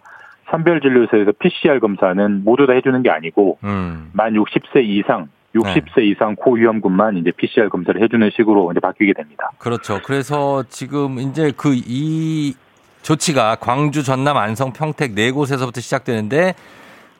선별진료소에서 0.51 1.33
PCR 1.39 1.81
검사는 1.81 2.43
모두 2.45 2.67
다 2.67 2.73
해주는 2.73 3.03
게 3.03 3.11
아니고 3.11 3.59
음. 3.65 4.11
만 4.13 4.33
60세 4.35 4.85
이상, 4.85 5.29
60세 5.57 5.97
네. 5.97 6.07
이상 6.07 6.35
고위험군만 6.37 7.17
이제 7.19 7.31
PCR 7.31 7.69
검사를 7.69 8.01
해주는 8.01 8.31
식으로 8.37 8.71
이제 8.73 8.81
바뀌게 8.81 9.13
됩니다. 9.13 9.51
그렇죠. 9.59 10.01
그래서 10.05 10.63
지금 10.69 11.19
이제 11.19 11.53
그 11.57 11.75
이 11.75 12.55
조치가 13.07 13.55
광주, 13.61 14.03
전남, 14.03 14.37
안성, 14.37 14.73
평택 14.73 15.15
네 15.15 15.31
곳에서부터 15.31 15.81
시작되는데 15.81 16.55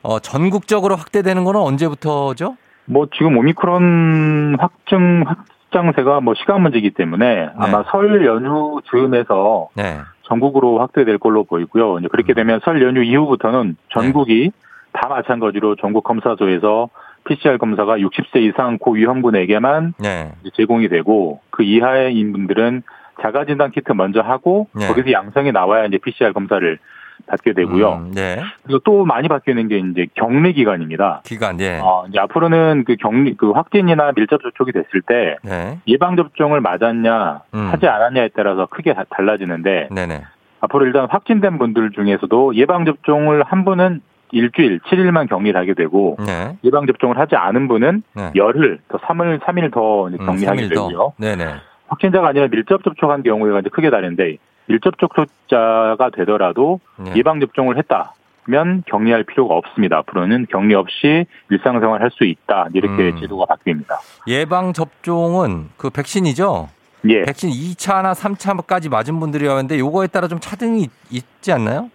어, 0.03 0.19
전국적으로 0.19 0.97
확대되는 0.97 1.45
거는 1.45 1.61
언제부터죠? 1.61 2.57
뭐 2.83 3.07
지금 3.17 3.37
오미크론 3.37 4.57
확증 4.59 5.23
확장세가 5.25 6.19
뭐 6.19 6.33
시간 6.35 6.61
문제이기 6.61 6.91
때문에 6.91 7.49
아마 7.57 7.83
설 7.89 8.25
연휴 8.25 8.81
즈음에서 8.91 9.69
네. 9.75 9.99
전국으로 10.23 10.79
확대될 10.79 11.19
걸로 11.19 11.45
보이고요. 11.45 11.99
이제 11.99 12.09
그렇게 12.11 12.33
되면 12.33 12.59
설 12.65 12.81
연휴 12.81 13.01
이후부터는 13.01 13.77
전국이 13.93 14.51
다 14.91 15.07
마찬가지로 15.07 15.77
전국 15.77 16.03
검사소에서 16.03 16.89
PCR 17.27 17.57
검사가 17.57 17.97
60세 17.97 18.41
이상 18.41 18.77
고위험군에게만 18.77 19.93
네. 19.99 20.31
제공이 20.55 20.89
되고 20.89 21.41
그 21.49 21.63
이하의 21.63 22.13
분들은 22.31 22.83
자가 23.21 23.45
진단 23.45 23.71
키트 23.71 23.91
먼저 23.93 24.21
하고 24.21 24.67
네. 24.75 24.87
거기서 24.87 25.11
양성이 25.11 25.51
나와야 25.51 25.85
이제 25.85 25.97
PCR 25.97 26.33
검사를 26.33 26.79
받게 27.25 27.53
되고요. 27.53 27.93
음, 27.93 28.11
네. 28.13 28.41
그리고 28.63 28.79
또 28.85 29.03
많이 29.03 29.27
바뀌는 29.27 29.67
게 29.67 29.79
이제 29.79 30.05
격리 30.13 30.53
기간입니다. 30.53 31.21
기간, 31.25 31.59
예. 31.59 31.79
어, 31.81 32.05
이제 32.07 32.19
앞으로는 32.19 32.83
그 32.85 32.95
격리, 32.95 33.35
그 33.35 33.51
확진이나 33.51 34.11
밀접 34.15 34.41
접촉이 34.43 34.71
됐을 34.71 35.01
때 35.01 35.35
네. 35.43 35.79
예방 35.87 36.15
접종을 36.15 36.61
맞았냐, 36.61 37.41
음. 37.55 37.67
하지 37.71 37.87
않았냐에 37.87 38.29
따라서 38.35 38.67
크게 38.67 38.93
다- 38.93 39.03
달라지는데 39.09 39.89
네네. 39.91 40.21
앞으로 40.61 40.85
일단 40.85 41.07
확진된 41.09 41.57
분들 41.57 41.91
중에서도 41.91 42.55
예방 42.55 42.85
접종을 42.85 43.43
한 43.43 43.65
분은 43.65 44.01
일주일, 44.31 44.79
7일만 44.79 45.29
격리를 45.29 45.59
하게 45.59 45.73
되고 45.73 46.17
네. 46.25 46.57
예방 46.63 46.85
접종을 46.87 47.17
하지 47.17 47.35
않은 47.35 47.67
분은 47.67 48.03
네. 48.13 48.31
열흘, 48.35 48.79
더 48.89 48.97
3일, 48.97 49.39
3일 49.39 49.71
더 49.73 50.07
음, 50.07 50.17
격리하게 50.17 50.63
3일 50.63 50.75
더. 50.75 50.87
되고요. 50.87 51.13
네네. 51.17 51.45
확진자가 51.87 52.29
아니라 52.29 52.47
밀접 52.47 52.83
접촉한 52.83 53.23
경우가 53.23 53.59
이제 53.61 53.69
크게 53.69 53.89
다른데 53.89 54.37
밀접 54.67 54.97
접촉자가 54.99 56.09
되더라도 56.15 56.79
네. 56.97 57.13
예방 57.15 57.39
접종을 57.39 57.77
했다면 57.77 58.83
격리할 58.87 59.23
필요가 59.23 59.55
없습니다. 59.55 59.97
앞으로는 59.99 60.47
격리 60.49 60.75
없이 60.75 61.25
일상생활 61.49 62.01
할 62.01 62.09
수 62.11 62.25
있다. 62.25 62.67
이렇게 62.73 63.09
음. 63.11 63.17
제도가 63.19 63.45
바뀝니다. 63.45 63.95
예방 64.27 64.73
접종은 64.73 65.69
그 65.77 65.89
백신이죠? 65.89 66.69
예. 67.09 67.21
백신 67.21 67.49
2차나 67.51 68.13
3차까지 68.13 68.89
맞은 68.89 69.19
분들이 69.19 69.47
하는데 69.47 69.77
요거에 69.79 70.07
따라 70.07 70.27
좀 70.27 70.39
차등이 70.39 70.81
있- 70.81 70.91
있지 71.11 71.51
않나요? 71.53 71.89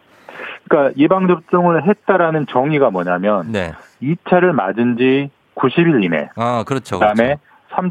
그러니까 0.69 0.95
예방 0.99 1.27
접종을 1.29 1.87
했다라는 1.87 2.47
정의가 2.47 2.91
뭐냐면 2.91 3.51
네. 3.53 3.73
2차를 4.03 4.53
맞은 4.53 4.97
지 4.97 5.31
90일 5.55 6.05
이내 6.05 6.29
아, 6.37 6.65
그렇죠. 6.67 6.99
그다음에 6.99 7.37
그렇죠. 7.37 7.41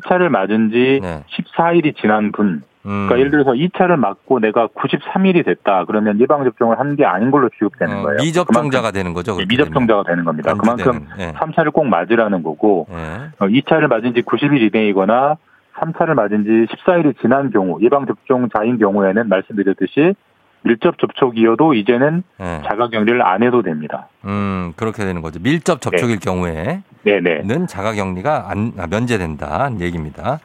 3차를 0.10 0.30
맞은 0.30 0.70
지 0.72 1.00
네. 1.02 1.24
14일이 1.30 1.96
지난 1.98 2.32
분 2.32 2.64
음. 2.84 3.06
그러니까 3.08 3.20
예를 3.20 3.32
들어서 3.32 3.52
2차를 3.52 3.96
맞고 3.96 4.40
내가 4.40 4.68
93일이 4.68 5.46
됐다. 5.46 5.86
그러면 5.86 6.20
예방 6.20 6.44
접종을 6.44 6.80
한 6.80 6.96
게 6.96 7.06
아닌 7.06 7.30
걸로 7.30 7.48
취급되는 7.50 7.98
어, 7.98 8.02
거예요. 8.02 8.18
미접종자가 8.22 8.90
되는 8.92 9.14
거죠. 9.14 9.34
예, 9.34 9.36
그렇게 9.36 9.50
미접종자가 9.50 10.04
되는 10.04 10.24
겁니다. 10.26 10.54
그만큼 10.56 11.08
예. 11.20 11.32
3차를 11.34 11.72
꼭 11.74 11.86
맞으라는 11.86 12.42
거고 12.42 12.88
네. 12.90 12.96
어, 13.40 13.48
2차를 13.48 13.88
맞은 13.88 14.16
지 14.16 14.22
90일 14.24 14.62
이내이거나 14.74 15.38
3차를 15.76 16.16
맞은 16.16 16.44
지 16.44 16.74
14일이 16.76 17.20
지난 17.22 17.52
경우 17.52 17.78
예방 17.82 18.06
접종자인 18.08 18.78
경우에는 18.80 19.30
말씀드렸듯이 19.30 20.16
밀접 20.64 20.98
접촉이어도 21.00 21.74
이제는 21.74 22.24
네. 22.38 22.62
자가격리를 22.66 23.22
안 23.22 23.44
해도 23.44 23.62
됩니다. 23.62 24.08
음, 24.26 24.74
그렇게 24.76 25.04
되는 25.04 25.22
거죠. 25.22 25.40
밀접 25.42 25.82
접촉일 25.82 26.20
경우에는 26.20 26.84
네네. 27.04 27.66
자가격리가 27.68 28.46
안, 28.50 28.74
아, 28.78 28.86
면제된다는 28.88 29.82
얘기입니다. 29.82 30.40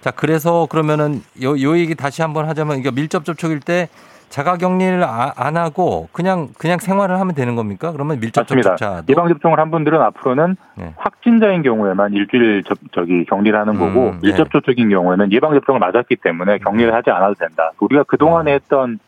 자, 0.00 0.10
그래서 0.10 0.66
그러면은 0.70 1.22
요, 1.42 1.58
요 1.60 1.78
얘기 1.78 1.94
다시 1.94 2.20
한번 2.22 2.46
하자면 2.48 2.78
이게 2.78 2.90
밀접 2.90 3.24
접촉일 3.24 3.60
때 3.60 3.88
자가격리를 4.28 5.04
아- 5.04 5.32
안 5.36 5.56
하고 5.58 6.08
그냥 6.12 6.48
그냥 6.58 6.78
생활을 6.78 7.20
하면 7.20 7.34
되는 7.34 7.54
겁니까? 7.54 7.92
그러면 7.92 8.18
밀접. 8.18 8.46
접촉자 8.48 9.02
예방 9.10 9.28
접종을 9.28 9.58
한 9.58 9.70
분들은 9.70 10.00
앞으로는 10.00 10.56
네. 10.76 10.94
확진자인 10.96 11.62
경우에만 11.62 12.14
일주일 12.14 12.62
접, 12.64 12.78
저기 12.92 13.26
격리를 13.26 13.58
하는 13.58 13.74
거고 13.78 14.10
음, 14.10 14.20
밀접 14.22 14.50
접촉인 14.50 14.88
경우에는 14.88 15.32
예방 15.32 15.52
접종을 15.52 15.80
맞았기 15.80 16.16
때문에 16.16 16.58
격리를 16.58 16.94
하지 16.94 17.10
않아도 17.10 17.34
된다. 17.34 17.72
우리가 17.80 18.04
그 18.04 18.16
동안에 18.16 18.54
했던 18.54 18.98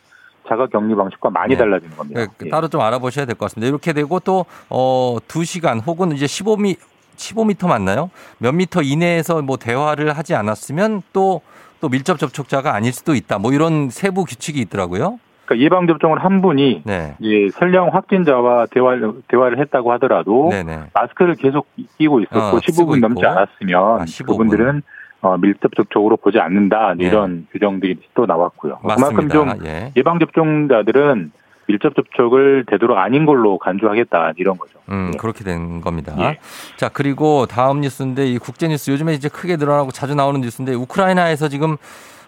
자가 0.49 0.66
격리 0.66 0.95
방식과 0.95 1.30
많이 1.30 1.55
네. 1.55 1.59
달라지는 1.59 1.97
겁니다. 1.97 2.26
그, 2.36 2.49
따로 2.49 2.68
좀 2.68 2.80
알아보셔야 2.80 3.24
될 3.24 3.34
것 3.34 3.47
같습니다. 3.47 3.68
이렇게 3.68 3.92
되고 3.92 4.20
또, 4.20 4.45
어, 4.68 5.16
2시간 5.28 5.84
혹은 5.86 6.12
이제 6.12 6.26
15미, 6.26 6.76
15m 7.16 7.66
맞나요? 7.68 8.11
몇 8.38 8.53
미터 8.53 8.82
이내에서 8.82 9.40
뭐 9.42 9.57
대화를 9.57 10.16
하지 10.16 10.34
않았으면 10.34 11.03
또, 11.12 11.40
또 11.80 11.88
밀접 11.88 12.18
접촉자가 12.18 12.74
아닐 12.74 12.92
수도 12.92 13.14
있다. 13.14 13.38
뭐 13.38 13.53
이런 13.53 13.90
세부 13.90 14.24
규칙이 14.24 14.61
있더라고요. 14.61 15.18
그러니까 15.45 15.64
예방 15.64 15.86
접종을 15.86 16.24
한 16.24 16.40
분이 16.40 16.82
네. 16.84 17.14
예, 17.22 17.51
설령 17.51 17.90
확진자와 17.95 18.66
대화를, 18.70 19.12
대화를 19.28 19.59
했다고 19.61 19.92
하더라도 19.92 20.49
네네. 20.51 20.84
마스크를 20.95 21.34
계속 21.34 21.66
끼고 21.99 22.20
있었고 22.20 22.38
어, 22.38 22.61
쓰고 22.66 22.97
15분 22.97 23.01
넘지. 23.01 23.26
않았으면 23.26 24.01
아, 24.01 24.05
15분. 24.05 24.26
그분들은 24.26 24.82
어, 25.25 25.39
밀접 25.39 25.75
접촉으로 25.75 26.18
보지 26.18 26.39
않는다 26.39 26.95
네. 26.99 27.07
이런 27.07 27.47
규정들이 27.51 27.99
또 28.14 28.27
나왔고요. 28.27 28.79
그만큼 28.83 29.03
맞습니다. 29.03 29.35
좀 29.35 29.66
예. 29.66 29.91
예방 29.97 30.18
접종자들은 30.18 31.33
밀접 31.66 31.95
접촉을 31.97 32.66
되도록 32.68 32.99
아닌 32.99 33.25
걸로 33.25 33.57
간주하겠다 33.57 34.35
이런 34.37 34.59
거죠. 34.59 34.79
음, 34.91 35.12
그렇게 35.18 35.43
된 35.43 35.81
겁니다. 35.81 36.14
예. 36.18 36.39
자, 36.77 36.91
그리고 36.93 37.47
다음 37.47 37.81
뉴스인데 37.81 38.27
이 38.27 38.37
국제 38.37 38.68
뉴스 38.68 38.91
요즘에 38.91 39.14
이제 39.14 39.31
크게 39.31 39.57
늘어나고 39.57 39.91
자주 39.91 40.14
나오는 40.14 40.39
뉴스인데 40.43 40.75
우크라이나에서 40.75 41.49
지금 41.49 41.79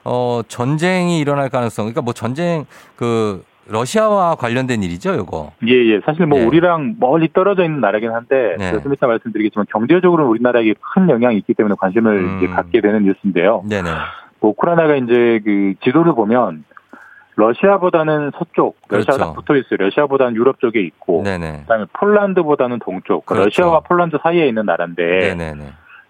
어, 0.03 0.41
전쟁이 0.49 1.21
일어날 1.21 1.51
가능성. 1.51 1.85
그러니까 1.85 2.01
뭐 2.01 2.15
전쟁 2.15 2.65
그 2.95 3.45
러시아와 3.69 4.37
관련된 4.37 4.83
일이죠, 4.83 5.15
요거. 5.17 5.53
예, 5.67 5.73
예. 5.73 6.01
사실 6.05 6.27
뭐 6.27 6.39
네. 6.39 6.47
우리랑 6.47 6.97
멀리 6.99 7.33
떨어져 7.33 7.65
있는 7.65 7.81
나라긴 7.81 8.13
한데 8.13 8.57
네. 8.59 8.81
좀 8.83 8.93
이따 8.93 9.07
말씀드리겠지만 9.07 9.67
경제적으로 9.71 10.29
우리나라에게 10.29 10.75
큰 10.95 11.09
영향이 11.09 11.37
있기 11.39 11.55
때문에 11.55 11.75
관심을 11.79 12.17
음. 12.17 12.37
이제 12.39 12.47
갖게 12.47 12.81
되는 12.81 13.05
뉴스인데요. 13.05 13.65
네네. 13.69 13.91
뭐 14.41 14.51
우크라이나가 14.51 14.97
이제 14.97 15.41
그 15.45 15.75
지도를 15.83 16.15
보면 16.15 16.65
러시아보다는 17.37 18.31
서쪽, 18.39 18.77
러시아가 18.89 19.33
그렇죠. 19.33 19.35
붙어 19.35 19.57
있어요. 19.57 19.77
러시아보다는 19.79 20.37
유럽 20.37 20.59
쪽에 20.59 20.81
있고, 20.81 21.23
네네. 21.23 21.61
그다음에 21.63 21.85
폴란드보다는 21.93 22.79
동쪽, 22.79 23.27
그러니까 23.27 23.45
그렇죠. 23.45 23.63
러시아와 23.63 23.81
폴란드 23.81 24.17
사이에 24.23 24.49
있는 24.49 24.65
나라인데 24.65 25.35
네네네. 25.35 25.65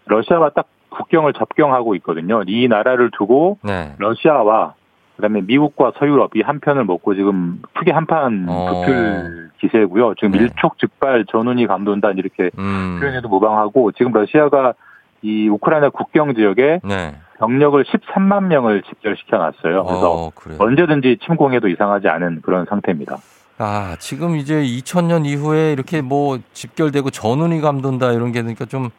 러시아와 0.05 0.51
딱 0.51 0.69
국경을 0.91 1.33
접경하고 1.33 1.97
있거든요. 1.97 2.43
이 2.47 2.69
나라를 2.69 3.11
두고 3.19 3.59
네. 3.63 3.93
러시아와 3.99 4.75
그다음에 5.17 5.41
미국과 5.43 5.93
서유럽 5.99 6.37
이 6.37 6.43
한 6.43 6.61
편을 6.61 6.85
먹고 6.85 7.15
지금 7.15 7.61
크게 7.75 7.91
한판 7.91 8.47
어. 8.49 8.85
붙을 8.85 9.51
기세고요. 9.61 10.15
지금 10.15 10.33
네. 10.33 10.39
일촉즉발 10.39 11.25
전운이 11.31 11.67
감돈다 11.67 12.13
이렇게 12.13 12.51
음. 12.59 12.99
표현해도 13.01 13.29
무방하고 13.29 13.93
지금 13.93 14.13
러시아가 14.13 14.75
이 15.23 15.49
우크라이나 15.49 15.89
국경 15.89 16.35
지역에 16.35 16.81
네. 16.85 17.17
병력을 17.39 17.83
13만 17.83 18.45
명을 18.45 18.83
집결시켜 18.83 19.39
놨어요. 19.39 19.85
그래서 19.85 20.13
어. 20.13 20.31
언제든지 20.59 21.19
침공해도 21.27 21.69
이상하지 21.69 22.09
않은 22.09 22.43
그런 22.43 22.65
상태입니다. 22.67 23.17
아, 23.59 23.97
지금 23.99 24.37
이제 24.37 24.55
2000년 24.63 25.27
이후에 25.27 25.73
이렇게 25.73 26.03
뭐 26.03 26.39
집결되고 26.53 27.11
전운이 27.11 27.61
감돈다 27.61 28.13
이런 28.13 28.31
게 28.33 28.43
그러니까 28.43 28.67
좀, 28.67 28.91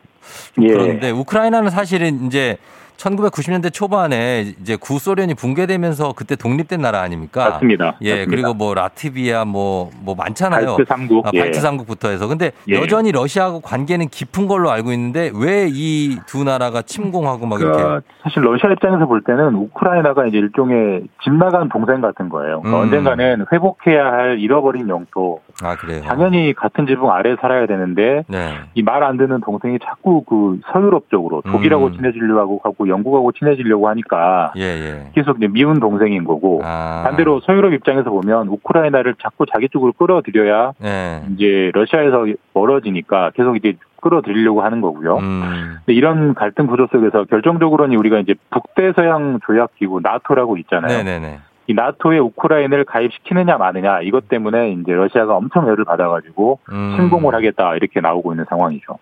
좀 0.53 0.63
예. 0.63 0.73
그런데 0.73 1.11
우크라이나는 1.11 1.69
사실은 1.69 2.25
이제 2.25 2.57
1990년대 2.97 3.71
초반에 3.73 4.53
이제 4.61 4.75
구소련이 4.75 5.33
붕괴되면서 5.35 6.13
그때 6.15 6.35
독립된 6.35 6.81
나라 6.81 7.01
아닙니까? 7.01 7.49
맞습니다. 7.51 7.95
예, 8.01 8.09
맞습니다. 8.25 8.29
그리고 8.31 8.53
뭐 8.53 8.73
라트비아 8.73 9.45
뭐뭐 9.45 10.15
많잖아요. 10.17 10.75
발트 10.77 10.85
삼국, 10.87 11.25
아, 11.27 11.31
예. 11.33 11.39
발트 11.39 11.59
삼국부터 11.59 12.09
해서. 12.09 12.27
근데 12.27 12.51
예. 12.69 12.75
여전히 12.75 13.11
러시아하고 13.11 13.61
관계는 13.61 14.09
깊은 14.09 14.47
걸로 14.47 14.71
알고 14.71 14.91
있는데 14.91 15.31
왜 15.33 15.67
이 15.69 16.17
두 16.27 16.43
나라가 16.43 16.81
침공하고 16.81 17.45
막 17.45 17.59
이렇게 17.61 17.77
그러니까 17.81 18.01
사실 18.23 18.43
러시아 18.43 18.71
입장에서 18.71 19.05
볼 19.05 19.21
때는 19.23 19.53
우크라이나가 19.55 20.25
이제 20.25 20.37
일종의 20.37 21.03
집 21.23 21.33
나간 21.33 21.69
동생 21.69 22.01
같은 22.01 22.29
거예요. 22.29 22.61
그러니까 22.61 22.77
음. 22.79 22.83
언젠가는 22.83 23.45
회복해야 23.51 24.05
할 24.05 24.39
잃어버린 24.39 24.89
영토. 24.89 25.41
아, 25.63 25.75
그래요. 25.75 26.01
당연히 26.03 26.53
같은 26.53 26.87
지붕 26.87 27.11
아래 27.11 27.35
살아야 27.39 27.65
되는데 27.67 28.23
네. 28.27 28.53
이말 28.73 29.03
안 29.03 29.17
듣는 29.17 29.41
동생이 29.41 29.79
자꾸 29.83 30.23
그 30.23 30.59
서유럽 30.71 31.09
쪽으로 31.09 31.41
독일하고 31.41 31.87
음. 31.87 31.93
친해지려고 31.93 32.61
하고 32.63 32.86
영국하고 32.89 33.31
친해지려고 33.31 33.89
하니까 33.89 34.53
예, 34.57 34.61
예. 34.61 35.09
계속 35.13 35.37
이제 35.37 35.47
미운 35.47 35.79
동생인 35.79 36.23
거고 36.23 36.61
아. 36.63 37.03
반대로 37.05 37.39
서유럽 37.41 37.73
입장에서 37.73 38.09
보면 38.09 38.47
우크라이나를 38.47 39.15
자꾸 39.21 39.45
자기 39.51 39.69
쪽으로 39.69 39.93
끌어들여야 39.93 40.73
예. 40.83 41.23
이제 41.33 41.71
러시아에서 41.73 42.25
멀어지니까 42.53 43.31
계속 43.35 43.55
이제 43.55 43.75
끌어들이려고 44.01 44.61
하는 44.61 44.81
거고요. 44.81 45.17
음. 45.17 45.77
이런 45.87 46.33
갈등 46.33 46.67
구조 46.67 46.87
속에서 46.91 47.25
결정적으로는 47.25 47.97
우리가 47.97 48.19
이제 48.19 48.35
북대서양 48.51 49.39
조약기구 49.45 50.01
나토라고 50.01 50.57
있잖아요. 50.57 51.03
네네네. 51.03 51.39
이 51.67 51.73
나토에 51.73 52.17
우크라이나를 52.19 52.85
가입시키느냐 52.85 53.57
마느냐 53.57 54.01
이것 54.01 54.29
때문에 54.29 54.71
이제 54.71 54.93
러시아가 54.93 55.35
엄청 55.35 55.67
열을 55.67 55.83
받아가지고 55.83 56.59
음. 56.71 56.93
침공을 56.95 57.35
하겠다 57.35 57.75
이렇게 57.75 57.99
나오고 57.99 58.31
있는 58.31 58.45
상황이죠. 58.49 58.97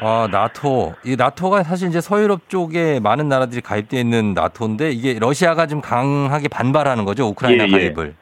아, 0.00 0.28
나토. 0.30 0.94
이 1.04 1.14
나토가 1.16 1.62
사실 1.62 1.88
이제 1.88 2.00
서유럽 2.00 2.48
쪽에 2.48 2.98
많은 2.98 3.28
나라들이 3.28 3.60
가입되어 3.60 4.00
있는 4.00 4.34
나토인데 4.34 4.90
이게 4.90 5.18
러시아가 5.20 5.68
좀 5.68 5.80
강하게 5.80 6.48
반발하는 6.48 7.04
거죠. 7.04 7.26
우크라이나 7.28 7.64
예, 7.64 7.68
예. 7.68 7.70
가입을. 7.70 8.14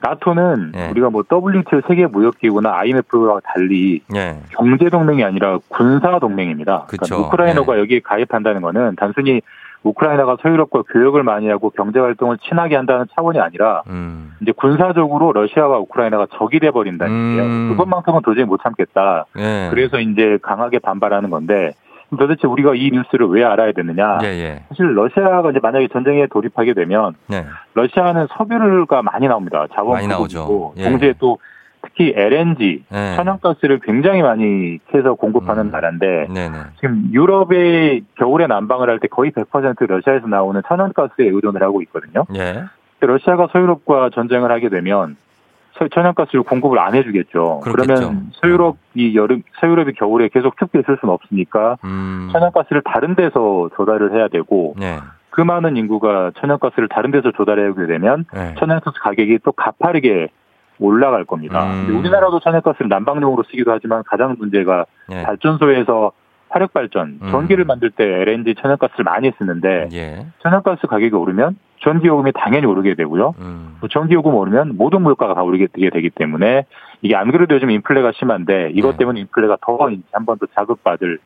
나토는 0.00 0.72
예. 0.74 0.88
우리가 0.88 1.10
뭐 1.10 1.22
WTO 1.22 1.80
세계 1.88 2.06
무역기구나 2.06 2.76
IMF와 2.76 3.40
달리 3.44 4.02
예. 4.14 4.36
경제 4.50 4.90
동맹이 4.90 5.24
아니라 5.24 5.58
군사 5.68 6.18
동맹입니다. 6.18 6.86
예. 6.92 6.96
그러니까 6.96 7.28
우크라이나가 7.28 7.78
여기에 7.78 8.00
가입한다는 8.00 8.60
거는 8.62 8.96
단순히 8.96 9.40
우크라이나가 9.84 10.36
서유럽과 10.42 10.82
교역을 10.82 11.22
많이 11.22 11.48
하고 11.48 11.70
경제 11.70 12.00
활동을 12.00 12.38
친하게 12.38 12.74
한다는 12.76 13.06
차원이 13.14 13.38
아니라 13.38 13.82
음. 13.88 14.32
이제 14.40 14.52
군사적으로 14.52 15.32
러시아와 15.32 15.78
우크라이나가 15.78 16.26
적이 16.38 16.60
돼 16.60 16.70
버린다는 16.70 17.14
음. 17.14 17.30
얘기예요. 17.30 17.68
그것만큼은 17.70 18.22
도저히 18.22 18.44
못 18.44 18.60
참겠다. 18.62 19.26
예. 19.38 19.68
그래서 19.70 20.00
이제 20.00 20.38
강하게 20.42 20.78
반발하는 20.78 21.30
건데 21.30 21.72
도대체 22.18 22.46
우리가 22.46 22.74
이 22.74 22.90
뉴스를 22.92 23.26
왜 23.26 23.44
알아야 23.44 23.72
되느냐? 23.72 24.18
예, 24.22 24.26
예. 24.28 24.62
사실 24.68 24.94
러시아가 24.94 25.50
이제 25.50 25.58
만약에 25.60 25.88
전쟁에 25.88 26.26
돌입하게 26.28 26.74
되면 26.74 27.14
네. 27.26 27.44
러시아는 27.74 28.28
석유가 28.36 29.02
많이 29.02 29.26
나옵니다. 29.28 29.66
자원 29.74 29.94
많이 29.94 30.06
나오죠. 30.06 30.74
예. 30.76 30.84
동시에 30.84 31.14
또 31.18 31.38
특히 31.84 32.12
LNG 32.16 32.84
예. 32.92 33.16
천연가스를 33.16 33.80
굉장히 33.80 34.22
많이 34.22 34.78
캐서 34.90 35.14
공급하는 35.14 35.70
나라인데 35.70 36.26
네네. 36.32 36.56
지금 36.80 37.08
유럽의 37.12 38.02
겨울에 38.18 38.46
난방을 38.46 38.88
할 38.88 38.98
때 38.98 39.08
거의 39.08 39.30
100% 39.32 39.86
러시아에서 39.86 40.26
나오는 40.28 40.60
천연가스에 40.66 41.26
의존을 41.28 41.62
하고 41.62 41.82
있거든요. 41.82 42.24
예. 42.34 42.64
근데 42.98 43.12
러시아가 43.12 43.48
서유럽과 43.52 44.10
전쟁을 44.14 44.50
하게 44.50 44.68
되면 44.68 45.16
서- 45.78 45.88
천연가스를 45.88 46.44
공급을 46.44 46.78
안 46.78 46.94
해주겠죠. 46.94 47.60
그 47.64 47.72
그렇겠죠. 47.72 48.02
러면 48.02 48.30
서유럽이 48.40 49.14
여름, 49.16 49.42
서유럽이 49.60 49.92
겨울에 49.94 50.28
계속 50.28 50.56
춥게 50.58 50.78
있을 50.80 50.96
수는 51.00 51.12
없으니까 51.12 51.76
음. 51.84 52.28
천연가스를 52.32 52.82
다른 52.84 53.14
데서 53.16 53.68
조달을 53.76 54.12
해야 54.14 54.28
되고 54.28 54.74
네. 54.78 54.98
그 55.30 55.40
많은 55.40 55.76
인구가 55.76 56.30
천연가스를 56.38 56.88
다른 56.88 57.10
데서 57.10 57.32
조달해오게 57.32 57.86
되면 57.86 58.24
네. 58.32 58.54
천연가스 58.58 59.00
가격이 59.00 59.40
또 59.44 59.50
가파르게 59.50 60.28
올라갈 60.78 61.24
겁니다. 61.24 61.64
음. 61.66 61.86
근데 61.86 61.98
우리나라도 61.98 62.40
천연가스를 62.40 62.88
난방용으로 62.88 63.44
쓰기도 63.50 63.72
하지만 63.72 64.02
가장 64.06 64.36
문제가 64.38 64.86
예. 65.12 65.22
발전소에서 65.22 66.12
화력 66.48 66.72
발전, 66.72 67.18
음. 67.22 67.30
전기를 67.30 67.64
만들 67.64 67.90
때 67.90 68.04
LNG 68.04 68.54
천연가스를 68.60 69.04
많이 69.04 69.32
쓰는데 69.38 69.88
예. 69.92 70.26
천연가스 70.42 70.86
가격이 70.86 71.14
오르면 71.14 71.56
전기 71.82 72.06
요금이 72.06 72.32
당연히 72.34 72.66
오르게 72.66 72.94
되고요. 72.94 73.34
음. 73.40 73.76
또 73.80 73.88
전기 73.88 74.14
요금 74.14 74.34
오르면 74.34 74.76
모든 74.76 75.02
물가가 75.02 75.34
다 75.34 75.42
오르게 75.42 75.68
되기 75.90 76.10
때문에 76.10 76.64
이게 77.02 77.16
안 77.16 77.30
그래도 77.32 77.54
요즘 77.56 77.70
인플레가 77.70 78.12
심한데 78.16 78.70
이것 78.74 78.92
네. 78.92 78.98
때문에 78.98 79.20
인플레가 79.20 79.58
더 79.62 79.78
한 79.78 80.02
번 80.24 80.38
더 80.38 80.46
자극받을 80.54 81.18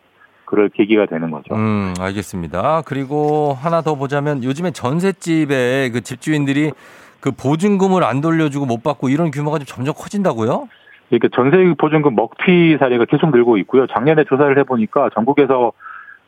그럴 0.47 0.71
계기가 0.71 1.05
되는 1.07 1.31
거죠. 1.31 1.55
음, 1.55 1.93
알겠습니다. 2.01 2.83
그리고 2.87 3.55
하나 3.61 3.83
더 3.83 3.95
보자면 3.97 4.43
요즘에 4.43 4.71
전셋집에 4.71 5.91
그 5.91 6.01
집주인들이 6.01 6.73
그 7.21 7.31
보증금을 7.33 8.05
안 8.05 8.21
돌려주고 8.21 8.67
못 8.67 8.83
받고 8.83 9.09
이런 9.09 9.31
규모가 9.31 9.59
좀 9.59 9.67
점점 9.67 9.95
커진다고요? 9.95 10.69
그러니까 11.09 11.29
전세 11.35 11.75
보증금 11.79 12.15
먹튀 12.15 12.77
사례가 12.79 13.07
계속 13.07 13.31
늘고 13.31 13.57
있고요. 13.59 13.87
작년에 13.87 14.25
조사를 14.25 14.57
해보니까 14.59 15.11
전국에서 15.15 15.73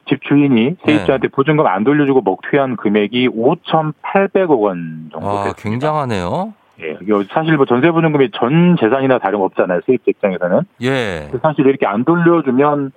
집 0.09 0.23
주인이 0.23 0.77
세입자한테 0.85 1.29
네. 1.29 1.33
보증금 1.33 1.67
안 1.67 1.85
돌려주고 1.85 2.23
먹튀한 2.23 2.77
금액이 2.77 3.29
5,800억 3.29 4.61
원 4.61 5.11
정도 5.13 5.29
아, 5.29 5.45
됐습니다. 5.45 5.63
굉장하네요. 5.63 6.55
예, 6.81 6.97
사실 7.31 7.57
뭐 7.57 7.67
전세 7.67 7.91
보증금이 7.91 8.31
전 8.33 8.77
재산이나 8.81 9.19
다름없잖아요. 9.19 9.83
세입자 9.87 10.05
입장에서는. 10.09 10.63
예. 10.83 11.31
사실 11.43 11.67
이렇게 11.67 11.87
안 11.87 12.05
돌려주면 12.05 12.93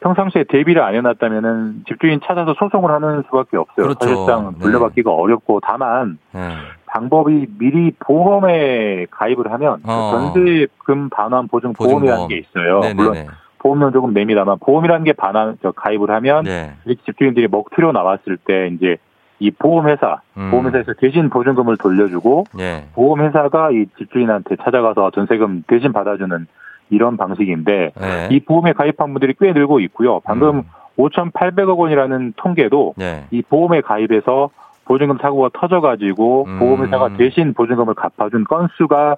평상시에 0.00 0.44
대비를 0.48 0.82
안 0.82 0.94
해놨다면은 0.94 1.84
집주인 1.88 2.20
찾아서 2.24 2.54
소송을 2.58 2.90
하는 2.92 3.22
수밖에 3.24 3.56
없어요. 3.56 3.86
그렇죠. 3.86 3.98
사실상 4.00 4.54
네. 4.58 4.64
돌려받기가 4.64 5.10
어렵고 5.10 5.60
다만 5.66 6.18
예. 6.36 6.54
방법이 6.96 7.46
미리 7.58 7.92
보험에 7.98 9.06
가입을 9.10 9.52
하면 9.52 9.82
그 9.82 9.90
어. 9.90 10.10
전세금 10.12 11.10
반환 11.10 11.46
보증 11.46 11.74
보험이라는 11.74 12.24
보증보험. 12.24 12.28
게 12.28 12.36
있어요. 12.38 12.80
네네네. 12.80 12.94
물론 12.94 13.26
보험료 13.58 13.90
조금 13.90 14.14
냅니다만 14.14 14.58
보험이라는 14.60 15.04
게 15.04 15.12
반환 15.12 15.58
저 15.62 15.72
가입을 15.72 16.10
하면 16.10 16.44
네. 16.44 16.72
이렇게 16.86 17.02
집주인들이 17.04 17.48
먹튀로 17.48 17.92
나왔을 17.92 18.38
때 18.38 18.68
이제 18.68 18.96
이 19.38 19.50
보험회사 19.50 20.22
음. 20.38 20.50
보험회사에서 20.50 20.94
대신 20.94 21.28
보증금을 21.28 21.76
돌려주고 21.76 22.44
예. 22.58 22.84
보험회사가 22.94 23.72
이 23.72 23.86
집주인한테 23.98 24.56
찾아가서 24.56 25.10
전세금 25.10 25.64
대신 25.66 25.92
받아주는 25.92 26.46
이런 26.88 27.16
방식인데 27.18 27.92
네. 27.94 28.28
이 28.30 28.40
보험에 28.40 28.72
가입한 28.72 29.12
분들이 29.12 29.34
꽤 29.38 29.52
늘고 29.52 29.80
있고요. 29.80 30.20
방금 30.20 30.58
음. 30.58 30.62
5,800억 30.96 31.76
원이라는 31.76 32.32
통계도 32.36 32.94
네. 32.96 33.26
이 33.30 33.42
보험에 33.42 33.82
가입해서 33.82 34.48
보증금 34.86 35.18
사고가 35.20 35.50
터져가지고 35.52 36.44
음. 36.46 36.58
보험회사가 36.58 37.16
대신 37.16 37.52
보증금을 37.54 37.94
갚아준 37.94 38.44
건수가 38.44 39.16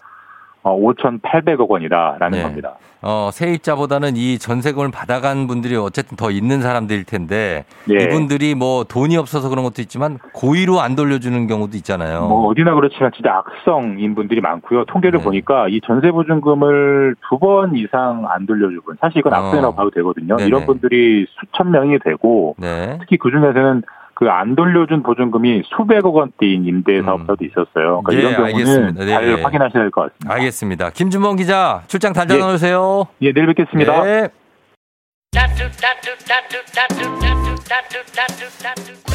어, 0.65 0.77
5,800억 0.77 1.69
원이다라는 1.69 2.31
네. 2.39 2.43
겁니다. 2.43 2.75
어, 3.01 3.31
세입자보다는 3.33 4.17
이 4.17 4.39
전세금을 4.41 4.91
받아간 4.91 5.47
분들이 5.47 5.77
어쨌든 5.77 6.17
더 6.17 6.33
있는 6.33 6.61
사람들일 6.63 7.05
텐데 7.05 7.65
예. 7.89 8.03
이분들이 8.03 8.57
뭐 8.57 8.83
돈이 8.83 9.17
없어서 9.17 9.49
그런 9.49 9.63
것도 9.63 9.81
있지만 9.83 10.19
고의로 10.35 10.81
안 10.81 10.97
돌려주는 10.97 11.47
경우도 11.47 11.77
있잖아요. 11.77 12.27
뭐 12.27 12.49
어디나 12.49 12.75
그렇지만 12.75 13.13
진짜 13.15 13.37
악성인 13.37 14.17
분들이 14.17 14.41
많고요. 14.41 14.85
통계를 14.87 15.21
네. 15.21 15.25
보니까 15.25 15.69
이 15.69 15.81
전세 15.87 16.11
보증금을 16.11 17.15
두 17.31 17.39
번 17.39 17.77
이상 17.77 18.27
안 18.29 18.47
돌려준 18.47 18.81
분, 18.81 18.97
사실 19.01 19.19
이건 19.19 19.33
어. 19.33 19.37
악성이라고 19.37 19.77
봐도 19.77 19.91
되거든요. 19.91 20.37
네네. 20.37 20.49
이런 20.49 20.67
분들이 20.67 21.25
수천 21.39 21.71
명이 21.71 22.01
되고 22.01 22.57
네. 22.59 22.97
특히 23.01 23.17
그 23.17 23.31
중에서는 23.31 23.83
그 24.19 24.27
안 24.29 24.57
돌려준 24.57 25.05
보증금이 25.05 25.63
수백억 25.77 26.17
원대인 26.17 26.65
임대 26.67 27.01
사업자도 27.03 27.37
있었어요. 27.45 28.03
그러니까 28.03 28.15
예, 28.15 28.19
이런 28.19 28.35
경우는 28.35 28.57
알겠습니다. 28.57 29.05
네. 29.05 29.11
잘 29.13 29.45
확인하셔야 29.45 29.83
될 29.85 29.91
것 29.93 30.01
같습니다. 30.13 30.35
알겠습니다. 30.35 30.91
김준범 30.91 31.37
기자 31.37 31.83
출장 31.87 32.13
잘 32.15 32.27
예. 32.29 32.35
다녀오세요. 32.37 33.07
예, 33.23 33.33
내일 33.33 33.47
뵙겠습니다. 33.47 34.03
네. 34.03 34.29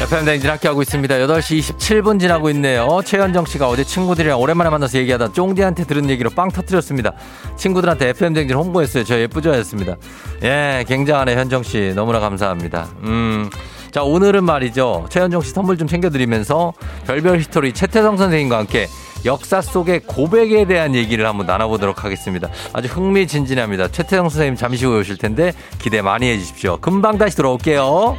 FM 0.00 0.24
댕진 0.26 0.50
함께하고 0.50 0.82
있습니다. 0.82 1.14
8시 1.16 1.58
27분 1.58 2.20
지나고 2.20 2.50
있네요. 2.50 3.00
최현정 3.04 3.46
씨가 3.46 3.68
어제 3.68 3.82
친구들이랑 3.84 4.40
오랜만에 4.40 4.70
만나서 4.70 4.98
얘기하다 4.98 5.32
쫑디한테 5.32 5.84
들은 5.84 6.08
얘기로 6.10 6.30
빵 6.30 6.48
터뜨렸습니다. 6.48 7.12
친구들한테 7.56 8.10
FM 8.10 8.34
댕진 8.34 8.56
홍보했어요. 8.56 9.04
저 9.04 9.18
예쁘죠? 9.18 9.52
했습니다. 9.54 9.96
예, 10.42 10.84
굉장하네, 10.86 11.34
현정 11.36 11.62
씨. 11.62 11.92
너무나 11.94 12.20
감사합니다. 12.20 12.86
음. 13.04 13.48
자, 13.94 14.02
오늘은 14.02 14.42
말이죠. 14.42 15.06
최현정 15.08 15.42
씨 15.42 15.50
선물 15.52 15.78
좀 15.78 15.86
챙겨드리면서 15.86 16.72
별별 17.06 17.38
히스토리 17.38 17.72
최태성 17.72 18.16
선생님과 18.16 18.58
함께 18.58 18.88
역사 19.24 19.60
속의 19.60 20.00
고백에 20.00 20.64
대한 20.64 20.96
얘기를 20.96 21.24
한번 21.24 21.46
나눠보도록 21.46 22.02
하겠습니다. 22.02 22.48
아주 22.72 22.88
흥미진진합니다. 22.88 23.86
최태성 23.92 24.30
선생님 24.30 24.56
잠시 24.56 24.84
후에 24.84 24.98
오실 24.98 25.16
텐데 25.16 25.52
기대 25.78 26.02
많이 26.02 26.28
해주십시오. 26.28 26.78
금방 26.78 27.18
다시 27.18 27.36
돌아올게요. 27.36 28.16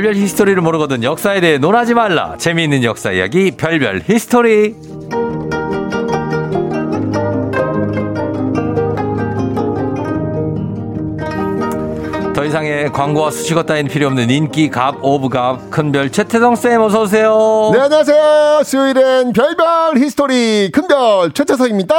별별 0.00 0.14
히스토리를 0.14 0.62
모르거든 0.62 1.02
역사에 1.02 1.42
대해 1.42 1.58
논하지 1.58 1.92
말라. 1.92 2.34
재미있는 2.38 2.84
역사 2.84 3.12
이야기 3.12 3.50
별별 3.50 4.00
히스토리. 4.06 4.74
더 12.34 12.44
이상의 12.46 12.90
광고와 12.92 13.30
수식어 13.30 13.64
따윈 13.64 13.88
필요 13.88 14.06
없는 14.06 14.30
인기 14.30 14.70
갑 14.70 14.96
of 15.02 15.28
갑 15.28 15.68
큰별 15.70 16.10
최태성 16.10 16.56
쌤 16.56 16.80
어서 16.80 17.02
오세요. 17.02 17.70
네, 17.74 17.80
안녕하세요. 17.80 18.62
수요일엔 18.64 19.34
별별 19.34 19.98
히스토리 19.98 20.70
큰별 20.72 21.32
최태성입니다. 21.32 21.94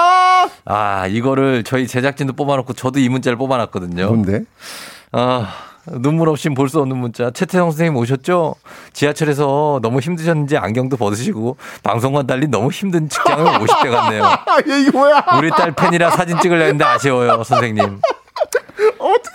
아 0.66 1.06
이거를 1.06 1.64
저희 1.64 1.86
제작진도 1.86 2.34
뽑아놓고 2.34 2.74
저도 2.74 2.98
이 3.00 3.10
문자를 3.10 3.38
뽑아놨거든요. 3.38 4.08
뭔데? 4.08 4.42
아 5.12 5.54
눈물 5.88 6.30
없이 6.30 6.48
볼 6.50 6.70
수 6.70 6.80
없는 6.80 6.96
문자. 6.98 7.32
최태성 7.32 7.72
선생님 7.72 7.96
오셨죠? 7.98 8.56
지하철에서 8.94 9.80
너무 9.82 10.00
힘드셨는지 10.00 10.58
안경도 10.58 10.98
벗으시고 10.98 11.58
방송과 11.84 12.24
달리 12.24 12.48
너무 12.48 12.70
힘든 12.70 13.10
직장을 13.10 13.44
50대 13.60 13.92
같네요. 13.92 14.24
얘 14.70 14.82
이거 14.82 15.00
뭐야? 15.00 15.26
우리 15.38 15.50
딸 15.50 15.72
팬이라 15.72 16.12
사진 16.12 16.40
찍으려 16.40 16.62
했는데 16.62 16.86
아쉬워요, 16.86 17.44
선생님. 17.44 18.00
어떻게? 19.00 19.32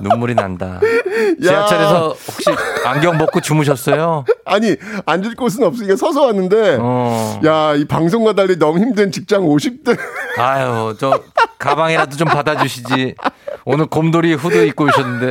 눈물이 0.00 0.34
난다. 0.34 0.80
지하철에서 1.40 2.08
혹시 2.08 2.50
안경 2.84 3.18
벗고 3.18 3.40
주무셨어요? 3.40 4.24
아니, 4.44 4.74
앉을 5.06 5.36
곳은 5.36 5.62
없으니까 5.64 5.94
서서 5.96 6.26
왔는데, 6.26 6.78
어. 6.80 7.40
야, 7.46 7.74
이 7.76 7.84
방송과 7.84 8.32
달리 8.34 8.58
너무 8.58 8.78
힘든 8.80 9.12
직장 9.12 9.42
50대. 9.42 9.96
아유, 10.38 10.96
저 10.98 11.20
가방이라도 11.58 12.16
좀 12.16 12.26
받아주시지. 12.28 13.14
오늘 13.64 13.86
곰돌이 13.86 14.34
후드 14.34 14.66
입고 14.66 14.86
오셨는데. 14.86 15.30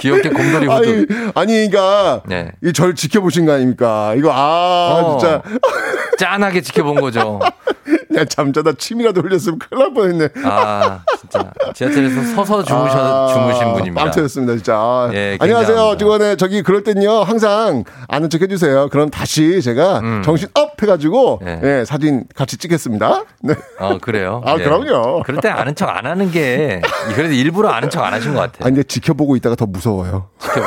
귀엽게 0.00 0.30
곰돌이 0.30 0.66
후드. 0.66 1.06
아니, 1.32 1.32
아니, 1.34 1.70
그러니까, 1.70 2.22
네. 2.26 2.52
이절 2.62 2.94
지켜보신 2.94 3.46
거 3.46 3.52
아닙니까? 3.52 4.14
이거, 4.16 4.30
아, 4.32 5.00
어. 5.02 5.18
진짜. 5.18 5.42
짠하게 6.18 6.60
지켜본 6.62 7.00
거죠. 7.00 7.40
야, 8.16 8.24
잠자다 8.24 8.72
침이라도 8.78 9.20
흘렸으면 9.20 9.58
큰일 9.58 9.82
날 9.82 9.92
뻔했네. 9.94 10.28
아, 10.44 11.00
진짜. 11.20 11.52
지하철에서 11.74 12.22
서서 12.34 12.62
주무셔, 12.64 12.96
아, 12.98 13.32
주무신 13.32 13.72
분입니다. 13.74 14.02
빵 14.02 14.10
터졌습니다, 14.10 14.54
진짜. 14.54 14.74
아, 14.74 15.10
예, 15.12 15.36
안녕하세요. 15.38 15.96
직원에 15.98 16.36
저기 16.36 16.62
그럴 16.62 16.82
땐요, 16.82 17.10
항상 17.20 17.84
아는 18.08 18.30
척 18.30 18.40
해주세요. 18.40 18.88
그럼 18.88 19.10
다시 19.10 19.60
제가 19.60 19.98
음. 19.98 20.22
정신 20.24 20.48
up 20.54 20.82
해가지고, 20.82 21.42
예. 21.44 21.60
예, 21.62 21.84
사진 21.84 22.24
같이 22.34 22.56
찍겠습니다. 22.56 23.24
네. 23.42 23.54
어, 23.78 23.98
그래요? 24.00 24.40
아, 24.46 24.54
그럼요. 24.56 25.22
그럴 25.24 25.40
때 25.42 25.50
아는 25.50 25.74
척 25.74 25.86
안 25.90 26.06
하는 26.06 26.30
게, 26.30 26.80
그래도 27.14 27.34
일부러 27.34 27.68
아는 27.68 27.90
척 27.90 28.02
안 28.02 28.14
하신 28.14 28.32
것 28.34 28.40
같아요. 28.40 28.64
아니, 28.66 28.76
근데 28.76 28.82
지켜보고 28.84 29.36
있다가 29.36 29.56
더 29.56 29.66
무서 29.66 29.85
워요. 29.94 30.28
지켜보, 30.40 30.66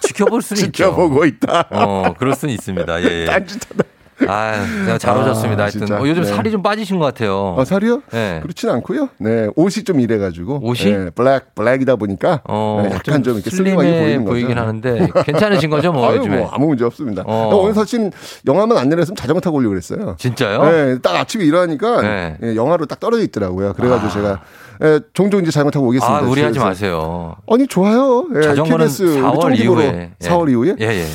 지켜볼 0.00 0.42
수는 0.42 0.62
있죠. 0.66 0.72
지켜보고 0.72 1.24
있다. 1.24 1.68
어, 1.70 2.14
그럴 2.18 2.34
수는 2.34 2.54
있습니다. 2.54 3.02
예, 3.02 3.22
예. 3.22 3.24
딴짓하다. 3.26 3.84
아, 4.28 4.64
내가 4.86 4.96
잘 4.96 5.14
오셨습니다. 5.18 5.64
아, 5.64 5.66
하여튼. 5.66 5.92
어, 5.92 6.08
요즘 6.08 6.22
네. 6.22 6.28
살이 6.28 6.50
좀 6.50 6.62
빠지신 6.62 6.98
것 6.98 7.04
같아요. 7.04 7.54
어, 7.58 7.64
살이요? 7.66 8.00
네. 8.12 8.38
그렇진 8.42 8.70
않고요. 8.70 9.10
네, 9.18 9.48
옷이 9.56 9.84
좀 9.84 10.00
이래가지고. 10.00 10.60
옷이? 10.62 10.90
네, 10.90 11.10
블랙, 11.10 11.54
블랙이다 11.54 11.96
보니까. 11.96 12.40
어, 12.48 12.82
네, 12.82 12.94
약간 12.94 13.22
좀 13.22 13.34
이렇게 13.34 13.50
슬림하게 13.50 13.90
보이는 14.00 14.24
거죠. 14.24 14.30
보이긴 14.32 14.58
하는데 14.58 15.08
괜찮으신 15.22 15.68
거죠, 15.68 15.92
뭐 15.92 16.08
아유, 16.08 16.16
요즘에? 16.16 16.38
뭐 16.38 16.48
아무 16.50 16.66
문제 16.68 16.84
없습니다. 16.86 17.24
어. 17.26 17.50
오늘 17.60 17.74
사실 17.74 18.10
영화만 18.46 18.78
안 18.78 18.88
내렸으면 18.88 19.16
자전거 19.16 19.40
타고 19.40 19.58
오려고 19.58 19.72
그랬어요. 19.72 20.16
진짜요? 20.18 20.64
네, 20.64 20.98
딱 21.02 21.14
아침에 21.16 21.44
일어나니까 21.44 22.00
네. 22.00 22.36
예, 22.42 22.56
영화로 22.56 22.86
딱 22.86 22.98
떨어져 22.98 23.22
있더라고요. 23.22 23.74
그래가지고 23.74 24.10
제가 24.12 24.40
예, 24.82 25.00
종종 25.14 25.40
이제 25.42 25.50
자전거 25.50 25.70
타고 25.70 25.86
오겠습니다. 25.88 26.16
아, 26.18 26.20
그래서- 26.28 26.60
마세요. 26.64 27.36
아니 27.50 27.66
좋아요. 27.66 28.26
예, 28.36 28.42
자전거는 28.42 28.86
KBS 28.86 29.04
4월 29.20 29.40
쫑디고로 29.40 29.80
이후에. 29.82 30.10
예. 30.20 30.26
4월 30.28 30.50
이후에 30.50 30.74
예, 30.80 30.86
예, 30.86 31.00
예. 31.00 31.06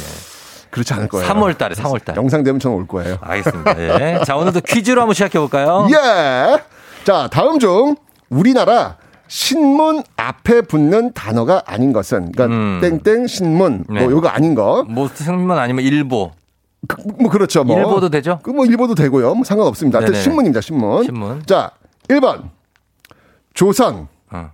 그렇지 0.70 0.94
않을 0.94 1.08
거예요. 1.10 1.28
3월 1.28 1.58
달에, 1.58 1.76
3월 1.76 2.04
달. 2.04 2.16
영상 2.16 2.44
되면 2.44 2.60
저는 2.60 2.78
올 2.78 2.88
거예요. 2.88 3.18
알겠습니다. 3.22 3.76
예. 4.02 4.20
자, 4.26 4.38
오늘도 4.38 4.62
퀴즈로 4.62 5.02
한번 5.02 5.14
시작해 5.14 5.38
볼까요? 5.40 5.88
예. 5.92 6.60
자, 7.04 7.28
다음 7.32 7.60
중 7.60 7.96
우리나라 8.30 8.96
신문 9.28 10.04
앞에 10.18 10.62
붙는 10.62 11.14
단어가 11.14 11.62
아닌 11.66 11.94
것은 11.94 12.32
그러니까 12.34 12.46
음. 12.46 12.80
땡땡 13.04 13.28
신문 13.28 13.86
네. 13.90 14.02
뭐 14.04 14.12
요거 14.12 14.28
아닌 14.28 14.56
거. 14.56 14.84
뭐 14.88 15.10
승문 15.14 15.58
아니면 15.58 15.84
일보. 15.86 16.32
그, 16.88 16.96
뭐 17.20 17.30
그렇죠. 17.32 17.64
뭐. 17.64 17.78
일보도 17.78 18.10
되죠? 18.10 18.40
그 18.44 18.52
뭐 18.52 18.66
일보도 18.66 18.96
되고요. 18.96 19.36
뭐 19.36 19.44
상관없습니다. 19.44 20.00
네네. 20.00 20.20
신문입니다. 20.22 20.62
신문. 20.62 21.04
신문. 21.04 21.44
자, 21.46 21.72
1번 22.10 22.44
조선, 23.54 24.08
어. 24.32 24.52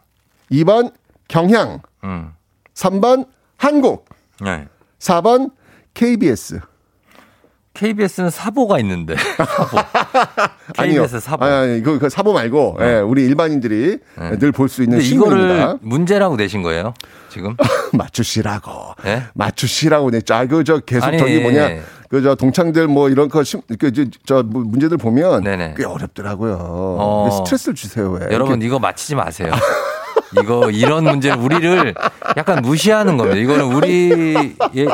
2번 0.51 0.93
경향, 1.27 1.81
음. 2.03 2.33
3번 2.73 3.27
한국, 3.57 4.05
네. 4.41 4.67
4번 4.99 5.51
KBS. 5.93 6.59
KBS는 7.77 8.29
사보가 8.31 8.79
있는데. 8.79 9.15
사보. 9.37 9.77
아니요. 10.77 11.01
KBS 11.03 11.19
사보. 11.19 11.45
아니, 11.45 11.53
아니, 11.53 11.83
그, 11.83 11.99
그 11.99 12.09
사보 12.09 12.33
말고, 12.33 12.77
예, 12.81 12.95
우리 12.99 13.23
일반인들이 13.25 13.99
네. 14.17 14.29
늘볼 14.39 14.67
수 14.67 14.81
있는 14.83 14.99
신문입니다. 14.99 15.53
이거를 15.55 15.77
문제라고 15.81 16.35
내신 16.35 16.63
거예요? 16.63 16.93
지금? 17.29 17.55
맞추시라고. 17.93 18.95
예? 19.05 19.23
맞추시라고 19.35 20.09
냈죠. 20.09 20.33
아, 20.33 20.45
그, 20.45 20.63
저, 20.63 20.79
계속 20.79 21.05
아니, 21.07 21.19
저기 21.19 21.39
뭐냐. 21.39 21.69
그, 22.09 22.21
저, 22.23 22.33
동창들 22.35 22.87
뭐 22.87 23.09
이런 23.09 23.29
거, 23.29 23.43
심- 23.43 23.61
그, 23.79 23.91
저, 24.25 24.41
문제들 24.43 24.97
보면. 24.97 25.43
네네. 25.43 25.75
꽤 25.77 25.85
어렵더라고요. 25.85 26.57
어. 26.59 27.29
왜 27.29 27.37
스트레스를 27.37 27.75
주세요, 27.75 28.09
왜. 28.11 28.21
여러분 28.31 28.53
이렇게. 28.55 28.65
이거 28.65 28.79
맞히지 28.79 29.13
마세요. 29.15 29.51
이거 30.41 30.69
이런 30.71 31.05
문제는 31.05 31.39
우리를 31.39 31.93
약간 32.35 32.61
무시하는 32.61 33.15
겁니다. 33.17 33.37
이거는 33.39 33.65
우리 33.73 34.55
예, 34.75 34.85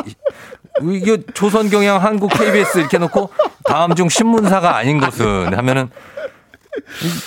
이게 0.82 1.18
조선 1.34 1.70
경향 1.70 2.02
한국 2.02 2.32
KBS 2.32 2.78
이렇게 2.78 2.98
놓고 2.98 3.30
다음 3.64 3.94
중 3.94 4.08
신문사가 4.08 4.76
아닌 4.76 4.98
것은 4.98 5.54
하면은 5.56 5.88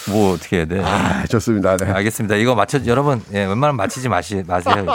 뭐 0.10 0.34
어떻게 0.34 0.58
해야 0.58 0.66
돼? 0.66 0.82
아, 0.84 1.26
좋습니다. 1.28 1.78
네. 1.78 1.86
알겠습니다. 1.92 2.36
이거 2.36 2.56
맞춰 2.56 2.80
여러분 2.86 3.22
예, 3.34 3.40
웬만하면 3.40 3.76
맞히지 3.76 4.10
마시 4.10 4.44
마세요. 4.48 4.86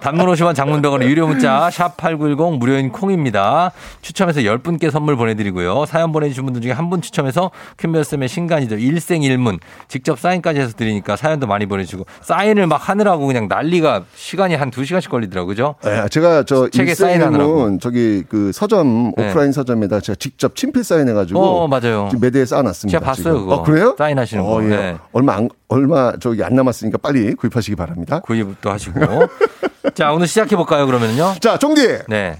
단문 0.00 0.26
50원 0.26 0.54
장문병원의 0.54 1.08
유료 1.08 1.26
문자 1.26 1.68
샵8910 1.72 2.58
무료인 2.58 2.90
콩입니다. 2.90 3.72
추첨해서 4.00 4.40
10분께 4.40 4.90
선물 4.90 5.16
보내드리고요. 5.16 5.84
사연 5.86 6.12
보내주신 6.12 6.44
분들 6.44 6.62
중에 6.62 6.72
한 6.72 6.90
분 6.90 7.00
추첨해서 7.02 7.52
퀸별쌤의 7.78 8.28
신간이죠. 8.28 8.74
일생일문 8.76 9.60
직접 9.86 10.18
사인까지 10.18 10.58
해서 10.58 10.72
드리니까 10.76 11.14
사연도 11.14 11.46
많이 11.46 11.66
보내주고 11.66 12.04
사인을 12.22 12.66
막 12.66 12.88
하느라고 12.88 13.26
그냥 13.28 13.46
난리가 13.46 14.02
시간이 14.16 14.56
한 14.56 14.72
2시간씩 14.72 15.08
걸리더라고요. 15.08 15.46
그죠? 15.50 15.74
예, 15.86 16.08
제가 16.10 16.42
저 16.44 16.68
책에 16.68 16.94
사인하느라고. 16.96 17.50
일생일문 17.50 17.78
저기 17.80 18.24
그 18.28 18.50
서점 18.52 19.12
네. 19.16 19.28
오프라인 19.28 19.52
서점에다 19.52 20.00
제가 20.00 20.16
직접 20.18 20.56
친필 20.56 20.82
사인해가지고 20.82 21.38
어, 21.40 21.68
맞아요. 21.68 22.08
지금 22.10 22.22
매대에 22.22 22.44
쌓아놨습니다. 22.44 22.98
제가 22.98 23.08
봤어요, 23.08 23.34
지금. 23.34 23.40
그거. 23.42 23.54
어, 23.54 23.59
그래요? 23.62 23.94
사인하시는 23.98 24.42
거. 24.44 24.50
어, 24.56 24.62
예. 24.64 24.68
네. 24.68 24.96
얼마 25.12 25.34
안, 25.36 25.48
얼마 25.68 26.12
저기 26.20 26.42
안 26.44 26.54
남았으니까 26.54 26.98
빨리 26.98 27.34
구입하시기 27.34 27.76
바랍니다. 27.76 28.20
구입도 28.20 28.70
하시고. 28.70 29.00
자, 29.94 30.12
오늘 30.12 30.26
시작해 30.26 30.56
볼까요, 30.56 30.86
그러면요? 30.86 31.34
자, 31.40 31.58
종디 31.58 32.00
네. 32.08 32.38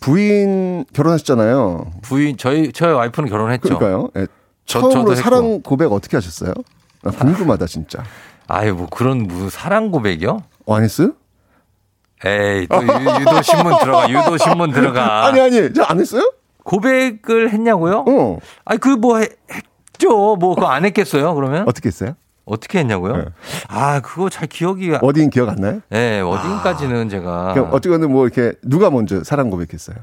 부인 0.00 0.84
결혼하셨잖아요. 0.92 1.86
부인, 2.02 2.36
저희, 2.36 2.72
저희 2.72 2.92
와이프는 2.92 3.28
결혼했죠. 3.28 3.78
그러니까요. 3.78 4.10
예. 4.16 4.26
저- 4.66 4.80
처음으로 4.80 5.00
저도 5.00 5.12
했고. 5.12 5.22
사랑 5.22 5.62
고백 5.62 5.92
어떻게 5.92 6.16
하셨어요? 6.16 6.52
나 7.02 7.10
궁금하다 7.10 7.66
진짜. 7.66 8.02
아유, 8.46 8.74
뭐 8.74 8.86
그런 8.90 9.18
무슨 9.26 9.50
사랑 9.50 9.90
고백이요? 9.90 10.42
어, 10.66 10.74
안 10.74 10.82
했어요? 10.84 11.12
에이, 12.24 12.66
또 12.68 12.82
유, 12.82 13.20
유도 13.20 13.42
신문 13.42 13.78
들어가, 13.78 14.10
유도 14.10 14.36
신문 14.36 14.72
들어가. 14.72 15.26
아니 15.28 15.40
아니, 15.40 15.72
저 15.72 15.84
안 15.88 16.00
했어요? 16.00 16.32
고백을 16.64 17.50
했냐고요? 17.50 18.04
어. 18.08 18.38
아니, 18.64 18.80
그 18.80 18.96
뭐 18.96 19.18
했 19.20 19.30
죠. 19.98 20.36
뭐 20.36 20.54
그거 20.54 20.66
안 20.68 20.84
했겠어요, 20.84 21.34
그러면? 21.34 21.64
어떻게 21.68 21.88
했어요? 21.88 22.14
어떻게 22.44 22.78
했냐고요? 22.78 23.16
네. 23.16 23.24
아, 23.68 24.00
그거 24.00 24.30
잘 24.30 24.48
기억이. 24.48 24.94
안- 24.94 25.00
어디인 25.02 25.28
기억 25.30 25.48
안 25.50 25.56
나요? 25.56 25.80
네, 25.90 26.20
어딘까지는 26.20 27.08
제가. 27.10 27.52
그럼 27.52 27.68
어쨌든 27.72 28.10
뭐 28.10 28.26
이렇게 28.26 28.52
누가 28.62 28.88
먼저 28.90 29.22
사랑 29.22 29.50
고백했어요? 29.50 29.96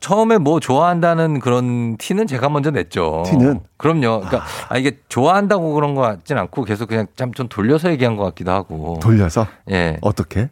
처음에 0.00 0.38
뭐 0.38 0.60
좋아한다는 0.60 1.40
그런 1.40 1.96
티는 1.96 2.26
제가 2.28 2.48
먼저 2.50 2.70
냈죠. 2.70 3.24
티는? 3.26 3.60
그럼요. 3.78 4.20
그러니까 4.20 4.44
아, 4.68 4.76
이게 4.76 4.98
좋아한다고 5.08 5.72
그런 5.72 5.94
거 5.94 6.02
같진 6.02 6.36
않고 6.38 6.62
계속 6.64 6.88
그냥 6.88 7.06
참좀 7.16 7.48
돌려서 7.48 7.90
얘기한 7.90 8.16
것 8.16 8.22
같기도 8.24 8.52
하고. 8.52 9.00
돌려서 9.02 9.46
예. 9.70 9.96
어떻게? 10.02 10.50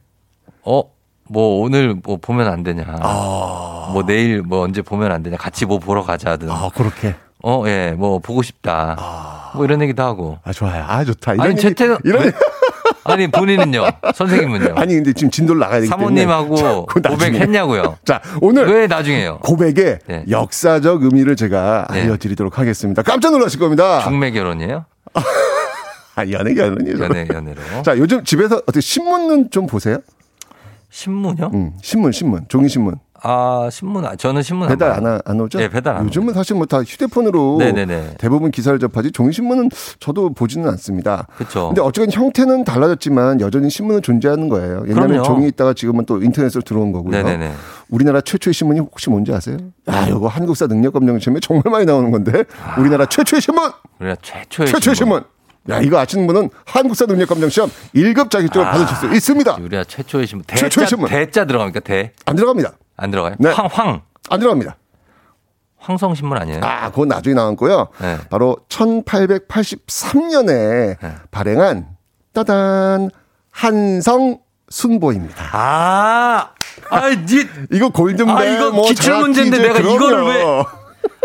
어, 0.64 0.82
뭐 1.28 1.60
오늘 1.62 1.94
뭐 2.02 2.16
보면 2.20 2.48
안 2.48 2.64
되냐. 2.64 2.84
아. 3.00 3.90
뭐 3.92 4.04
내일 4.04 4.42
뭐 4.42 4.62
언제 4.62 4.82
보면 4.82 5.12
안 5.12 5.22
되냐. 5.22 5.36
같이 5.36 5.64
뭐 5.64 5.78
보러 5.78 6.02
가자든. 6.02 6.50
아, 6.50 6.68
그렇게. 6.74 7.14
어, 7.42 7.62
예. 7.66 7.94
뭐 7.96 8.18
보고 8.18 8.42
싶다. 8.42 9.50
뭐 9.54 9.64
이런 9.64 9.80
얘기도 9.82 10.02
하고. 10.02 10.38
아, 10.44 10.52
좋아요. 10.52 10.84
아, 10.86 11.04
좋다. 11.04 11.34
이런 11.34 11.44
아니, 11.46 11.50
얘기- 11.52 11.62
최태성 11.62 11.98
이런 12.04 12.32
아니, 13.04 13.30
본인은요? 13.30 13.84
선생님은요? 14.14 14.74
아니 14.74 14.94
근데 14.94 15.12
지금 15.12 15.30
진도를 15.30 15.60
나가야 15.60 15.80
되기 15.80 15.88
사모님하고. 15.90 16.86
고백했냐고요? 16.86 17.98
자, 18.04 18.20
오늘 18.40 18.66
왜 18.66 18.86
나중에요? 18.88 19.38
고백의 19.44 19.98
네. 20.06 20.24
역사적 20.28 21.02
의미를 21.04 21.36
제가 21.36 21.86
네. 21.92 22.02
알려드리도록 22.02 22.58
하겠습니다. 22.58 23.02
깜짝 23.02 23.30
놀라실 23.30 23.60
겁니다. 23.60 24.00
중매 24.02 24.32
결혼이에요? 24.32 24.86
아, 26.16 26.26
연애 26.30 26.54
결혼이죠. 26.54 27.04
연애, 27.04 27.28
연애로. 27.32 27.60
자, 27.84 27.96
요즘 27.96 28.24
집에서 28.24 28.56
어떻게 28.56 28.80
신문은 28.80 29.50
좀 29.50 29.66
보세요? 29.66 29.98
신문요? 30.90 31.50
음, 31.52 31.72
신문, 31.82 32.10
신문, 32.10 32.46
종이 32.48 32.68
신문. 32.68 32.96
아, 33.28 33.68
신문, 33.70 34.04
아, 34.06 34.14
저는 34.14 34.42
신문 34.42 34.68
배달. 34.68 34.92
안, 34.92 35.04
하- 35.04 35.20
안 35.24 35.40
오죠? 35.40 35.58
네, 35.58 35.68
배달 35.68 35.96
안 35.96 36.04
요즘은 36.06 36.32
사실 36.32 36.54
뭐 36.54 36.66
다 36.66 36.82
휴대폰으로 36.82 37.56
네네네. 37.58 38.14
대부분 38.18 38.50
기사를 38.50 38.78
접하지 38.78 39.10
종이 39.12 39.32
신문은 39.32 39.70
저도 39.98 40.32
보지는 40.32 40.68
않습니다. 40.70 41.26
그쵸. 41.36 41.68
근데 41.68 41.80
어쨌든 41.80 42.12
형태는 42.12 42.64
달라졌지만 42.64 43.40
여전히 43.40 43.68
신문은 43.70 44.02
존재하는 44.02 44.48
거예요. 44.48 44.84
옛날에. 44.88 45.22
종이 45.22 45.48
있다가 45.48 45.74
지금은 45.74 46.06
또 46.06 46.22
인터넷으로 46.22 46.62
들어온 46.62 46.92
거고요. 46.92 47.10
네네네. 47.10 47.52
우리나라 47.88 48.20
최초의 48.20 48.54
신문이 48.54 48.80
혹시 48.80 49.10
뭔지 49.10 49.32
아세요? 49.32 49.56
아, 49.86 50.06
이거 50.08 50.28
한국사 50.28 50.66
능력 50.66 50.92
검정 50.92 51.18
시험에 51.18 51.40
정말 51.40 51.64
많이 51.70 51.84
나오는 51.84 52.10
건데. 52.10 52.44
우리나라 52.78 53.06
최초의 53.06 53.40
신문! 53.40 53.70
우리가 54.00 54.16
최초의 54.22 54.68
최초의 54.68 54.94
신문! 54.96 55.24
야, 55.68 55.80
이거 55.80 55.98
아시는 55.98 56.26
분은 56.28 56.50
한국사 56.64 57.06
능력검정 57.06 57.48
시험 57.50 57.70
1급 57.94 58.30
자격증을 58.30 58.66
아, 58.66 58.70
받으실 58.70 58.96
수 58.96 59.12
있습니다. 59.14 59.56
우리가 59.56 59.82
최초의 59.84 60.26
신문. 60.26 60.44
대자, 60.46 60.68
최초의 60.68 60.86
신문. 60.86 61.08
대자 61.08 61.44
들어갑니까? 61.44 61.80
대. 61.80 62.12
안 62.24 62.36
들어갑니다. 62.36 62.72
안 62.96 63.10
들어가요? 63.10 63.34
네. 63.38 63.50
황, 63.50 63.66
황. 63.66 64.00
안 64.30 64.40
들어갑니다. 64.40 64.76
황성신문 65.78 66.36
아니에요? 66.38 66.60
아, 66.64 66.90
그건 66.90 67.08
나중에 67.08 67.34
나왔고요. 67.34 67.88
네. 68.00 68.18
바로 68.28 68.56
1883년에 68.68 70.96
발행한 71.30 71.86
따단 72.32 73.10
한성 73.50 74.38
순보입니다. 74.68 75.44
아, 75.52 76.50
아, 76.90 77.08
니, 77.10 77.46
이거 77.70 77.88
골든벨 77.90 78.36
아, 78.36 78.44
이거 78.44 78.72
뭐 78.72 78.88
기출 78.88 79.16
문제인데 79.18 79.58
내가 79.58 79.78
이거를. 79.78 80.24
왜. 80.24 80.42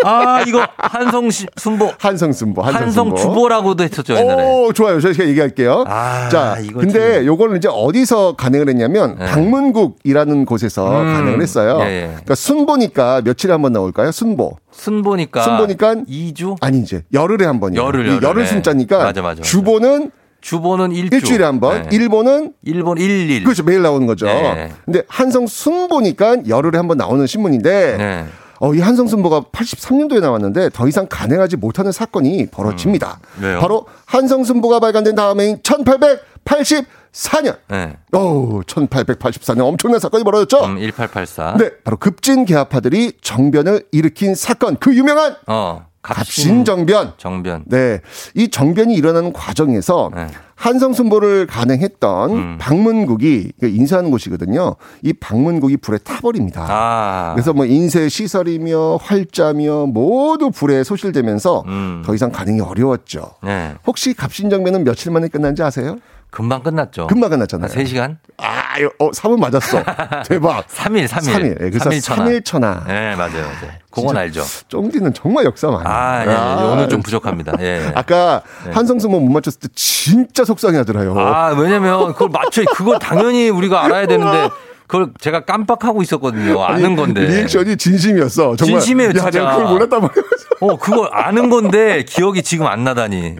아, 0.03 0.43
이거 0.47 0.65
한성 0.77 1.29
시- 1.29 1.45
순보. 1.57 1.91
한성 1.99 2.31
순보, 2.33 2.61
한성, 2.61 2.81
한성 2.81 3.05
순보. 3.07 3.15
주보라고도 3.21 3.83
했었죠, 3.83 4.15
옛날에. 4.15 4.43
오, 4.43 4.73
좋아요. 4.73 4.99
제가 4.99 5.25
얘기할게요. 5.27 5.83
아, 5.87 6.27
자, 6.29 6.57
근데 6.73 7.17
좀- 7.19 7.25
요거는 7.27 7.57
이제 7.57 7.67
어디서 7.71 8.35
간행을 8.35 8.69
했냐면 8.69 9.15
네. 9.19 9.25
방문국이라는 9.27 10.45
곳에서 10.45 11.01
음, 11.01 11.13
간행을 11.13 11.41
했어요. 11.41 11.77
예, 11.81 11.85
예. 11.85 12.07
그러니까 12.07 12.35
순보니까 12.35 13.21
며칠에 13.23 13.51
한 13.51 13.61
번 13.61 13.73
나올까요? 13.73 14.11
순보. 14.11 14.57
순보니까. 14.71 15.43
순보니까 15.43 15.95
2주? 16.09 16.57
아니 16.61 16.79
이제 16.79 17.03
열흘에 17.13 17.45
한 17.45 17.59
번이요. 17.59 17.79
열흘, 17.81 18.05
이 18.07 18.09
열흘. 18.09 18.23
열흘 18.23 18.43
네. 18.43 18.49
순자니까 18.49 18.97
맞아, 18.97 19.21
맞아, 19.21 19.39
맞아. 19.39 19.41
주보는 19.43 20.11
주보는 20.41 20.91
일주. 20.91 21.15
일주일에 21.17 21.43
한 21.45 21.59
번, 21.59 21.83
네. 21.83 21.89
일본은 21.95 22.53
일본 22.63 22.97
1일. 22.97 23.43
그렇죠 23.43 23.61
매일 23.63 23.83
나오는 23.83 24.07
거죠. 24.07 24.25
네. 24.25 24.71
근데 24.85 25.03
한성 25.07 25.45
순보니까 25.45 26.47
열흘에 26.47 26.71
한 26.77 26.87
번 26.87 26.97
나오는 26.97 27.27
신문인데 27.27 27.95
네. 27.97 28.25
어, 28.61 28.73
이 28.75 28.79
한성 28.79 29.07
순보가 29.07 29.41
83년도에 29.51 30.21
나왔는데 30.21 30.69
더 30.69 30.87
이상 30.87 31.07
간행하지 31.09 31.57
못하는 31.57 31.91
사건이 31.91 32.45
벌어집니다. 32.51 33.19
음. 33.39 33.57
바로 33.59 33.87
한성 34.05 34.43
순보가 34.43 34.79
발간된 34.79 35.15
다음해인 35.15 35.57
1884년. 35.63 37.57
네. 37.67 37.97
어우, 38.13 38.61
1884년 38.61 39.61
엄청난 39.61 39.99
사건이 39.99 40.23
벌어졌죠. 40.23 40.63
음, 40.63 40.77
1884. 40.77 41.57
네, 41.57 41.71
바로 41.83 41.97
급진 41.97 42.45
개화파들이 42.45 43.13
정변을 43.21 43.87
일으킨 43.91 44.35
사건, 44.35 44.77
그 44.77 44.95
유명한 44.95 45.35
어. 45.47 45.87
갑신 46.01 46.65
정변. 46.65 47.13
정변. 47.17 47.63
네. 47.67 47.99
이 48.35 48.49
정변이 48.49 48.93
일어나는 48.95 49.33
과정에서 49.33 50.09
네. 50.15 50.27
한성 50.55 50.93
순보를 50.93 51.47
간행했던 51.47 52.31
음. 52.31 52.57
방문국이 52.59 53.51
그 53.59 53.67
인쇄하는 53.67 54.11
곳이거든요. 54.11 54.75
이 55.01 55.11
방문국이 55.11 55.77
불에 55.77 55.97
타버립니다. 55.97 56.67
아. 56.69 57.31
그래서 57.33 57.51
뭐 57.51 57.65
인쇄 57.65 58.09
시설이며 58.09 58.97
활자며 58.97 59.87
모두 59.87 60.51
불에 60.51 60.83
소실되면서 60.83 61.63
음. 61.65 62.03
더 62.05 62.13
이상 62.13 62.31
간행이 62.31 62.61
어려웠죠. 62.61 63.31
네. 63.43 63.73
혹시 63.87 64.13
갑신정변은 64.13 64.83
며칠 64.83 65.11
만에 65.11 65.27
끝난지 65.29 65.63
아세요? 65.63 65.97
금방 66.31 66.63
끝났죠. 66.63 67.07
금방 67.07 67.29
끝났잖아요. 67.29 67.69
한 67.69 67.83
3시간? 67.83 68.17
아, 68.37 68.75
어, 68.99 69.11
3은 69.11 69.37
맞았어. 69.37 69.83
대박. 70.27 70.65
3일, 70.67 71.05
3일. 71.05 71.33
3일. 71.33 71.45
예, 71.65 71.69
그래서 71.69 71.89
3일 71.89 72.01
천하. 72.01 72.25
3일 72.25 72.45
천하. 72.45 72.83
네, 72.87 73.15
맞아요, 73.17 73.41
맞아요. 73.43 73.71
그건 73.91 74.15
알죠. 74.15 74.41
쫑디는 74.69 75.13
정말 75.13 75.43
역사 75.43 75.67
많이. 75.69 75.83
아, 75.85 76.25
예, 76.25 76.31
예. 76.31 76.71
오늘 76.71 76.87
좀 76.87 77.01
부족합니다. 77.01 77.53
예. 77.59 77.91
아까 77.95 78.41
네. 78.65 78.71
한성수모 78.71 79.19
못 79.19 79.29
맞췄을 79.29 79.59
때 79.59 79.67
진짜 79.75 80.45
속상해 80.45 80.77
하더라요. 80.77 81.13
아, 81.19 81.49
왜냐면 81.57 82.13
그걸 82.13 82.29
맞춰, 82.29 82.63
그걸 82.75 82.97
당연히 82.97 83.49
우리가 83.49 83.83
알아야 83.83 84.07
되는데 84.07 84.49
그걸 84.87 85.11
제가 85.19 85.41
깜빡하고 85.41 86.01
있었거든요. 86.01 86.63
아는 86.63 86.95
건데. 86.95 87.25
리액션이 87.25 87.75
진심이었어. 87.75 88.55
정말. 88.55 88.79
진심이에요, 88.79 89.09
야, 89.09 89.13
진짜. 89.13 89.29
내가 89.31 89.51
그걸 89.57 89.67
몰랐단 89.69 90.01
말이야. 90.01 90.23
어, 90.61 90.77
그걸 90.77 91.09
아는 91.11 91.49
건데 91.49 92.03
기억이 92.07 92.41
지금 92.41 92.67
안 92.67 92.85
나다니. 92.85 93.35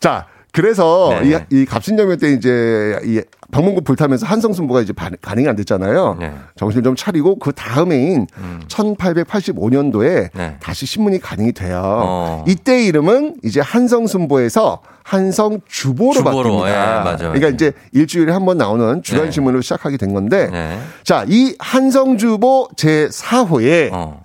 자, 0.00 0.26
그래서 0.56 1.14
네. 1.22 1.38
이, 1.50 1.60
이 1.60 1.64
갑신정변 1.66 2.16
때 2.18 2.32
이제 2.32 2.98
이 3.04 3.20
방문국 3.52 3.84
불타면서 3.84 4.24
한성순보가 4.26 4.80
이제 4.80 4.94
반- 4.94 5.14
반응이 5.20 5.46
안 5.46 5.54
됐잖아요. 5.54 6.16
네. 6.18 6.32
정신을 6.56 6.82
좀 6.82 6.96
차리고 6.96 7.38
그 7.38 7.52
다음해인 7.52 8.26
음. 8.38 8.60
1885년도에 8.66 10.30
네. 10.32 10.56
다시 10.60 10.86
신문이 10.86 11.20
가능이 11.20 11.52
돼요. 11.52 11.82
어. 11.84 12.44
이때 12.48 12.82
이름은 12.86 13.36
이제 13.44 13.60
한성순보에서 13.60 14.80
한성주보로 15.04 16.12
주보로, 16.14 16.42
바뀝니다. 16.62 16.68
예, 16.68 16.72
맞아요. 16.72 17.16
그러니까 17.18 17.48
이제 17.48 17.72
일주일에 17.92 18.32
한 18.32 18.46
번 18.46 18.56
나오는 18.56 19.02
주간 19.02 19.26
네. 19.26 19.30
신문으로 19.30 19.60
시작하게 19.60 19.98
된 19.98 20.14
건데 20.14 20.48
네. 20.50 20.80
자, 21.04 21.24
이 21.28 21.54
한성주보 21.58 22.70
제 22.76 23.08
4호에 23.08 23.90
어. 23.92 24.22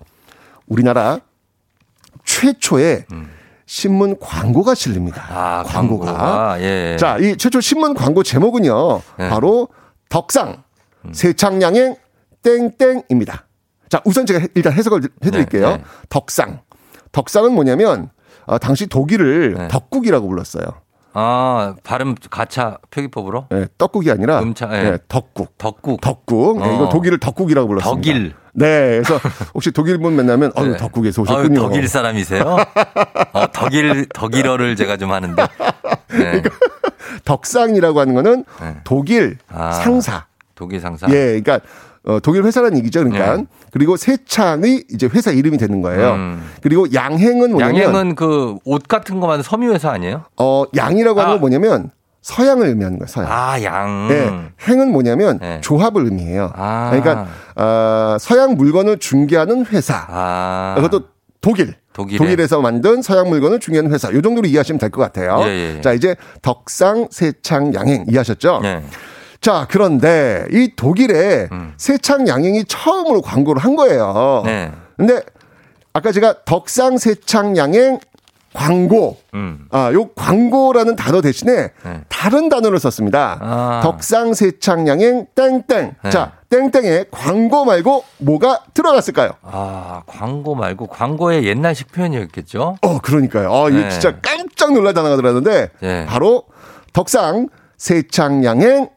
우리나라 0.66 1.18
최초의 2.24 3.04
신문 3.72 4.18
광고가 4.20 4.74
실립니다. 4.74 5.22
음. 5.30 5.34
아, 5.34 5.62
광고가. 5.62 6.56
예. 6.60 6.98
자, 7.00 7.16
이 7.16 7.38
최초 7.38 7.62
신문 7.62 7.94
광고 7.94 8.22
제목은요. 8.22 9.00
네. 9.16 9.24
음. 9.24 9.30
바로 9.30 9.68
덕상 10.10 10.62
세창양행 11.12 11.96
땡땡입니다. 12.42 13.46
자, 13.88 14.02
우선 14.04 14.26
제가 14.26 14.46
일단 14.54 14.74
해석을 14.74 15.00
해드릴게요. 15.24 15.66
네, 15.66 15.76
네. 15.78 15.84
덕상. 16.10 16.60
덕상은 17.12 17.54
뭐냐면 17.54 18.10
어, 18.44 18.58
당시 18.58 18.86
독일을 18.86 19.54
네. 19.54 19.68
덕국이라고 19.68 20.28
불렀어요. 20.28 20.66
아, 21.14 21.74
발음 21.84 22.14
가차 22.30 22.78
표기법으로? 22.90 23.46
예, 23.52 23.66
떡국이 23.78 24.10
아니라 24.10 24.40
음차, 24.40 24.68
예. 24.72 24.86
예, 24.86 24.98
덕국. 25.08 25.56
덕국. 25.58 26.00
덕국. 26.00 26.60
예, 26.62 26.74
이거 26.74 26.84
어. 26.84 26.88
독일을 26.88 27.18
덕국이라고 27.18 27.68
불렀습니다. 27.68 28.00
덕일. 28.00 28.34
네, 28.54 29.00
그래서 29.02 29.18
혹시 29.54 29.70
독일 29.70 29.98
분 29.98 30.14
만나면 30.14 30.52
어유 30.56 30.72
네. 30.72 30.76
덕국에서 30.76 31.22
오셨군요. 31.22 31.60
독일 31.60 31.88
사람이세요? 31.88 32.42
어, 33.32 33.52
덕일, 33.52 34.06
덕일어를 34.14 34.76
제가 34.76 34.96
좀 34.96 35.12
하는데. 35.12 35.46
네. 36.10 36.42
덕상이라고 37.24 38.00
하는 38.00 38.14
거는 38.14 38.44
네. 38.60 38.76
독일 38.84 39.38
아, 39.48 39.72
상사. 39.72 40.26
독일 40.54 40.80
상사. 40.80 41.06
예, 41.08 41.40
그러니까 41.40 41.60
어, 42.04 42.18
독일 42.20 42.42
회사라는 42.44 42.78
얘기죠. 42.78 43.04
그러니까 43.04 43.36
네. 43.36 43.44
그리고 43.70 43.96
세창의 43.96 44.84
이제 44.92 45.08
회사 45.12 45.30
이름이 45.30 45.56
되는 45.58 45.80
거예요. 45.82 46.12
음. 46.14 46.42
그리고 46.62 46.92
양행은 46.92 47.52
뭐냐면 47.52 47.82
양행은 47.82 48.14
그 48.16 48.56
옷 48.66 48.88
같은 48.88 49.20
거 49.20 49.26
만든 49.26 49.42
섬유 49.42 49.72
회사 49.72 49.90
아니에요? 49.90 50.24
어 50.36 50.64
양이라고 50.74 51.18
하는 51.20 51.30
아. 51.30 51.32
건 51.34 51.40
뭐냐면 51.40 51.90
서양을 52.22 52.68
의미하는 52.68 52.98
거예요. 52.98 53.06
서양. 53.08 53.28
아, 53.32 53.60
양. 53.64 54.06
네, 54.08 54.30
행은 54.68 54.92
뭐냐면 54.92 55.38
네. 55.40 55.60
조합을 55.60 56.04
의미해요. 56.04 56.52
아. 56.54 56.90
그러니까 56.92 57.26
어, 57.56 58.16
서양 58.20 58.54
물건을 58.54 58.98
중개하는 58.98 59.66
회사. 59.66 60.06
아. 60.08 60.74
그것도 60.76 61.06
독일. 61.40 61.74
독일에. 61.92 62.42
에서 62.42 62.60
만든 62.60 63.02
서양 63.02 63.28
물건을 63.28 63.58
중개하는 63.60 63.92
회사. 63.92 64.10
요 64.12 64.22
정도로 64.22 64.46
이해하시면 64.48 64.78
될 64.78 64.90
것 64.90 65.02
같아요. 65.02 65.38
예, 65.42 65.48
예, 65.48 65.76
예. 65.76 65.80
자, 65.82 65.92
이제 65.92 66.14
덕상, 66.40 67.08
세창, 67.10 67.74
양행 67.74 68.04
이해하셨죠? 68.08 68.60
네. 68.62 68.82
자, 69.42 69.66
그런데 69.68 70.46
이 70.52 70.72
독일에 70.76 71.48
세창 71.76 72.28
양행이 72.28 72.64
처음으로 72.64 73.20
광고를 73.22 73.60
한 73.60 73.74
거예요. 73.74 74.42
음. 74.44 74.46
네. 74.46 74.72
근데 74.96 75.20
아까 75.92 76.12
제가 76.12 76.44
덕상 76.44 76.96
세창 76.96 77.56
양행 77.56 77.98
광고. 78.54 79.16
음. 79.34 79.66
아, 79.70 79.90
요 79.94 80.10
광고라는 80.14 80.94
단어 80.94 81.20
대신에 81.22 81.70
네. 81.84 82.00
다른 82.08 82.48
단어를 82.48 82.78
썼습니다. 82.78 83.38
아. 83.40 83.80
덕상 83.82 84.34
세창 84.34 84.86
양행 84.86 85.26
땡땡. 85.34 85.94
네. 86.04 86.10
자, 86.10 86.32
땡땡에 86.48 87.06
광고 87.10 87.64
말고 87.64 88.04
뭐가 88.18 88.60
들어갔을까요? 88.74 89.32
아, 89.42 90.02
광고 90.06 90.54
말고 90.54 90.86
광고의 90.86 91.46
옛날식 91.46 91.90
표현이었겠죠? 91.90 92.76
어, 92.80 92.98
그러니까요. 93.00 93.50
어, 93.50 93.70
이거 93.70 93.78
네. 93.80 93.90
진짜 93.90 94.14
깜짝 94.20 94.72
놀랄 94.72 94.94
단어가 94.94 95.16
들어갔는데 95.16 95.70
네. 95.80 96.06
바로 96.06 96.44
덕상 96.92 97.48
세창 97.76 98.44
양행 98.44 98.88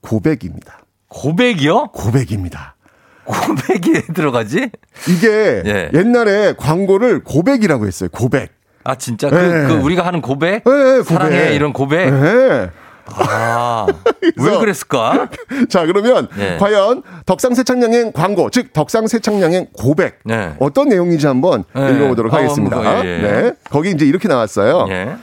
고백입니다. 0.00 0.80
고백이요? 1.08 1.88
고백입니다. 1.92 2.76
고백이 3.24 4.06
들어가지? 4.14 4.70
이게 5.08 5.62
예. 5.64 5.90
옛날에 5.94 6.54
광고를 6.56 7.22
고백이라고 7.24 7.86
했어요. 7.86 8.08
고백. 8.12 8.52
아, 8.84 8.94
진짜? 8.94 9.28
그, 9.28 9.34
네. 9.34 9.66
그 9.68 9.74
우리가 9.74 10.06
하는 10.06 10.20
고백? 10.20 10.64
예, 10.66 10.70
예, 10.70 10.98
고백. 10.98 11.04
사랑해, 11.04 11.54
이런 11.54 11.72
고백? 11.72 12.06
예. 12.12 12.70
아, 13.12 13.86
왜 14.38 14.58
그랬을까? 14.58 15.28
자, 15.68 15.84
그러면 15.84 16.28
네. 16.36 16.56
과연 16.58 17.02
덕상 17.26 17.54
세창양행 17.54 18.12
광고, 18.12 18.50
즉 18.50 18.72
덕상 18.72 19.06
세창양행 19.06 19.68
고백 19.72 20.20
네. 20.24 20.54
어떤 20.60 20.88
내용인지 20.88 21.26
한번 21.26 21.64
네. 21.74 21.92
읽어보도록 21.92 22.32
아, 22.32 22.38
하겠습니다. 22.38 23.04
예, 23.04 23.08
예. 23.08 23.18
네, 23.18 23.52
거기 23.68 23.90
이제 23.90 24.06
이렇게 24.06 24.28
나왔어요. 24.28 24.86
예. 24.90 25.16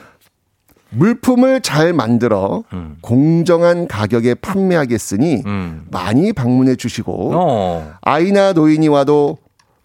물품을 0.89 1.61
잘 1.61 1.93
만들어 1.93 2.63
음. 2.73 2.97
공정한 3.01 3.87
가격에 3.87 4.35
판매하겠으니 4.35 5.43
많이 5.91 6.33
방문해 6.33 6.75
주시고 6.75 7.31
어. 7.35 7.93
아이나 8.01 8.53
노인이 8.53 8.87
와도 8.87 9.37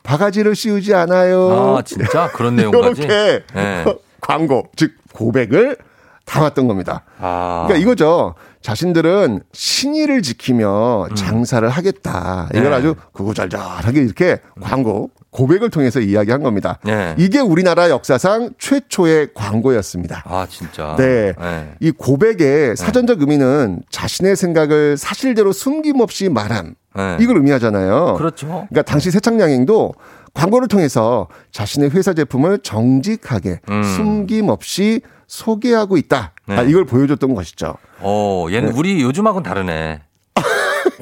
바가지를 0.03 0.55
씌우지 0.57 0.95
않아요. 0.95 1.77
아, 1.79 1.83
진짜? 1.83 2.29
그런 2.33 2.57
내용까지? 2.57 3.03
이렇게 3.03 3.45
네. 3.55 3.85
광고, 4.21 4.69
즉 4.77 4.93
고백을 5.13 5.77
담았던 6.25 6.67
겁니다. 6.69 7.03
아. 7.21 7.65
그러니까 7.67 7.83
이거죠. 7.83 8.35
자신들은 8.63 9.41
신의를 9.53 10.23
지키며 10.23 11.09
장사를 11.17 11.69
하겠다. 11.69 12.49
이걸 12.53 12.67
음. 12.67 12.71
네. 12.71 12.77
아주 12.77 12.95
구구절절하게 13.13 14.01
이렇게 14.03 14.39
광고, 14.61 15.11
고백을 15.33 15.71
통해서 15.71 15.99
이야기한 15.99 16.43
겁니다. 16.43 16.79
네. 16.85 17.15
이게 17.19 17.41
우리나라 17.41 17.89
역사상 17.91 18.51
최초의 18.59 19.31
광고였습니다. 19.35 20.23
아, 20.27 20.47
진짜. 20.49 20.95
네. 20.97 21.33
네. 21.39 21.73
이 21.81 21.91
고백의 21.91 22.77
사전적 22.77 23.21
의미는 23.21 23.83
자신의 23.91 24.37
생각을 24.37 24.97
사실대로 24.97 25.53
숨김없이 25.53 26.29
말함. 26.29 26.75
네. 26.95 27.17
이걸 27.19 27.39
의미하잖아요. 27.39 28.15
그렇죠. 28.19 28.47
그러니까 28.47 28.83
당시 28.83 29.11
세창양행도 29.11 29.95
광고를 30.35 30.69
통해서 30.69 31.29
자신의 31.51 31.91
회사 31.91 32.13
제품을 32.13 32.59
정직하게 32.59 33.61
음. 33.71 33.83
숨김없이 33.83 35.01
소개하고 35.27 35.97
있다. 35.97 36.33
네. 36.47 36.57
아, 36.59 36.63
이걸 36.63 36.85
보여줬던 36.85 37.35
것이죠. 37.35 37.75
어, 38.01 38.47
얘는 38.51 38.73
우리 38.73 39.01
요즘하고는 39.03 39.43
다르네. 39.43 40.03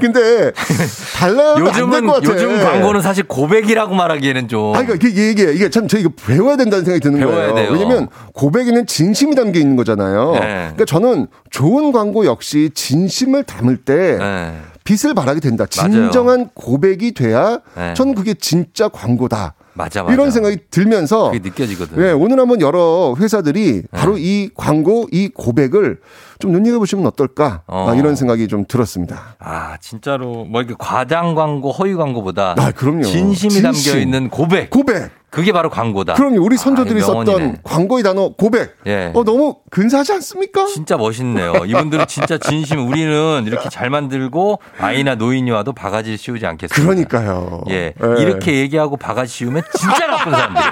근데 0.01 0.53
달라요. 1.17 1.57
요즘은 1.59 2.09
요즘 2.25 2.59
광고는 2.59 3.03
사실 3.03 3.25
고백이라고 3.25 3.95
말하기에는 3.95 4.49
좀. 4.49 4.75
아, 4.75 4.83
그러니까 4.83 5.07
이게, 5.09 5.31
이게, 5.31 5.53
이게 5.53 5.71
참, 5.71 5.87
저희가 5.87 6.11
배워야 6.27 6.57
된다는 6.57 6.85
생각이 6.85 7.01
드는 7.01 7.19
배워야 7.19 7.37
거예요. 7.53 7.55
돼요. 7.55 7.71
왜냐면 7.73 8.09
고백에는 8.35 8.87
진심이 8.87 9.35
담겨 9.35 9.59
있는 9.61 9.77
거잖아요. 9.77 10.33
네. 10.33 10.41
그러니까 10.41 10.85
저는 10.87 11.27
좋은 11.51 11.93
광고 11.93 12.25
역시 12.27 12.71
진심을 12.75 13.45
담을 13.45 13.77
때 13.77 14.17
네. 14.19 14.55
빛을 14.85 15.15
발하게 15.15 15.41
된다. 15.41 15.67
맞아요. 15.77 15.93
진정한 15.93 16.49
고백이 16.55 17.13
돼야 17.13 17.61
네. 17.77 17.95
저는 17.95 18.15
그게 18.15 18.35
진짜 18.35 18.89
광고다. 18.89 19.55
맞아, 19.73 20.03
맞아. 20.03 20.13
이런 20.13 20.31
생각이 20.31 20.59
들면서 20.71 21.31
그게 21.31 21.49
느껴지거든. 21.49 21.97
네, 22.03 22.11
오늘 22.13 22.41
한번 22.41 22.61
여러 22.61 23.15
회사들이 23.19 23.85
바로 23.93 24.19
이 24.19 24.51
광고, 24.55 25.07
이 25.13 25.29
고백을 25.29 25.99
좀 26.41 26.53
눈여겨 26.53 26.79
보시면 26.79 27.07
어떨까 27.07 27.63
어. 27.67 27.89
아, 27.91 27.95
이런 27.95 28.17
생각이 28.17 28.49
좀 28.49 28.65
들었습니다. 28.67 29.37
아, 29.39 29.77
진짜로 29.81 30.45
뭐 30.45 30.61
이렇게 30.63 30.75
과장 30.79 31.35
광고, 31.35 31.71
허위 31.71 31.95
광고보다 31.95 32.55
아, 32.59 32.71
그럼요. 32.73 33.03
진심이 33.05 33.53
진심. 33.53 33.63
담겨 33.93 33.99
있는 34.01 34.29
고백. 34.31 34.71
고백. 34.71 35.11
그게 35.31 35.53
바로 35.53 35.71
광고다. 35.71 36.15
그럼요. 36.15 36.43
우리 36.43 36.57
선조들이 36.57 37.03
아, 37.03 37.05
썼던. 37.05 37.59
광고의 37.63 38.03
단어 38.03 38.31
고백. 38.31 38.75
예. 38.89 39.13
어, 39.15 39.23
너무 39.23 39.59
근사하지 39.71 40.15
않습니까? 40.15 40.67
진짜 40.67 40.97
멋있네요. 40.97 41.53
이분들은 41.67 42.07
진짜 42.09 42.37
진심 42.37 42.89
우리는 42.89 43.45
이렇게 43.47 43.69
잘 43.69 43.91
만들고 43.91 44.59
아이나 44.81 45.15
노인이 45.15 45.49
와도 45.53 45.73
바가지 45.73 46.17
씌우지 46.17 46.47
않겠습니다. 46.47 46.83
그러니까요. 46.85 47.63
예. 47.71 47.95
예. 48.03 48.23
이렇게 48.23 48.57
얘기하고 48.57 48.97
바가지 48.97 49.33
씌우면 49.33 49.63
진짜 49.79 50.09
나쁜 50.09 50.33
사람들. 50.33 50.63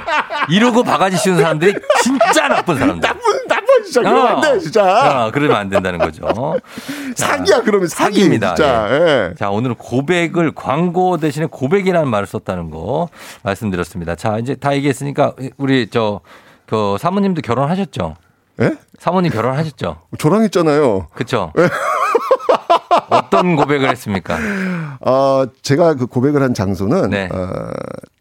이러고 0.49 0.83
바가지 0.83 1.19
씌우는 1.19 1.41
사람들이 1.41 1.75
진짜 2.03 2.49
나쁜 2.49 2.79
사람들. 2.79 3.01
나쁜, 3.09 3.21
진짜. 3.91 4.03
그러면 4.03 4.27
안 4.27 4.41
돼, 4.41 4.59
진짜. 4.59 4.85
아, 4.85 5.31
그러면 5.31 5.57
안 5.57 5.69
된다는 5.69 5.99
거죠. 5.99 6.27
사기야, 7.17 7.63
그러면 7.63 7.89
사기. 7.89 8.17
사기입니다. 8.17 8.55
진짜. 8.55 8.89
예. 8.91 8.95
예. 9.31 9.35
자, 9.39 9.51
오늘은 9.51 9.77
고백을 9.77 10.53
광고 10.55 11.17
대신에 11.17 11.47
고백이라는 11.47 12.09
말을 12.09 12.27
썼다는 12.27 12.71
거 12.71 13.09
말씀드렸습니다. 13.43 14.15
자, 14.15 14.39
이제 14.39 14.55
다 14.55 14.75
얘기했으니까 14.75 15.35
우리 15.57 15.89
저, 15.91 16.21
그 16.67 16.97
사모님도 17.01 17.41
결혼하셨죠? 17.43 18.17
예? 18.61 18.77
사모님 18.99 19.33
결혼하셨죠? 19.33 20.03
저랑 20.19 20.43
했잖아요. 20.43 21.07
그쵸? 21.15 21.53
어떤 23.11 23.57
고백을 23.57 23.89
했습니까? 23.91 24.37
어, 25.01 25.45
제가 25.63 25.95
그 25.95 26.07
고백을 26.07 26.43
한 26.43 26.55
장소는 26.55 27.11
네. 27.11 27.29
어, 27.33 27.71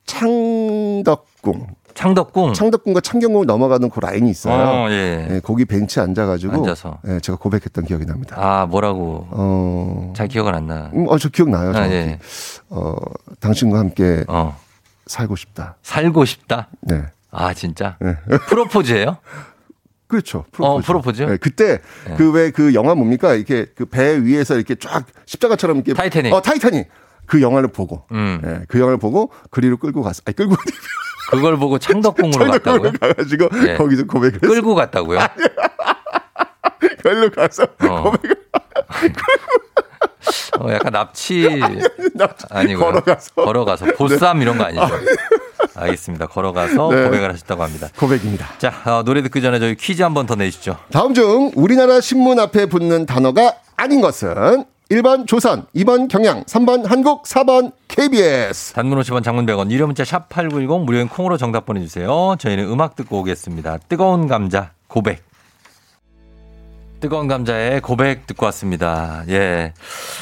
창덕궁. 0.06 1.68
창덕궁. 1.98 2.54
창덕궁과 2.54 3.02
창경궁을 3.02 3.48
넘어가는 3.48 3.90
그 3.90 4.00
라인이 4.00 4.30
있어요. 4.30 4.54
어, 4.86 4.90
예. 4.92 5.28
예, 5.32 5.40
거기 5.44 5.66
벤치에 5.66 6.04
앉아가지고 6.04 6.54
앉아서. 6.54 7.00
예, 7.08 7.20
제가 7.20 7.40
고백했던 7.40 7.86
기억이 7.86 8.06
납니다. 8.06 8.36
아, 8.40 8.68
뭐라고? 8.68 9.28
어, 9.32 10.14
잘 10.16 10.28
기억은 10.28 10.54
안 10.54 10.68
나. 10.68 10.92
음, 10.94 11.08
어, 11.10 11.18
저 11.18 11.30
기억 11.30 11.50
나요. 11.50 11.72
아. 11.76 11.90
예. 11.90 12.20
어, 12.70 12.94
당신과 13.40 13.80
함께 13.80 14.24
어. 14.28 14.56
살고 15.08 15.36
싶다. 15.36 15.78
살고 15.82 16.26
싶다? 16.26 16.68
네. 16.82 17.04
아, 17.32 17.54
진짜? 17.56 17.98
네. 18.00 18.16
프로포즈예요 18.48 19.18
그렇죠. 20.08 20.46
어, 20.60 20.80
프로포즈? 20.80 21.24
네, 21.24 21.38
그때 21.38 21.80
네. 22.08 22.16
그왜 22.16 22.52
그 22.52 22.76
영화 22.76 22.94
뭡니까? 22.94 23.34
이렇게 23.34 23.66
그 23.76 23.86
배 23.88 24.24
위에서 24.24 24.56
이렇게 24.56 24.76
쫙 24.76 25.04
십자가처럼 25.26 25.78
이렇게 25.78 25.94
타이타닉. 25.96 26.32
어, 26.32 26.42
타이타닉. 26.42 26.88
그 27.26 27.42
영화를 27.42 27.68
보고 27.70 28.04
음. 28.14 28.40
예, 28.46 28.62
그 28.70 28.80
영화를 28.80 29.00
보고 29.00 29.32
그리로 29.50 29.76
끌고 29.78 30.02
갔어. 30.04 30.22
아니 30.26 30.34
끌고 30.36 30.56
그걸 31.30 31.58
보고 31.58 31.78
창덕궁으로 31.78 32.52
갔다고요? 32.52 32.92
가가지고 33.00 33.50
예. 33.68 33.76
거기서 33.76 34.06
고백을 34.06 34.40
했어. 34.42 34.54
끌고 34.54 34.76
갔다고요? 34.76 35.20
끌고 37.04 37.30
가서 37.36 37.64
어. 37.64 38.04
고백을 38.12 38.36
어, 40.60 40.72
약간 40.74 40.92
납치 40.92 41.48
납치. 42.14 42.46
아니고요. 42.50 42.86
걸어가서. 42.86 43.34
걸어가서 43.36 43.86
보쌈 43.98 44.42
이런 44.42 44.58
거 44.58 44.66
아니죠? 44.66 44.88
알겠습니다. 45.76 46.28
걸어가서 46.28 46.90
네. 46.92 47.04
고백을 47.06 47.32
하셨다고 47.34 47.64
합니다. 47.64 47.88
고백입니다. 47.98 48.48
자, 48.58 48.74
어, 48.86 49.04
노래 49.04 49.22
듣기 49.22 49.42
전에 49.42 49.60
저희 49.60 49.76
퀴즈 49.76 50.02
한 50.02 50.14
번 50.14 50.26
더 50.26 50.36
내주시죠. 50.36 50.78
다음 50.92 51.14
중 51.14 51.52
우리나라 51.56 52.02
신문 52.02 52.40
앞에 52.40 52.66
붙는 52.66 53.06
단어가 53.06 53.54
아닌 53.76 54.02
것은 54.02 54.66
1번 54.90 55.28
조선, 55.28 55.66
2번 55.76 56.08
경향, 56.08 56.44
3번 56.46 56.86
한국, 56.86 57.24
4번 57.24 57.74
KBS. 57.90 58.74
단문 58.74 59.00
50원 59.00 59.24
장문 59.24 59.46
100원 59.46 59.70
유료 59.70 59.86
문자 59.86 60.06
샵 60.06 60.30
8910 60.30 60.86
무료인 60.86 61.10
콩으로 61.10 61.36
정답 61.38 61.66
보내주세요. 61.66 62.36
저희는 62.40 62.72
음악 62.72 62.96
듣고 62.96 63.20
오겠습니다. 63.20 63.80
뜨거운 63.90 64.28
감자 64.28 64.72
고백. 64.88 65.24
뜨거운 67.02 67.28
감자의 67.28 67.82
고백 67.82 68.26
듣고 68.28 68.46
왔습니다. 68.46 69.24
예. 69.28 69.74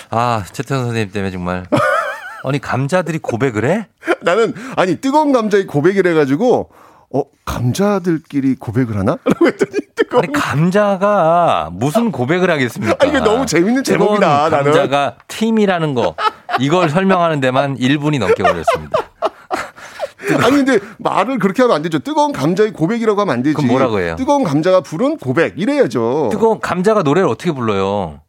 아, 0.10 0.44
최태현 0.52 0.86
선생님 0.86 1.12
때문에 1.12 1.32
정말. 1.32 1.66
아니, 2.44 2.60
감자들이 2.60 3.20
고백을 3.20 3.66
해? 3.66 3.88
나는 4.22 4.54
아니 4.76 4.98
뜨거운 4.98 5.32
감자의 5.32 5.68
고백을 5.68 6.06
해가지고 6.08 6.70
어 7.14 7.24
감자들끼리 7.46 8.56
고백을 8.56 8.98
하나? 8.98 9.18
라고 9.26 9.48
했더니 9.48 9.78
아니, 10.12 10.32
감자가 10.32 11.70
무슨 11.74 12.12
고백을 12.12 12.50
하겠습니까? 12.50 12.96
아, 13.00 13.06
이게 13.06 13.20
너무 13.20 13.46
재밌는 13.46 13.84
제목이다, 13.84 14.50
나는. 14.50 14.72
감자가 14.72 15.16
팀이라는 15.28 15.94
거. 15.94 16.16
이걸 16.60 16.90
설명하는 16.90 17.40
데만 17.40 17.78
1분이 17.78 18.20
넘게 18.20 18.44
걸렸습니다. 18.44 18.98
아니 20.44 20.64
근데 20.64 20.80
말을 20.98 21.38
그렇게 21.38 21.62
하면 21.62 21.76
안 21.76 21.82
되죠. 21.84 22.00
뜨거운 22.00 22.32
감자의 22.32 22.72
고백이라고 22.74 23.22
하면 23.22 23.34
안 23.34 23.44
되지. 23.44 23.56
그럼 23.56 23.70
뭐라고 23.70 24.00
해요? 24.00 24.16
뜨거운 24.18 24.44
감자가 24.44 24.82
부른 24.82 25.18
고백 25.18 25.54
이래야죠. 25.60 26.30
뜨거운 26.32 26.60
감자가 26.60 27.04
노래를 27.04 27.28
어떻게 27.30 27.52
불러요? 27.52 28.22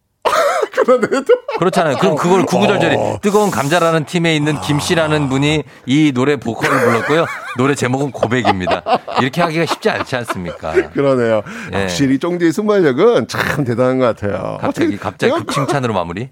그러네. 0.87 1.25
그렇잖아요. 1.59 1.97
그럼 1.99 2.15
그걸 2.17 2.45
구구절절히 2.47 2.97
어. 2.97 3.19
뜨거운 3.21 3.51
감자라는 3.51 4.05
팀에 4.05 4.37
있는 4.37 4.61
김 4.61 4.79
씨라는 4.79 5.29
분이 5.29 5.65
이 5.87 6.13
노래 6.15 6.37
보컬을 6.37 6.79
불렀고요. 6.81 7.27
노래 7.57 7.75
제목은 7.75 8.13
고백입니다. 8.13 8.83
이렇게 9.21 9.43
하기가 9.43 9.67
쉽지 9.67 9.91
않지 9.91 10.15
않습니까? 10.17 10.73
그러네요. 10.91 11.43
예. 11.73 11.77
확실히 11.79 12.19
쫑디의 12.19 12.53
순발력은 12.53 13.29
참 13.29 13.65
대단한 13.65 13.99
것 13.99 14.05
같아요. 14.17 14.59
갑자기 14.61 14.97
갑자기 14.97 15.33
급 15.33 15.51
칭찬으로 15.51 15.93
마무리. 15.95 16.29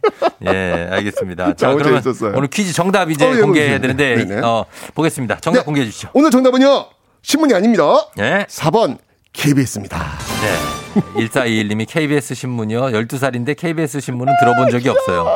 예, 0.47 0.89
알겠습니다. 0.93 1.55
자, 1.55 1.73
그러면 1.75 2.03
재밌었어요. 2.03 2.35
오늘 2.37 2.49
퀴즈 2.49 2.73
정답 2.73 3.11
이제 3.11 3.27
어, 3.27 3.35
예, 3.35 3.41
공개해야 3.41 3.75
예. 3.75 3.81
되는데 3.81 4.25
네네. 4.25 4.41
어, 4.45 4.67
보겠습니다. 4.95 5.39
정답 5.41 5.61
네. 5.61 5.65
공개해 5.65 5.87
주시죠. 5.87 6.11
오늘 6.13 6.31
정답은요. 6.31 6.87
신문이 7.23 7.55
아닙니다. 7.55 7.83
예. 8.19 8.47
4번 8.49 8.99
KBS입니다. 9.35 9.99
네. 10.41 11.01
1421님이 11.27 11.87
KBS 11.89 12.35
신문이요. 12.35 12.81
12살인데 12.87 13.57
KBS 13.57 14.01
신문은 14.01 14.33
들어본 14.41 14.71
적이 14.71 14.89
없어요. 14.91 15.27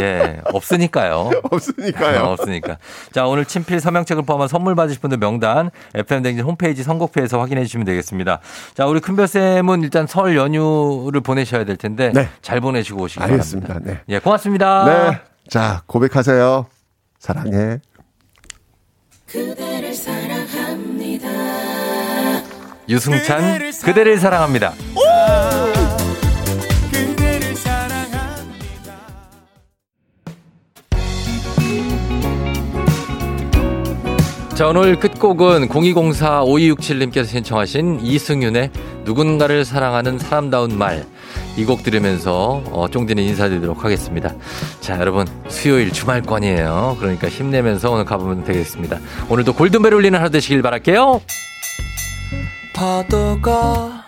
예, 0.00 0.40
없으니까요. 0.44 1.30
없으니까요. 1.50 2.22
어, 2.22 2.32
없으니까. 2.32 2.78
자, 3.12 3.26
오늘 3.26 3.44
친필 3.44 3.78
서명책을 3.78 4.24
포함한 4.24 4.48
선물 4.48 4.74
받으실 4.74 5.00
분들 5.00 5.18
명단 5.18 5.70
FM댕진 5.94 6.44
홈페이지 6.44 6.82
선곡표에서 6.82 7.38
확인해 7.38 7.64
주시면 7.64 7.84
되겠습니다. 7.86 8.40
자, 8.74 8.86
우리 8.86 9.00
큰별쌤은 9.00 9.82
일단 9.82 10.06
설 10.06 10.36
연휴를 10.36 11.20
보내셔야 11.20 11.64
될 11.64 11.76
텐데 11.76 12.10
네. 12.14 12.28
잘 12.40 12.60
보내시고 12.60 13.02
오시기 13.02 13.22
알겠습니다. 13.22 13.68
바랍니다. 13.68 13.92
네. 13.92 14.14
예, 14.14 14.18
고맙습니다. 14.18 14.84
네. 14.86 15.18
자, 15.48 15.82
고백하세요. 15.86 16.66
사랑해. 17.18 17.78
그대를 19.26 19.94
사랑합니다. 19.94 20.21
유승찬 22.92 23.58
그대를 23.84 24.18
사랑합니다. 24.18 24.74
자, 34.54 34.68
오늘 34.68 34.96
끝곡은 35.00 35.68
0204-5267님께서 35.68 37.26
신청하신 37.26 38.00
이승윤의 38.02 38.70
누군가를 39.04 39.64
사랑하는 39.64 40.18
사람다운 40.18 40.76
말. 40.76 41.04
이 41.56 41.64
곡 41.64 41.82
들으면서, 41.82 42.62
어, 42.70 42.86
쫑디는 42.88 43.22
인사드리도록 43.24 43.84
하겠습니다. 43.84 44.34
자, 44.80 44.98
여러분, 45.00 45.26
수요일 45.48 45.90
주말권이에요. 45.92 46.96
그러니까 47.00 47.28
힘내면서 47.28 47.90
오늘 47.90 48.04
가보면 48.04 48.44
되겠습니다. 48.44 48.98
오늘도 49.28 49.54
골든벨 49.54 49.94
울리는 49.94 50.18
하루 50.18 50.30
되시길 50.30 50.62
바랄게요. 50.62 51.20
파도가 52.72 54.01